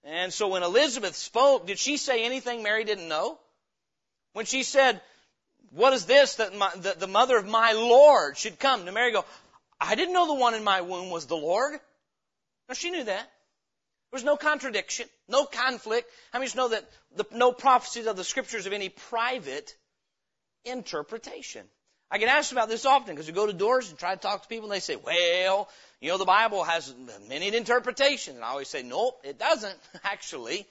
And 0.04 0.32
so 0.32 0.50
when 0.50 0.62
Elizabeth 0.62 1.16
spoke, 1.16 1.66
did 1.66 1.80
she 1.80 1.98
say 1.98 2.24
anything 2.24 2.62
Mary 2.62 2.84
didn't 2.84 3.08
know? 3.08 3.40
When 4.34 4.46
she 4.46 4.64
said, 4.64 5.02
what 5.72 5.94
is 5.94 6.06
this 6.06 6.36
that, 6.36 6.56
my, 6.56 6.72
that 6.78 7.00
the 7.00 7.08
mother 7.08 7.38
of 7.38 7.48
my 7.48 7.74
Lord 7.74 8.38
should 8.38 8.60
come? 8.60 8.86
To 8.86 8.92
Mary 8.92 9.12
go, 9.12 9.26
I 9.80 9.96
didn't 9.96 10.14
know 10.14 10.28
the 10.28 10.40
one 10.40 10.54
in 10.54 10.64
my 10.64 10.82
womb 10.82 11.10
was 11.10 11.26
the 11.26 11.36
Lord. 11.36 11.74
No, 12.70 12.76
she 12.76 12.92
knew 12.92 13.04
that. 13.04 13.24
There 14.12 14.18
was 14.18 14.24
no 14.24 14.38
contradiction, 14.38 15.08
no 15.28 15.46
conflict. 15.46 16.10
How 16.32 16.40
many 16.40 16.48
just 16.48 16.56
know 16.56 16.70
that 16.70 16.86
the, 17.16 17.26
no 17.32 17.52
prophecies 17.52 18.06
of 18.06 18.16
the 18.16 18.24
scriptures 18.24 18.66
of 18.68 18.74
any 18.74 18.90
private 18.90 19.76
interpretation? 20.64 21.66
I 22.12 22.18
get 22.18 22.30
asked 22.30 22.52
about 22.52 22.70
this 22.70 22.86
often 22.86 23.16
because 23.16 23.28
we 23.28 23.34
go 23.34 23.48
to 23.48 23.54
doors 23.54 23.90
and 23.90 23.98
try 23.98 24.14
to 24.14 24.22
talk 24.22 24.44
to 24.44 24.48
people 24.48 24.66
and 24.66 24.74
they 24.74 24.80
say, 24.80 24.96
well, 24.96 25.70
you 26.00 26.10
know, 26.10 26.18
the 26.18 26.26
Bible 26.26 26.64
has 26.64 26.94
many 27.28 27.54
interpretations. 27.56 28.36
And 28.36 28.46
I 28.46 28.50
always 28.50 28.68
say, 28.68 28.84
nope, 28.84 29.20
it 29.24 29.40
doesn't, 29.40 29.78
actually. 30.04 30.66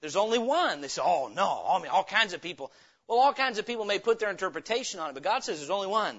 There's 0.00 0.16
only 0.16 0.38
one. 0.38 0.80
They 0.80 0.88
say, 0.88 1.02
oh, 1.04 1.30
no, 1.34 1.64
I 1.68 1.78
mean, 1.80 1.90
all 1.90 2.04
kinds 2.04 2.32
of 2.32 2.42
people. 2.42 2.72
Well, 3.06 3.18
all 3.18 3.32
kinds 3.32 3.58
of 3.58 3.66
people 3.66 3.84
may 3.84 3.98
put 3.98 4.18
their 4.18 4.30
interpretation 4.30 4.98
on 4.98 5.10
it, 5.10 5.14
but 5.14 5.22
God 5.22 5.44
says 5.44 5.58
there's 5.58 5.70
only 5.70 5.86
one. 5.86 6.18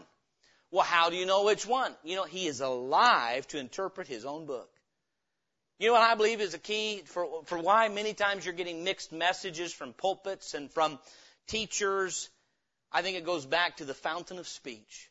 Well, 0.72 0.84
how 0.84 1.10
do 1.10 1.18
you 1.18 1.26
know 1.26 1.44
which 1.44 1.68
one? 1.68 1.94
You 2.04 2.16
know, 2.16 2.24
he 2.24 2.48
is 2.48 2.62
alive 2.62 3.48
to 3.50 3.60
interpret 3.60 4.08
his 4.08 4.26
own 4.26 4.46
book. 4.46 4.70
You 5.78 5.88
know 5.88 5.94
what 5.94 6.02
I 6.02 6.16
believe 6.16 6.40
is 6.40 6.54
a 6.54 6.60
key 6.60 7.02
for, 7.06 7.44
for 7.46 7.58
why 7.58 7.90
many 7.90 8.14
times 8.14 8.46
you're 8.46 8.54
getting 8.54 8.84
mixed 8.84 9.12
messages 9.12 9.74
from 9.74 9.94
pulpits 9.94 10.54
and 10.54 10.72
from 10.72 10.98
teachers? 11.48 12.30
I 12.94 13.02
think 13.02 13.18
it 13.18 13.26
goes 13.26 13.46
back 13.46 13.78
to 13.78 13.86
the 13.86 13.94
fountain 13.94 14.38
of 14.38 14.48
speech. 14.48 15.10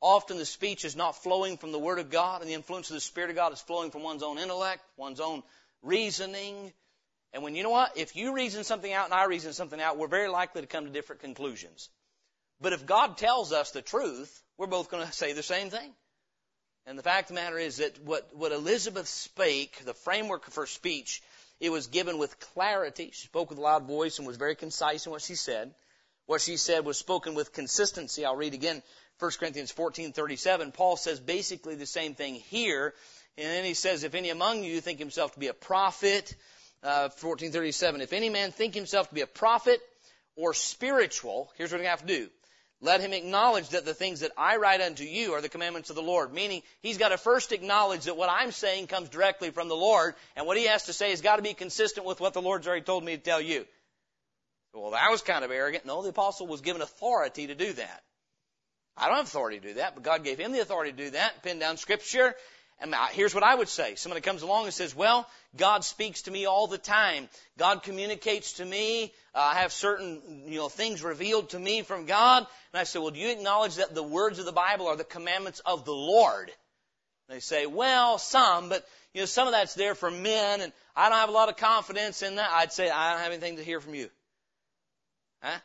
Often 0.00 0.38
the 0.38 0.46
speech 0.46 0.84
is 0.84 0.94
not 0.94 1.22
flowing 1.22 1.56
from 1.56 1.72
the 1.72 1.78
Word 1.78 1.98
of 1.98 2.10
God, 2.10 2.40
and 2.40 2.48
the 2.48 2.54
influence 2.54 2.90
of 2.90 2.94
the 2.94 3.00
Spirit 3.00 3.30
of 3.30 3.36
God 3.36 3.52
is 3.52 3.60
flowing 3.60 3.90
from 3.90 4.02
one's 4.02 4.22
own 4.22 4.38
intellect, 4.38 4.82
one's 4.96 5.20
own 5.20 5.42
reasoning. 5.82 6.72
And 7.32 7.42
when 7.42 7.54
you 7.54 7.62
know 7.62 7.70
what? 7.70 7.96
If 7.96 8.14
you 8.14 8.34
reason 8.34 8.62
something 8.62 8.92
out 8.92 9.06
and 9.06 9.14
I 9.14 9.24
reason 9.24 9.52
something 9.52 9.80
out, 9.80 9.98
we're 9.98 10.06
very 10.06 10.28
likely 10.28 10.60
to 10.60 10.66
come 10.66 10.84
to 10.84 10.90
different 10.90 11.22
conclusions. 11.22 11.88
But 12.60 12.72
if 12.72 12.86
God 12.86 13.16
tells 13.16 13.52
us 13.52 13.70
the 13.70 13.82
truth, 13.82 14.42
we're 14.56 14.66
both 14.66 14.90
going 14.90 15.06
to 15.06 15.12
say 15.12 15.32
the 15.32 15.42
same 15.42 15.70
thing. 15.70 15.92
And 16.86 16.98
the 16.98 17.02
fact 17.02 17.30
of 17.30 17.36
the 17.36 17.42
matter 17.42 17.58
is 17.58 17.78
that 17.78 18.02
what, 18.02 18.30
what 18.34 18.52
Elizabeth 18.52 19.08
spake, 19.08 19.84
the 19.84 19.94
framework 19.94 20.46
of 20.48 20.54
her 20.54 20.66
speech, 20.66 21.22
it 21.60 21.70
was 21.70 21.88
given 21.88 22.18
with 22.18 22.40
clarity. 22.40 23.10
She 23.12 23.26
spoke 23.26 23.50
with 23.50 23.58
a 23.58 23.62
loud 23.62 23.86
voice 23.86 24.18
and 24.18 24.26
was 24.26 24.36
very 24.36 24.54
concise 24.54 25.04
in 25.06 25.12
what 25.12 25.22
she 25.22 25.34
said. 25.34 25.74
What 26.28 26.42
she 26.42 26.58
said 26.58 26.84
was 26.84 26.98
spoken 26.98 27.34
with 27.34 27.54
consistency. 27.54 28.26
I'll 28.26 28.36
read 28.36 28.52
again 28.52 28.82
1 29.18 29.30
Corinthians 29.40 29.72
14:37. 29.72 30.74
Paul 30.74 30.98
says 30.98 31.20
basically 31.20 31.74
the 31.74 31.86
same 31.86 32.14
thing 32.14 32.34
here. 32.34 32.94
And 33.38 33.46
then 33.46 33.64
he 33.64 33.72
says, 33.72 34.04
if 34.04 34.14
any 34.14 34.28
among 34.28 34.62
you 34.62 34.82
think 34.82 34.98
himself 34.98 35.32
to 35.32 35.40
be 35.40 35.46
a 35.46 35.54
prophet, 35.54 36.34
uh, 36.82 37.08
1437, 37.08 38.02
if 38.02 38.12
any 38.12 38.28
man 38.28 38.52
think 38.52 38.74
himself 38.74 39.08
to 39.08 39.14
be 39.14 39.22
a 39.22 39.26
prophet 39.26 39.80
or 40.36 40.52
spiritual, 40.52 41.50
here's 41.56 41.72
what 41.72 41.80
we 41.80 41.86
have 41.86 42.02
to 42.02 42.06
do. 42.06 42.28
Let 42.82 43.00
him 43.00 43.14
acknowledge 43.14 43.70
that 43.70 43.86
the 43.86 43.94
things 43.94 44.20
that 44.20 44.32
I 44.36 44.56
write 44.56 44.82
unto 44.82 45.04
you 45.04 45.32
are 45.32 45.40
the 45.40 45.48
commandments 45.48 45.88
of 45.88 45.96
the 45.96 46.02
Lord. 46.02 46.34
Meaning, 46.34 46.60
he's 46.82 46.98
got 46.98 47.08
to 47.08 47.16
first 47.16 47.52
acknowledge 47.52 48.04
that 48.04 48.18
what 48.18 48.28
I'm 48.28 48.52
saying 48.52 48.88
comes 48.88 49.08
directly 49.08 49.48
from 49.48 49.68
the 49.68 49.76
Lord, 49.76 50.14
and 50.36 50.46
what 50.46 50.58
he 50.58 50.66
has 50.66 50.84
to 50.84 50.92
say 50.92 51.08
has 51.08 51.22
got 51.22 51.36
to 51.36 51.42
be 51.42 51.54
consistent 51.54 52.04
with 52.04 52.20
what 52.20 52.34
the 52.34 52.42
Lord's 52.42 52.68
already 52.68 52.84
told 52.84 53.02
me 53.02 53.16
to 53.16 53.22
tell 53.22 53.40
you. 53.40 53.64
Well, 54.80 54.92
that 54.92 55.10
was 55.10 55.22
kind 55.22 55.44
of 55.44 55.50
arrogant. 55.50 55.86
No, 55.86 56.02
the 56.02 56.10
apostle 56.10 56.46
was 56.46 56.60
given 56.60 56.82
authority 56.82 57.46
to 57.48 57.54
do 57.54 57.72
that. 57.72 58.02
I 58.96 59.06
don't 59.06 59.16
have 59.16 59.26
authority 59.26 59.60
to 59.60 59.68
do 59.68 59.74
that, 59.74 59.94
but 59.94 60.02
God 60.02 60.24
gave 60.24 60.38
him 60.38 60.52
the 60.52 60.60
authority 60.60 60.92
to 60.92 60.96
do 60.96 61.10
that, 61.10 61.42
pin 61.42 61.58
down 61.58 61.76
scripture, 61.76 62.34
and 62.80 62.94
here's 63.10 63.34
what 63.34 63.42
I 63.42 63.54
would 63.54 63.68
say. 63.68 63.96
Somebody 63.96 64.20
comes 64.20 64.42
along 64.42 64.66
and 64.66 64.74
says, 64.74 64.94
well, 64.94 65.28
God 65.56 65.84
speaks 65.84 66.22
to 66.22 66.30
me 66.30 66.46
all 66.46 66.68
the 66.68 66.78
time. 66.78 67.28
God 67.56 67.82
communicates 67.82 68.54
to 68.54 68.64
me. 68.64 69.12
Uh, 69.34 69.38
I 69.38 69.54
have 69.56 69.72
certain, 69.72 70.44
you 70.46 70.58
know, 70.58 70.68
things 70.68 71.02
revealed 71.02 71.50
to 71.50 71.58
me 71.58 71.82
from 71.82 72.06
God. 72.06 72.46
And 72.72 72.80
I 72.80 72.84
say, 72.84 73.00
well, 73.00 73.10
do 73.10 73.18
you 73.18 73.30
acknowledge 73.30 73.76
that 73.76 73.94
the 73.94 74.02
words 74.02 74.38
of 74.38 74.44
the 74.44 74.52
Bible 74.52 74.86
are 74.86 74.96
the 74.96 75.02
commandments 75.02 75.60
of 75.66 75.84
the 75.84 75.94
Lord? 75.94 76.52
And 77.28 77.36
they 77.36 77.40
say, 77.40 77.66
well, 77.66 78.16
some, 78.16 78.68
but, 78.68 78.86
you 79.12 79.22
know, 79.22 79.26
some 79.26 79.48
of 79.48 79.54
that's 79.54 79.74
there 79.74 79.96
for 79.96 80.10
men, 80.10 80.60
and 80.60 80.72
I 80.94 81.08
don't 81.08 81.18
have 81.18 81.30
a 81.30 81.32
lot 81.32 81.48
of 81.48 81.56
confidence 81.56 82.22
in 82.22 82.36
that. 82.36 82.50
I'd 82.52 82.72
say, 82.72 82.88
I 82.88 83.12
don't 83.12 83.22
have 83.22 83.32
anything 83.32 83.56
to 83.56 83.64
hear 83.64 83.80
from 83.80 83.96
you. 83.96 84.08
Huh? 85.42 85.58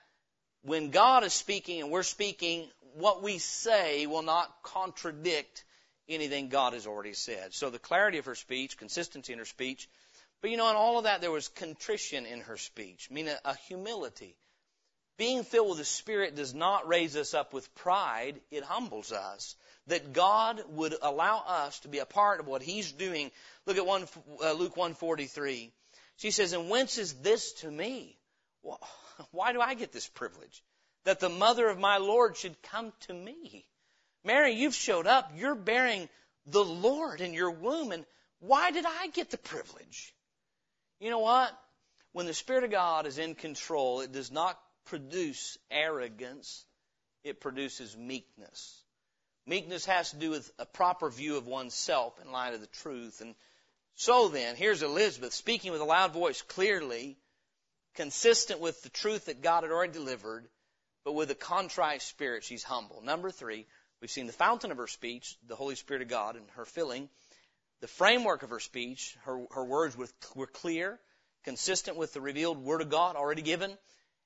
When 0.63 0.91
God 0.91 1.23
is 1.23 1.33
speaking 1.33 1.81
and 1.81 1.91
we're 1.91 2.03
speaking, 2.03 2.69
what 2.95 3.23
we 3.23 3.37
say 3.39 4.05
will 4.05 4.21
not 4.21 4.49
contradict 4.63 5.65
anything 6.07 6.49
God 6.49 6.73
has 6.73 6.87
already 6.87 7.13
said. 7.13 7.53
So 7.53 7.69
the 7.69 7.79
clarity 7.79 8.17
of 8.17 8.25
her 8.25 8.35
speech, 8.35 8.77
consistency 8.77 9.33
in 9.33 9.39
her 9.39 9.45
speech, 9.45 9.89
but 10.41 10.51
you 10.51 10.57
know, 10.57 10.69
in 10.69 10.75
all 10.75 10.97
of 10.97 11.05
that, 11.05 11.21
there 11.21 11.31
was 11.31 11.47
contrition 11.47 12.25
in 12.25 12.41
her 12.41 12.57
speech, 12.57 13.09
meaning 13.09 13.33
a, 13.45 13.51
a 13.51 13.55
humility. 13.67 14.35
Being 15.17 15.43
filled 15.43 15.69
with 15.69 15.77
the 15.77 15.85
Spirit 15.85 16.35
does 16.35 16.53
not 16.53 16.87
raise 16.87 17.15
us 17.15 17.33
up 17.33 17.53
with 17.53 17.73
pride, 17.75 18.41
it 18.51 18.63
humbles 18.63 19.11
us. 19.11 19.55
That 19.87 20.13
God 20.13 20.61
would 20.69 20.95
allow 21.01 21.43
us 21.45 21.79
to 21.81 21.87
be 21.87 21.99
a 21.99 22.05
part 22.05 22.39
of 22.39 22.47
what 22.47 22.61
He's 22.61 22.91
doing. 22.91 23.31
Look 23.65 23.77
at 23.77 23.85
one, 23.85 24.07
uh, 24.41 24.53
Luke 24.53 24.75
143. 24.75 25.71
She 26.17 26.31
says, 26.31 26.53
And 26.53 26.69
whence 26.69 26.97
is 26.97 27.13
this 27.13 27.53
to 27.61 27.71
me? 27.71 28.17
Well, 28.63 28.79
why 29.31 29.53
do 29.53 29.61
I 29.61 29.73
get 29.73 29.91
this 29.91 30.07
privilege? 30.07 30.63
That 31.05 31.19
the 31.19 31.29
mother 31.29 31.67
of 31.67 31.79
my 31.79 31.97
Lord 31.97 32.37
should 32.37 32.61
come 32.63 32.93
to 33.07 33.13
me. 33.13 33.65
Mary, 34.23 34.53
you've 34.53 34.75
showed 34.75 35.07
up. 35.07 35.31
You're 35.35 35.55
bearing 35.55 36.07
the 36.45 36.63
Lord 36.63 37.21
in 37.21 37.33
your 37.33 37.51
womb. 37.51 37.91
And 37.91 38.05
why 38.39 38.71
did 38.71 38.85
I 38.85 39.07
get 39.07 39.29
the 39.29 39.37
privilege? 39.37 40.13
You 40.99 41.09
know 41.09 41.19
what? 41.19 41.51
When 42.13 42.25
the 42.25 42.33
Spirit 42.33 42.63
of 42.63 42.71
God 42.71 43.05
is 43.05 43.17
in 43.17 43.35
control, 43.35 44.01
it 44.01 44.11
does 44.11 44.31
not 44.31 44.57
produce 44.85 45.57
arrogance. 45.71 46.65
It 47.23 47.41
produces 47.41 47.97
meekness. 47.97 48.81
Meekness 49.45 49.85
has 49.85 50.11
to 50.11 50.17
do 50.17 50.29
with 50.29 50.49
a 50.57 50.65
proper 50.65 51.09
view 51.09 51.35
of 51.35 51.47
oneself 51.47 52.13
in 52.21 52.31
light 52.31 52.53
of 52.53 52.61
the 52.61 52.67
truth. 52.67 53.19
And 53.19 53.35
so 53.95 54.29
then, 54.29 54.55
here's 54.55 54.83
Elizabeth 54.83 55.33
speaking 55.33 55.71
with 55.71 55.81
a 55.81 55.85
loud 55.85 56.13
voice 56.13 56.41
clearly, 56.41 57.17
consistent 57.95 58.59
with 58.59 58.81
the 58.83 58.89
truth 58.89 59.25
that 59.25 59.41
God 59.41 59.63
had 59.63 59.71
already 59.71 59.93
delivered, 59.93 60.47
but 61.05 61.13
with 61.13 61.31
a 61.31 61.35
contrite 61.35 62.01
spirit, 62.01 62.43
she's 62.43 62.63
humble. 62.63 63.01
Number 63.01 63.29
three, 63.29 63.65
we've 64.01 64.11
seen 64.11 64.27
the 64.27 64.33
fountain 64.33 64.71
of 64.71 64.77
her 64.77 64.87
speech, 64.87 65.37
the 65.47 65.55
Holy 65.55 65.75
Spirit 65.75 66.01
of 66.01 66.07
God, 66.07 66.35
and 66.35 66.45
her 66.51 66.65
filling. 66.65 67.09
The 67.81 67.87
framework 67.87 68.43
of 68.43 68.49
her 68.49 68.59
speech, 68.59 69.17
her, 69.23 69.45
her 69.51 69.65
words 69.65 69.97
were, 69.97 70.07
were 70.35 70.47
clear, 70.47 70.99
consistent 71.43 71.97
with 71.97 72.13
the 72.13 72.21
revealed 72.21 72.57
Word 72.57 72.81
of 72.81 72.89
God 72.89 73.15
already 73.15 73.41
given, 73.41 73.77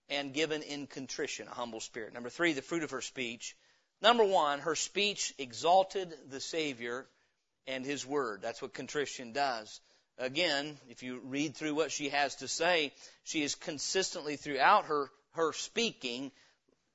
and 0.09 0.33
given 0.33 0.61
in 0.61 0.87
contrition, 0.87 1.47
a 1.47 1.53
humble 1.53 1.79
spirit. 1.79 2.13
Number 2.13 2.29
three, 2.29 2.53
the 2.53 2.61
fruit 2.61 2.83
of 2.83 2.91
her 2.91 3.01
speech. 3.01 3.57
Number 4.01 4.23
one, 4.23 4.59
her 4.59 4.75
speech 4.75 5.33
exalted 5.37 6.13
the 6.29 6.39
Savior 6.39 7.07
and 7.65 7.83
His 7.83 8.05
Word. 8.05 8.41
That's 8.41 8.61
what 8.61 8.73
contrition 8.73 9.33
does. 9.33 9.81
Again, 10.19 10.77
if 10.89 11.03
you 11.03 11.19
read 11.23 11.55
through 11.55 11.75
what 11.75 11.91
she 11.91 12.09
has 12.09 12.35
to 12.37 12.47
say, 12.47 12.91
she 13.23 13.43
is 13.43 13.55
consistently 13.55 14.35
throughout 14.35 14.85
her, 14.85 15.11
her 15.33 15.53
speaking 15.53 16.31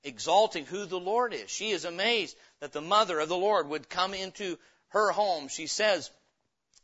exalting 0.04 0.66
who 0.66 0.86
the 0.86 0.98
Lord 0.98 1.32
is. 1.32 1.48
She 1.48 1.70
is 1.70 1.84
amazed 1.84 2.36
that 2.60 2.72
the 2.72 2.80
mother 2.80 3.20
of 3.20 3.28
the 3.28 3.36
Lord 3.36 3.68
would 3.68 3.88
come 3.88 4.14
into 4.14 4.58
her 4.88 5.12
home. 5.12 5.48
She 5.48 5.66
says 5.68 6.10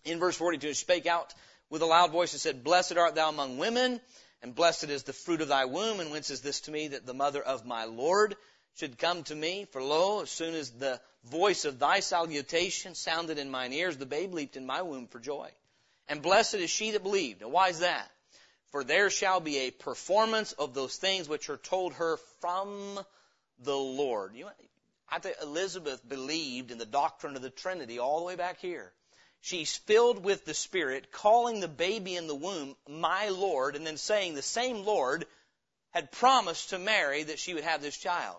in 0.05 0.21
verse 0.21 0.37
42, 0.37 0.69
she 0.69 0.75
spake 0.75 1.07
out 1.07 1.35
with 1.71 1.83
a 1.83 1.87
loud 1.87 2.13
voice 2.13 2.33
and 2.33 2.41
said, 2.41 2.65
Blessed 2.65 2.97
art 2.97 3.17
thou 3.17 3.29
among 3.29 3.59
women, 3.59 4.01
and 4.41 4.55
blessed 4.55 4.85
is 4.85 5.03
the 5.03 5.13
fruit 5.13 5.41
of 5.41 5.49
thy 5.49 5.65
womb. 5.65 5.99
And 5.99 6.11
whence 6.11 6.31
is 6.31 6.41
this 6.41 6.61
to 6.63 6.71
me 6.71 6.89
that 6.89 7.05
the 7.05 7.15
mother 7.15 7.43
of 7.43 7.67
my 7.67 7.85
Lord 7.85 8.37
should 8.77 8.97
come 8.97 9.25
to 9.25 9.35
me? 9.35 9.67
For 9.73 9.83
lo, 9.83 10.23
as 10.23 10.31
soon 10.31 10.55
as 10.55 10.71
the 10.71 11.01
voice 11.25 11.65
of 11.65 11.81
thy 11.81 11.99
salutation 12.01 12.95
sounded 12.95 13.39
in 13.39 13.51
mine 13.51 13.73
ears, 13.73 13.97
the 13.97 14.07
babe 14.07 14.33
leaped 14.33 14.57
in 14.57 14.67
my 14.67 14.83
womb 14.83 15.09
for 15.09 15.19
joy. 15.19 15.51
And 16.09 16.23
blessed 16.23 16.55
is 16.55 16.71
she 16.71 16.93
that 16.93 17.03
believed. 17.03 17.41
Now 17.41 17.49
why 17.49 17.69
is 17.69 17.81
that? 17.81 18.11
For 18.71 18.85
there 18.85 19.11
shall 19.11 19.41
be 19.41 19.59
a 19.59 19.71
performance 19.71 20.53
of 20.53 20.75
those 20.75 20.97
things 20.97 21.29
which 21.29 21.49
are 21.49 21.57
told 21.57 21.95
her 21.95 22.19
from 22.41 22.99
the 23.61 23.77
Lord. 23.77 24.35
You 24.35 24.45
know, 24.45 24.51
I 25.09 25.19
think 25.19 25.37
Elizabeth 25.43 26.07
believed 26.07 26.71
in 26.71 26.79
the 26.79 26.87
doctrine 26.87 27.37
of 27.37 27.43
the 27.43 27.51
Trinity 27.51 27.99
all 27.99 28.19
the 28.19 28.27
way 28.27 28.37
back 28.37 28.61
here. 28.61 28.93
She's 29.41 29.77
filled 29.77 30.25
with 30.25 30.45
the 30.45 30.55
Spirit, 30.55 31.13
calling 31.13 31.61
the 31.61 31.69
baby 31.69 32.17
in 32.17 32.27
the 32.27 32.35
womb 32.35 32.77
my 32.89 33.29
Lord, 33.29 33.77
and 33.77 33.87
then 33.87 33.97
saying 33.97 34.35
the 34.35 34.43
same 34.43 34.85
Lord 34.85 35.27
had 35.91 36.13
promised 36.13 36.71
to 36.71 36.79
Mary 36.79 37.23
that 37.23 37.39
she 37.39 37.55
would 37.55 37.65
have 37.65 37.81
this 37.81 37.97
child. 37.97 38.37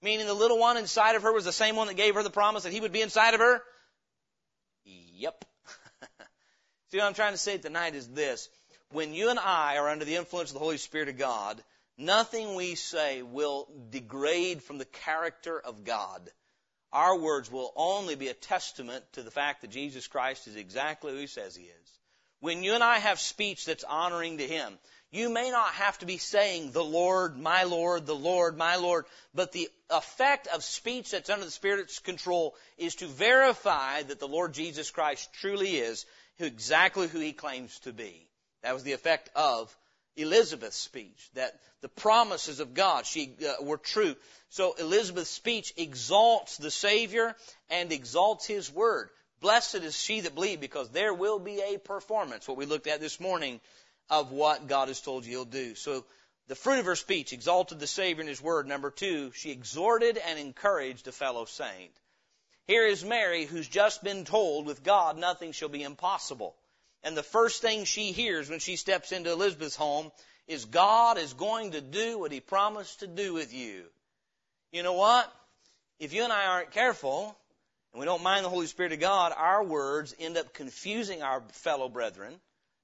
Meaning 0.00 0.26
the 0.26 0.34
little 0.34 0.58
one 0.58 0.76
inside 0.76 1.16
of 1.16 1.22
her 1.22 1.32
was 1.32 1.44
the 1.44 1.52
same 1.52 1.76
one 1.76 1.88
that 1.88 1.94
gave 1.94 2.14
her 2.14 2.22
the 2.22 2.30
promise 2.30 2.62
that 2.62 2.72
he 2.72 2.80
would 2.80 2.92
be 2.92 3.02
inside 3.02 3.34
of 3.34 3.40
her? 3.40 3.62
Yep. 4.84 5.44
See 6.92 6.98
what 6.98 7.06
I'm 7.06 7.14
trying 7.14 7.32
to 7.32 7.38
say 7.38 7.56
tonight 7.56 7.94
is 7.94 8.06
this. 8.08 8.50
When 8.90 9.14
you 9.14 9.30
and 9.30 9.38
I 9.38 9.78
are 9.78 9.88
under 9.88 10.04
the 10.04 10.16
influence 10.16 10.50
of 10.50 10.54
the 10.54 10.60
Holy 10.60 10.76
Spirit 10.76 11.08
of 11.08 11.16
God, 11.16 11.58
nothing 11.96 12.54
we 12.54 12.74
say 12.74 13.22
will 13.22 13.66
degrade 13.88 14.62
from 14.62 14.76
the 14.76 14.84
character 14.84 15.58
of 15.58 15.84
God 15.84 16.30
our 16.92 17.16
words 17.18 17.50
will 17.50 17.72
only 17.74 18.16
be 18.16 18.28
a 18.28 18.34
testament 18.34 19.02
to 19.12 19.22
the 19.22 19.30
fact 19.30 19.62
that 19.62 19.70
Jesus 19.70 20.06
Christ 20.06 20.46
is 20.46 20.56
exactly 20.56 21.12
who 21.12 21.20
He 21.20 21.26
says 21.26 21.56
He 21.56 21.64
is. 21.64 21.98
When 22.40 22.62
you 22.62 22.74
and 22.74 22.84
I 22.84 22.98
have 22.98 23.18
speech 23.18 23.64
that's 23.64 23.84
honoring 23.84 24.38
to 24.38 24.46
Him, 24.46 24.78
you 25.10 25.30
may 25.30 25.50
not 25.50 25.72
have 25.74 25.96
to 25.98 26.06
be 26.06 26.18
saying, 26.18 26.72
the 26.72 26.84
Lord, 26.84 27.38
my 27.38 27.62
Lord, 27.62 28.04
the 28.04 28.14
Lord, 28.14 28.58
my 28.58 28.76
Lord, 28.76 29.06
but 29.34 29.52
the 29.52 29.70
effect 29.88 30.48
of 30.48 30.62
speech 30.64 31.12
that's 31.12 31.30
under 31.30 31.46
the 31.46 31.50
Spirit's 31.50 31.98
control 31.98 32.54
is 32.76 32.96
to 32.96 33.06
verify 33.06 34.02
that 34.02 34.20
the 34.20 34.28
Lord 34.28 34.52
Jesus 34.52 34.90
Christ 34.90 35.32
truly 35.32 35.76
is 35.76 36.04
exactly 36.38 37.08
who 37.08 37.20
He 37.20 37.32
claims 37.32 37.78
to 37.80 37.92
be. 37.92 38.28
That 38.62 38.74
was 38.74 38.82
the 38.82 38.92
effect 38.92 39.30
of 39.34 39.74
Elizabeth's 40.16 40.76
speech, 40.76 41.30
that 41.34 41.58
the 41.80 41.88
promises 41.88 42.60
of 42.60 42.74
God 42.74 43.06
she, 43.06 43.34
uh, 43.46 43.64
were 43.64 43.78
true. 43.78 44.14
So 44.50 44.74
Elizabeth's 44.74 45.30
speech 45.30 45.72
exalts 45.76 46.58
the 46.58 46.70
Savior 46.70 47.34
and 47.70 47.90
exalts 47.92 48.46
His 48.46 48.70
Word. 48.70 49.08
Blessed 49.40 49.76
is 49.76 49.98
she 49.98 50.20
that 50.20 50.34
believed 50.34 50.60
because 50.60 50.90
there 50.90 51.14
will 51.14 51.38
be 51.38 51.60
a 51.60 51.78
performance, 51.78 52.46
what 52.46 52.58
we 52.58 52.66
looked 52.66 52.86
at 52.86 53.00
this 53.00 53.18
morning, 53.18 53.60
of 54.10 54.30
what 54.30 54.66
God 54.66 54.88
has 54.88 55.00
told 55.00 55.24
you 55.24 55.30
He'll 55.30 55.44
do. 55.46 55.74
So 55.74 56.04
the 56.48 56.54
fruit 56.54 56.78
of 56.78 56.86
her 56.86 56.96
speech 56.96 57.32
exalted 57.32 57.80
the 57.80 57.86
Savior 57.86 58.20
and 58.20 58.28
His 58.28 58.42
Word. 58.42 58.68
Number 58.68 58.90
two, 58.90 59.32
she 59.32 59.50
exhorted 59.50 60.18
and 60.18 60.38
encouraged 60.38 61.08
a 61.08 61.12
fellow 61.12 61.46
saint. 61.46 61.92
Here 62.66 62.86
is 62.86 63.04
Mary 63.04 63.44
who's 63.44 63.68
just 63.68 64.04
been 64.04 64.24
told 64.24 64.66
with 64.66 64.84
God 64.84 65.18
nothing 65.18 65.52
shall 65.52 65.68
be 65.68 65.82
impossible. 65.82 66.54
And 67.02 67.16
the 67.16 67.22
first 67.22 67.60
thing 67.60 67.84
she 67.84 68.12
hears 68.12 68.48
when 68.48 68.60
she 68.60 68.76
steps 68.76 69.12
into 69.12 69.32
Elizabeth's 69.32 69.76
home 69.76 70.12
is 70.46 70.64
God 70.64 71.18
is 71.18 71.32
going 71.34 71.72
to 71.72 71.80
do 71.80 72.18
what 72.18 72.32
He 72.32 72.40
promised 72.40 73.00
to 73.00 73.06
do 73.06 73.34
with 73.34 73.52
you. 73.52 73.84
You 74.70 74.82
know 74.82 74.94
what? 74.94 75.32
If 75.98 76.12
you 76.12 76.24
and 76.24 76.32
I 76.32 76.46
aren't 76.46 76.70
careful, 76.70 77.36
and 77.92 78.00
we 78.00 78.06
don't 78.06 78.22
mind 78.22 78.44
the 78.44 78.50
Holy 78.50 78.66
Spirit 78.66 78.92
of 78.92 79.00
God, 79.00 79.32
our 79.36 79.62
words 79.62 80.14
end 80.18 80.36
up 80.36 80.54
confusing 80.54 81.22
our 81.22 81.42
fellow 81.52 81.88
brethren, 81.88 82.40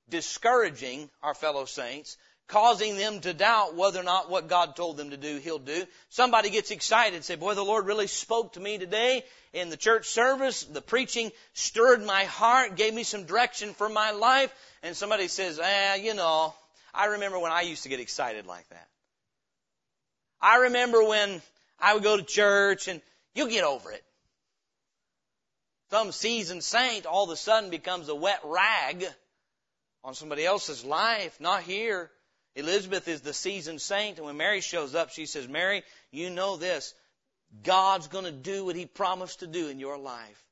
discouraging 0.09 1.09
our 1.23 1.35
fellow 1.35 1.65
saints, 1.65 2.17
causing 2.49 2.97
them 2.97 3.21
to 3.21 3.35
doubt 3.35 3.77
whether 3.77 4.01
or 4.01 4.05
not 4.05 4.31
what 4.31 4.49
God 4.49 4.75
told 4.75 4.97
them 4.97 5.11
to 5.11 5.17
do, 5.17 5.37
He'll 5.39 5.59
do. 5.59 5.85
Somebody 6.09 6.51
gets 6.51 6.71
excited 6.71 7.15
and 7.15 7.25
say, 7.25 7.37
boy, 7.37 7.55
the 7.55 7.65
Lord 7.65 7.87
really 7.87 8.07
spoke 8.07 8.55
to 8.55 8.61
me 8.61 8.79
today 8.79 9.23
in 9.53 9.69
the 9.71 9.77
church 9.77 10.07
service. 10.07 10.65
The 10.65 10.81
preaching 10.81 11.31
stirred 11.53 12.05
my 12.05 12.25
heart, 12.25 12.77
gave 12.77 12.95
me 12.95 13.03
some 13.03 13.25
direction 13.25 13.75
for 13.75 13.89
my 13.89 14.13
life. 14.13 14.53
And 14.83 14.97
somebody 14.97 15.29
says, 15.29 15.59
eh, 15.59 15.97
you 15.97 16.15
know, 16.15 16.55
I 16.95 17.07
remember 17.07 17.39
when 17.39 17.53
I 17.53 17.63
used 17.63 17.83
to 17.83 17.89
get 17.91 18.01
excited 18.01 18.47
like 18.47 18.69
that. 18.71 18.89
I 20.41 20.57
remember 20.57 21.05
when 21.05 21.43
I 21.79 21.95
would 21.95 22.03
go 22.03 22.17
to 22.17 22.23
church 22.23 22.89
and 22.89 23.03
you'll 23.35 23.49
get 23.49 23.65
over 23.65 23.93
it. 23.93 24.03
Some 25.91 26.13
seasoned 26.13 26.65
saint 26.65 27.07
all 27.07 27.25
of 27.25 27.31
a 27.31 27.37
sudden 27.37 27.71
becomes 27.71 28.09
a 28.09 28.15
wet 28.15 28.41
rag 28.45 29.05
on 30.05 30.15
somebody 30.15 30.45
else's 30.45 30.85
life, 30.85 31.41
not 31.41 31.63
here. 31.63 32.11
Elizabeth 32.59 33.07
is 33.07 33.21
the 33.21 33.33
seasoned 33.33 33.81
saint, 33.81 34.17
and 34.17 34.27
when 34.27 34.37
Mary 34.37 34.61
shows 34.61 34.97
up, 34.97 35.11
she 35.11 35.27
says, 35.27 35.47
Mary, 35.47 35.85
you 36.11 36.29
know 36.29 36.57
this. 36.57 36.93
God's 37.63 38.09
going 38.09 38.25
to 38.25 38.33
do 38.33 38.65
what 38.65 38.75
He 38.75 38.85
promised 38.85 39.41
to 39.41 39.47
do 39.47 39.69
in 39.69 39.79
your 39.79 39.97
life. 39.97 40.45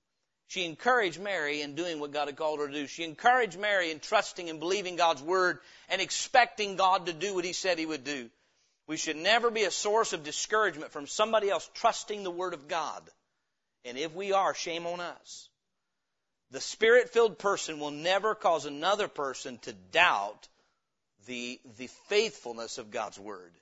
She 0.46 0.64
encouraged 0.64 1.18
Mary 1.18 1.62
in 1.62 1.74
doing 1.74 1.98
what 1.98 2.12
God 2.12 2.28
had 2.28 2.36
called 2.36 2.60
her 2.60 2.68
to 2.68 2.72
do. 2.72 2.86
She 2.86 3.02
encouraged 3.02 3.58
Mary 3.58 3.90
in 3.90 3.98
trusting 3.98 4.48
and 4.48 4.60
believing 4.60 4.94
God's 4.94 5.20
Word 5.20 5.58
and 5.88 6.00
expecting 6.00 6.76
God 6.76 7.06
to 7.06 7.12
do 7.12 7.34
what 7.34 7.44
He 7.44 7.52
said 7.52 7.76
He 7.76 7.86
would 7.86 8.04
do. 8.04 8.30
We 8.86 8.96
should 8.96 9.16
never 9.16 9.50
be 9.50 9.64
a 9.64 9.72
source 9.72 10.12
of 10.12 10.22
discouragement 10.22 10.92
from 10.92 11.08
somebody 11.08 11.50
else 11.50 11.68
trusting 11.74 12.22
the 12.22 12.30
Word 12.30 12.54
of 12.54 12.68
God. 12.68 13.02
And 13.84 13.98
if 13.98 14.14
we 14.14 14.32
are, 14.32 14.54
shame 14.54 14.86
on 14.86 15.00
us. 15.00 15.48
The 16.52 16.60
Spirit 16.60 17.10
filled 17.10 17.40
person 17.40 17.80
will 17.80 17.90
never 17.90 18.36
cause 18.36 18.64
another 18.64 19.08
person 19.08 19.58
to 19.62 19.72
doubt 19.72 20.46
the, 21.26 21.60
the 21.76 21.88
faithfulness 22.08 22.78
of 22.78 22.90
God's 22.90 23.18
Word. 23.18 23.52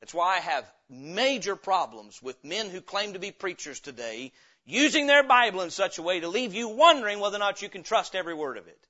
That's 0.00 0.14
why 0.14 0.36
I 0.36 0.40
have 0.40 0.70
major 0.90 1.56
problems 1.56 2.22
with 2.22 2.44
men 2.44 2.70
who 2.70 2.80
claim 2.80 3.14
to 3.14 3.18
be 3.18 3.30
preachers 3.30 3.80
today 3.80 4.32
using 4.64 5.06
their 5.06 5.22
Bible 5.22 5.62
in 5.62 5.70
such 5.70 5.98
a 5.98 6.02
way 6.02 6.20
to 6.20 6.28
leave 6.28 6.54
you 6.54 6.68
wondering 6.68 7.20
whether 7.20 7.36
or 7.36 7.40
not 7.40 7.62
you 7.62 7.68
can 7.68 7.82
trust 7.82 8.14
every 8.14 8.34
word 8.34 8.58
of 8.58 8.66
it. 8.66 8.86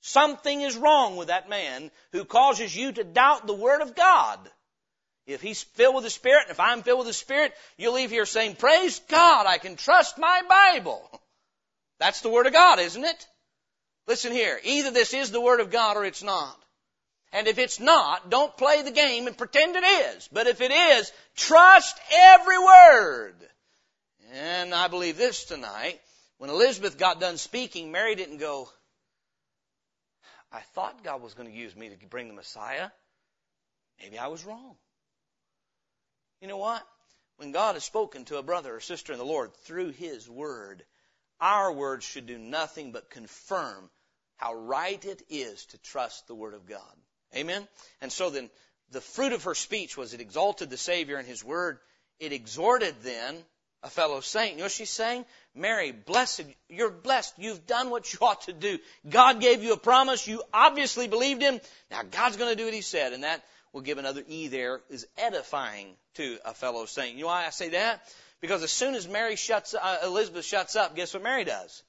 Something 0.00 0.62
is 0.62 0.76
wrong 0.76 1.16
with 1.16 1.28
that 1.28 1.50
man 1.50 1.90
who 2.12 2.24
causes 2.24 2.74
you 2.74 2.92
to 2.92 3.04
doubt 3.04 3.46
the 3.46 3.52
Word 3.52 3.82
of 3.82 3.94
God. 3.94 4.38
If 5.26 5.42
he's 5.42 5.62
filled 5.62 5.94
with 5.94 6.04
the 6.04 6.10
Spirit, 6.10 6.44
and 6.44 6.52
if 6.52 6.60
I'm 6.60 6.82
filled 6.82 7.00
with 7.00 7.06
the 7.06 7.12
Spirit, 7.12 7.52
you'll 7.76 7.92
leave 7.92 8.10
here 8.10 8.24
saying, 8.24 8.56
Praise 8.56 8.98
God, 9.08 9.46
I 9.46 9.58
can 9.58 9.76
trust 9.76 10.16
my 10.16 10.42
Bible. 10.48 11.22
That's 11.98 12.22
the 12.22 12.30
Word 12.30 12.46
of 12.46 12.54
God, 12.54 12.78
isn't 12.78 13.04
it? 13.04 13.28
Listen 14.06 14.32
here. 14.32 14.58
Either 14.64 14.90
this 14.90 15.12
is 15.12 15.30
the 15.30 15.40
Word 15.40 15.60
of 15.60 15.70
God 15.70 15.98
or 15.98 16.04
it's 16.04 16.22
not. 16.22 16.56
And 17.32 17.46
if 17.46 17.58
it's 17.58 17.78
not, 17.78 18.30
don't 18.30 18.56
play 18.56 18.82
the 18.82 18.90
game 18.90 19.26
and 19.26 19.38
pretend 19.38 19.76
it 19.76 19.84
is. 19.84 20.28
But 20.32 20.46
if 20.46 20.60
it 20.60 20.72
is, 20.72 21.12
trust 21.36 21.98
every 22.12 22.58
word. 22.58 23.34
And 24.32 24.74
I 24.74 24.88
believe 24.88 25.16
this 25.16 25.44
tonight. 25.44 26.00
When 26.38 26.50
Elizabeth 26.50 26.98
got 26.98 27.20
done 27.20 27.36
speaking, 27.36 27.92
Mary 27.92 28.14
didn't 28.14 28.38
go, 28.38 28.68
I 30.50 30.60
thought 30.74 31.04
God 31.04 31.22
was 31.22 31.34
going 31.34 31.48
to 31.48 31.56
use 31.56 31.76
me 31.76 31.90
to 31.90 32.06
bring 32.06 32.28
the 32.28 32.34
Messiah. 32.34 32.88
Maybe 34.02 34.18
I 34.18 34.28
was 34.28 34.44
wrong. 34.44 34.74
You 36.40 36.48
know 36.48 36.56
what? 36.56 36.82
when 37.40 37.52
God 37.52 37.74
has 37.74 37.84
spoken 37.84 38.26
to 38.26 38.36
a 38.36 38.42
brother 38.42 38.76
or 38.76 38.80
sister 38.80 39.14
in 39.14 39.18
the 39.18 39.24
Lord 39.24 39.54
through 39.64 39.92
His 39.92 40.28
Word, 40.28 40.84
our 41.40 41.72
words 41.72 42.04
should 42.04 42.26
do 42.26 42.36
nothing 42.36 42.92
but 42.92 43.08
confirm 43.08 43.88
how 44.36 44.52
right 44.52 45.02
it 45.02 45.22
is 45.30 45.64
to 45.66 45.78
trust 45.78 46.26
the 46.26 46.34
Word 46.34 46.52
of 46.52 46.66
God. 46.66 46.82
Amen? 47.36 47.66
And 48.00 48.12
so 48.12 48.30
then, 48.30 48.50
the 48.90 49.00
fruit 49.00 49.32
of 49.32 49.44
her 49.44 49.54
speech 49.54 49.96
was 49.96 50.14
it 50.14 50.20
exalted 50.20 50.70
the 50.70 50.76
Savior 50.76 51.16
and 51.16 51.26
His 51.26 51.44
Word. 51.44 51.78
It 52.18 52.32
exhorted 52.32 52.94
then 53.02 53.36
a 53.82 53.88
fellow 53.88 54.20
saint. 54.20 54.52
You 54.52 54.58
know 54.58 54.64
what 54.64 54.72
she's 54.72 54.90
saying? 54.90 55.24
Mary, 55.54 55.92
blessed, 55.92 56.44
you're 56.68 56.90
blessed. 56.90 57.34
You've 57.38 57.66
done 57.66 57.90
what 57.90 58.12
you 58.12 58.18
ought 58.20 58.42
to 58.42 58.52
do. 58.52 58.78
God 59.08 59.40
gave 59.40 59.62
you 59.62 59.72
a 59.72 59.78
promise. 59.78 60.26
You 60.26 60.42
obviously 60.52 61.08
believed 61.08 61.40
Him. 61.40 61.60
Now 61.90 62.02
God's 62.02 62.36
going 62.36 62.50
to 62.50 62.56
do 62.56 62.64
what 62.64 62.74
He 62.74 62.82
said. 62.82 63.12
And 63.12 63.24
that 63.24 63.42
will 63.72 63.80
give 63.80 63.98
another 63.98 64.22
E 64.26 64.48
there 64.48 64.80
is 64.90 65.06
edifying 65.16 65.94
to 66.14 66.38
a 66.44 66.52
fellow 66.52 66.84
saint. 66.86 67.14
You 67.14 67.22
know 67.22 67.28
why 67.28 67.46
I 67.46 67.50
say 67.50 67.70
that? 67.70 68.02
Because 68.40 68.62
as 68.62 68.72
soon 68.72 68.94
as 68.94 69.06
Mary 69.06 69.36
shuts, 69.36 69.74
uh, 69.74 69.98
Elizabeth 70.04 70.44
shuts 70.44 70.76
up, 70.76 70.96
guess 70.96 71.14
what 71.14 71.22
Mary 71.22 71.44
does? 71.44 71.82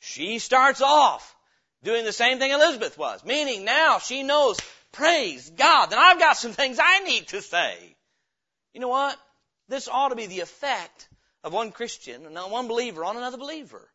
She 0.00 0.38
starts 0.38 0.80
off 0.80 1.34
doing 1.82 2.04
the 2.04 2.12
same 2.12 2.38
thing 2.38 2.50
Elizabeth 2.50 2.96
was. 2.98 3.24
Meaning 3.24 3.64
now 3.64 3.98
she 3.98 4.22
knows, 4.22 4.58
praise 4.92 5.50
God, 5.50 5.86
then 5.86 5.98
I've 5.98 6.18
got 6.18 6.36
some 6.36 6.52
things 6.52 6.78
I 6.82 7.00
need 7.00 7.28
to 7.28 7.42
say. 7.42 7.96
You 8.74 8.80
know 8.80 8.88
what? 8.88 9.16
This 9.68 9.88
ought 9.88 10.08
to 10.08 10.16
be 10.16 10.26
the 10.26 10.40
effect 10.40 11.08
of 11.44 11.52
one 11.52 11.72
Christian 11.72 12.26
and 12.26 12.50
one 12.50 12.68
believer 12.68 13.04
on 13.04 13.16
another 13.16 13.38
believer 13.38 13.88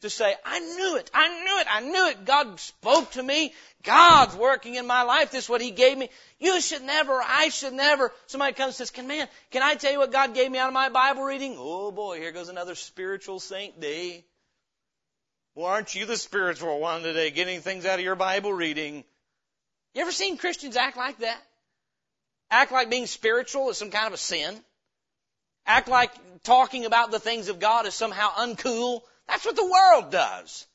to 0.00 0.10
say, 0.10 0.34
I 0.44 0.60
knew 0.60 0.96
it, 0.96 1.10
I 1.12 1.28
knew 1.28 1.58
it, 1.60 1.66
I 1.70 1.80
knew 1.80 2.08
it. 2.08 2.24
God 2.24 2.58
spoke 2.58 3.10
to 3.12 3.22
me. 3.22 3.52
God's 3.82 4.34
working 4.34 4.74
in 4.74 4.86
my 4.86 5.02
life. 5.02 5.30
This 5.30 5.44
is 5.44 5.50
what 5.50 5.60
He 5.60 5.70
gave 5.70 5.96
me. 5.96 6.08
You 6.38 6.60
should 6.60 6.82
never, 6.82 7.20
I 7.22 7.50
should 7.50 7.74
never. 7.74 8.10
Somebody 8.26 8.54
comes 8.54 8.68
and 8.68 8.74
says, 8.76 8.90
Can 8.90 9.06
man, 9.06 9.28
can 9.50 9.62
I 9.62 9.74
tell 9.74 9.92
you 9.92 9.98
what 9.98 10.12
God 10.12 10.34
gave 10.34 10.50
me 10.50 10.58
out 10.58 10.68
of 10.68 10.74
my 10.74 10.88
Bible 10.88 11.22
reading? 11.22 11.56
Oh 11.58 11.90
boy, 11.90 12.18
here 12.18 12.32
goes 12.32 12.48
another 12.48 12.74
spiritual 12.74 13.40
saint 13.40 13.80
day. 13.80 14.24
Well, 15.56 15.66
aren't 15.66 15.94
you 15.96 16.06
the 16.06 16.16
spiritual 16.16 16.78
one 16.78 17.02
today, 17.02 17.30
getting 17.30 17.60
things 17.60 17.84
out 17.84 17.98
of 17.98 18.04
your 18.04 18.14
Bible 18.14 18.52
reading? 18.52 19.04
You 19.94 20.02
ever 20.02 20.12
seen 20.12 20.36
Christians 20.36 20.76
act 20.76 20.96
like 20.96 21.18
that? 21.18 21.42
Act 22.52 22.70
like 22.70 22.88
being 22.88 23.06
spiritual 23.06 23.68
is 23.70 23.76
some 23.76 23.90
kind 23.90 24.06
of 24.06 24.12
a 24.12 24.16
sin? 24.16 24.56
Act 25.66 25.88
like 25.88 26.12
talking 26.44 26.84
about 26.84 27.10
the 27.10 27.18
things 27.18 27.48
of 27.48 27.58
God 27.58 27.86
is 27.86 27.94
somehow 27.94 28.30
uncool? 28.30 29.00
That's 29.26 29.44
what 29.44 29.56
the 29.56 29.66
world 29.66 30.12
does. 30.12 30.66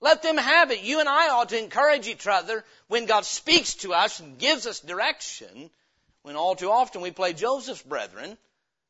Let 0.00 0.22
them 0.22 0.36
have 0.36 0.72
it. 0.72 0.82
You 0.82 0.98
and 0.98 1.08
I 1.08 1.28
ought 1.28 1.50
to 1.50 1.58
encourage 1.58 2.08
each 2.08 2.26
other 2.26 2.64
when 2.88 3.06
God 3.06 3.24
speaks 3.24 3.74
to 3.76 3.94
us 3.94 4.18
and 4.18 4.38
gives 4.38 4.66
us 4.66 4.80
direction, 4.80 5.70
when 6.22 6.34
all 6.34 6.56
too 6.56 6.70
often 6.70 7.00
we 7.00 7.12
play 7.12 7.32
Joseph's 7.32 7.82
brethren 7.82 8.24
and 8.24 8.38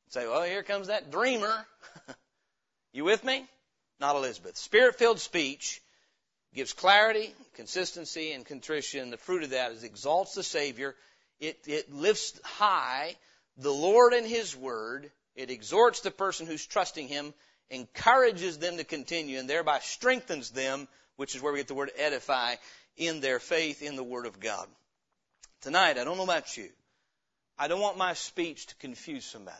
say, 0.08 0.26
well, 0.26 0.44
here 0.44 0.62
comes 0.62 0.86
that 0.86 1.10
dreamer. 1.10 1.66
you 2.92 3.04
with 3.04 3.22
me? 3.22 3.46
Not 4.00 4.16
Elizabeth. 4.16 4.56
Spirit 4.56 4.96
filled 4.96 5.20
speech 5.20 5.82
gives 6.54 6.72
clarity, 6.72 7.34
consistency, 7.54 8.32
and 8.32 8.44
contrition. 8.44 9.10
The 9.10 9.18
fruit 9.18 9.44
of 9.44 9.50
that 9.50 9.72
is 9.72 9.84
exalts 9.84 10.34
the 10.34 10.42
Savior. 10.42 10.96
It, 11.38 11.58
it 11.66 11.92
lifts 11.92 12.40
high 12.42 13.16
the 13.58 13.72
Lord 13.72 14.14
and 14.14 14.26
His 14.26 14.56
Word. 14.56 15.10
It 15.36 15.50
exhorts 15.50 16.00
the 16.00 16.10
person 16.10 16.46
who's 16.46 16.66
trusting 16.66 17.08
Him 17.08 17.34
encourages 17.70 18.58
them 18.58 18.78
to 18.78 18.84
continue 18.84 19.38
and 19.38 19.48
thereby 19.48 19.78
strengthens 19.80 20.50
them, 20.50 20.88
which 21.16 21.34
is 21.34 21.42
where 21.42 21.52
we 21.52 21.60
get 21.60 21.68
the 21.68 21.74
word 21.74 21.92
edify, 21.96 22.56
in 22.96 23.20
their 23.20 23.38
faith 23.38 23.82
in 23.82 23.96
the 23.96 24.02
Word 24.02 24.26
of 24.26 24.40
God. 24.40 24.66
Tonight, 25.60 25.98
I 25.98 26.04
don't 26.04 26.16
know 26.16 26.24
about 26.24 26.56
you. 26.56 26.68
I 27.58 27.68
don't 27.68 27.80
want 27.80 27.96
my 27.96 28.14
speech 28.14 28.66
to 28.66 28.74
confuse 28.76 29.24
somebody. 29.24 29.56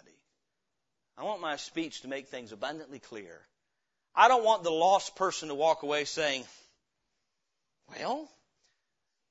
I 1.16 1.24
want 1.24 1.41
my 1.41 1.57
speech 1.57 2.01
to 2.03 2.09
make 2.09 2.28
things 2.28 2.53
abundantly 2.53 2.99
clear. 2.99 3.41
I 4.15 4.29
don't 4.29 4.45
want 4.45 4.63
the 4.63 4.71
lost 4.71 5.17
person 5.17 5.49
to 5.49 5.55
walk 5.55 5.83
away 5.83 6.05
saying, 6.05 6.45
well, 7.89 8.29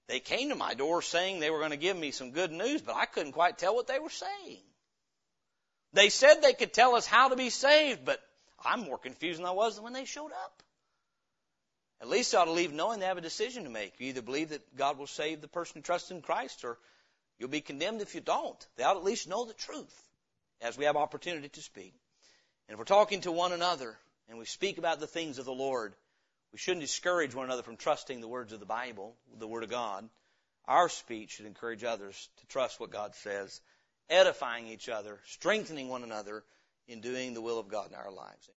they 0.08 0.20
came 0.20 0.50
to 0.50 0.56
my 0.56 0.74
door 0.74 1.02
saying 1.02 1.40
they 1.40 1.50
were 1.50 1.60
going 1.60 1.72
to 1.72 1.78
give 1.78 1.98
me 1.98 2.12
some 2.12 2.32
good 2.32 2.52
news, 2.52 2.82
but 2.82 2.96
I 2.96 3.06
couldn't 3.06 3.34
quite 3.34 3.58
tell 3.58 3.76
what 3.76 3.88
they 3.88 4.00
were 4.00 4.10
saying. 4.10 4.58
They 5.94 6.10
said 6.10 6.42
they 6.42 6.54
could 6.54 6.74
tell 6.74 6.96
us 6.96 7.06
how 7.06 7.30
to 7.30 7.36
be 7.36 7.50
saved, 7.50 8.06
but 8.06 8.22
I'm 8.64 8.82
more 8.82 8.98
confused 8.98 9.40
than 9.40 9.46
I 9.46 9.52
was 9.52 9.80
when 9.80 9.94
they 9.94 10.06
showed 10.06 10.32
up. 10.32 10.64
At 12.02 12.10
least 12.10 12.34
I 12.34 12.40
ought 12.40 12.46
to 12.46 12.52
leave 12.52 12.72
knowing 12.72 13.00
they 13.00 13.08
have 13.08 13.18
a 13.18 13.22
decision 13.22 13.66
to 13.66 13.70
make. 13.70 14.00
You 14.00 14.08
either 14.08 14.22
believe 14.22 14.50
that 14.50 14.76
God 14.76 14.98
will 14.98 15.08
save 15.08 15.42
the 15.42 15.48
person 15.48 15.74
who 15.76 15.82
trusts 15.82 16.12
in 16.12 16.22
Christ 16.22 16.64
or 16.64 16.78
you'll 17.38 17.50
be 17.50 17.62
condemned 17.62 18.02
if 18.02 18.16
you 18.16 18.22
don't. 18.22 18.68
They 18.78 18.84
ought 18.84 18.94
to 18.94 19.00
at 19.00 19.06
least 19.06 19.28
know 19.28 19.46
the 19.46 19.54
truth 19.54 20.10
as 20.62 20.78
we 20.78 20.86
have 20.86 20.96
opportunity 20.96 21.50
to 21.50 21.62
speak. 21.62 21.94
And 22.68 22.74
if 22.74 22.80
we're 22.80 22.86
talking 22.86 23.22
to 23.22 23.32
one 23.32 23.52
another 23.52 23.98
and 24.30 24.38
we 24.38 24.46
speak 24.46 24.78
about 24.78 25.00
the 25.00 25.08
things 25.08 25.40
of 25.40 25.46
the 25.46 25.52
Lord, 25.52 25.94
we 26.52 26.60
shouldn't 26.60 26.82
discourage 26.82 27.36
one 27.36 27.46
another 27.46 27.64
from 27.64 27.78
trusting 27.78 28.22
the 28.22 28.28
words 28.28 28.54
of 28.54 28.60
the 28.60 28.66
Bible, 28.66 29.16
the 29.38 29.48
Word 29.48 29.64
of 29.64 29.70
God. 29.70 30.08
Our 30.66 30.88
speech 30.88 31.32
should 31.32 31.48
encourage 31.48 31.84
others 31.84 32.30
to 32.40 32.48
trust 32.48 32.80
what 32.80 32.92
God 32.92 33.16
says, 33.16 33.60
edifying 34.10 34.68
each 34.68 34.88
other, 34.88 35.20
strengthening 35.26 35.90
one 35.90 36.04
another, 36.04 36.44
in 36.88 37.02
doing 37.02 37.34
the 37.34 37.42
will 37.42 37.60
of 37.60 37.68
God 37.68 37.90
in 37.90 37.96
our 37.96 38.12
lives. 38.12 38.50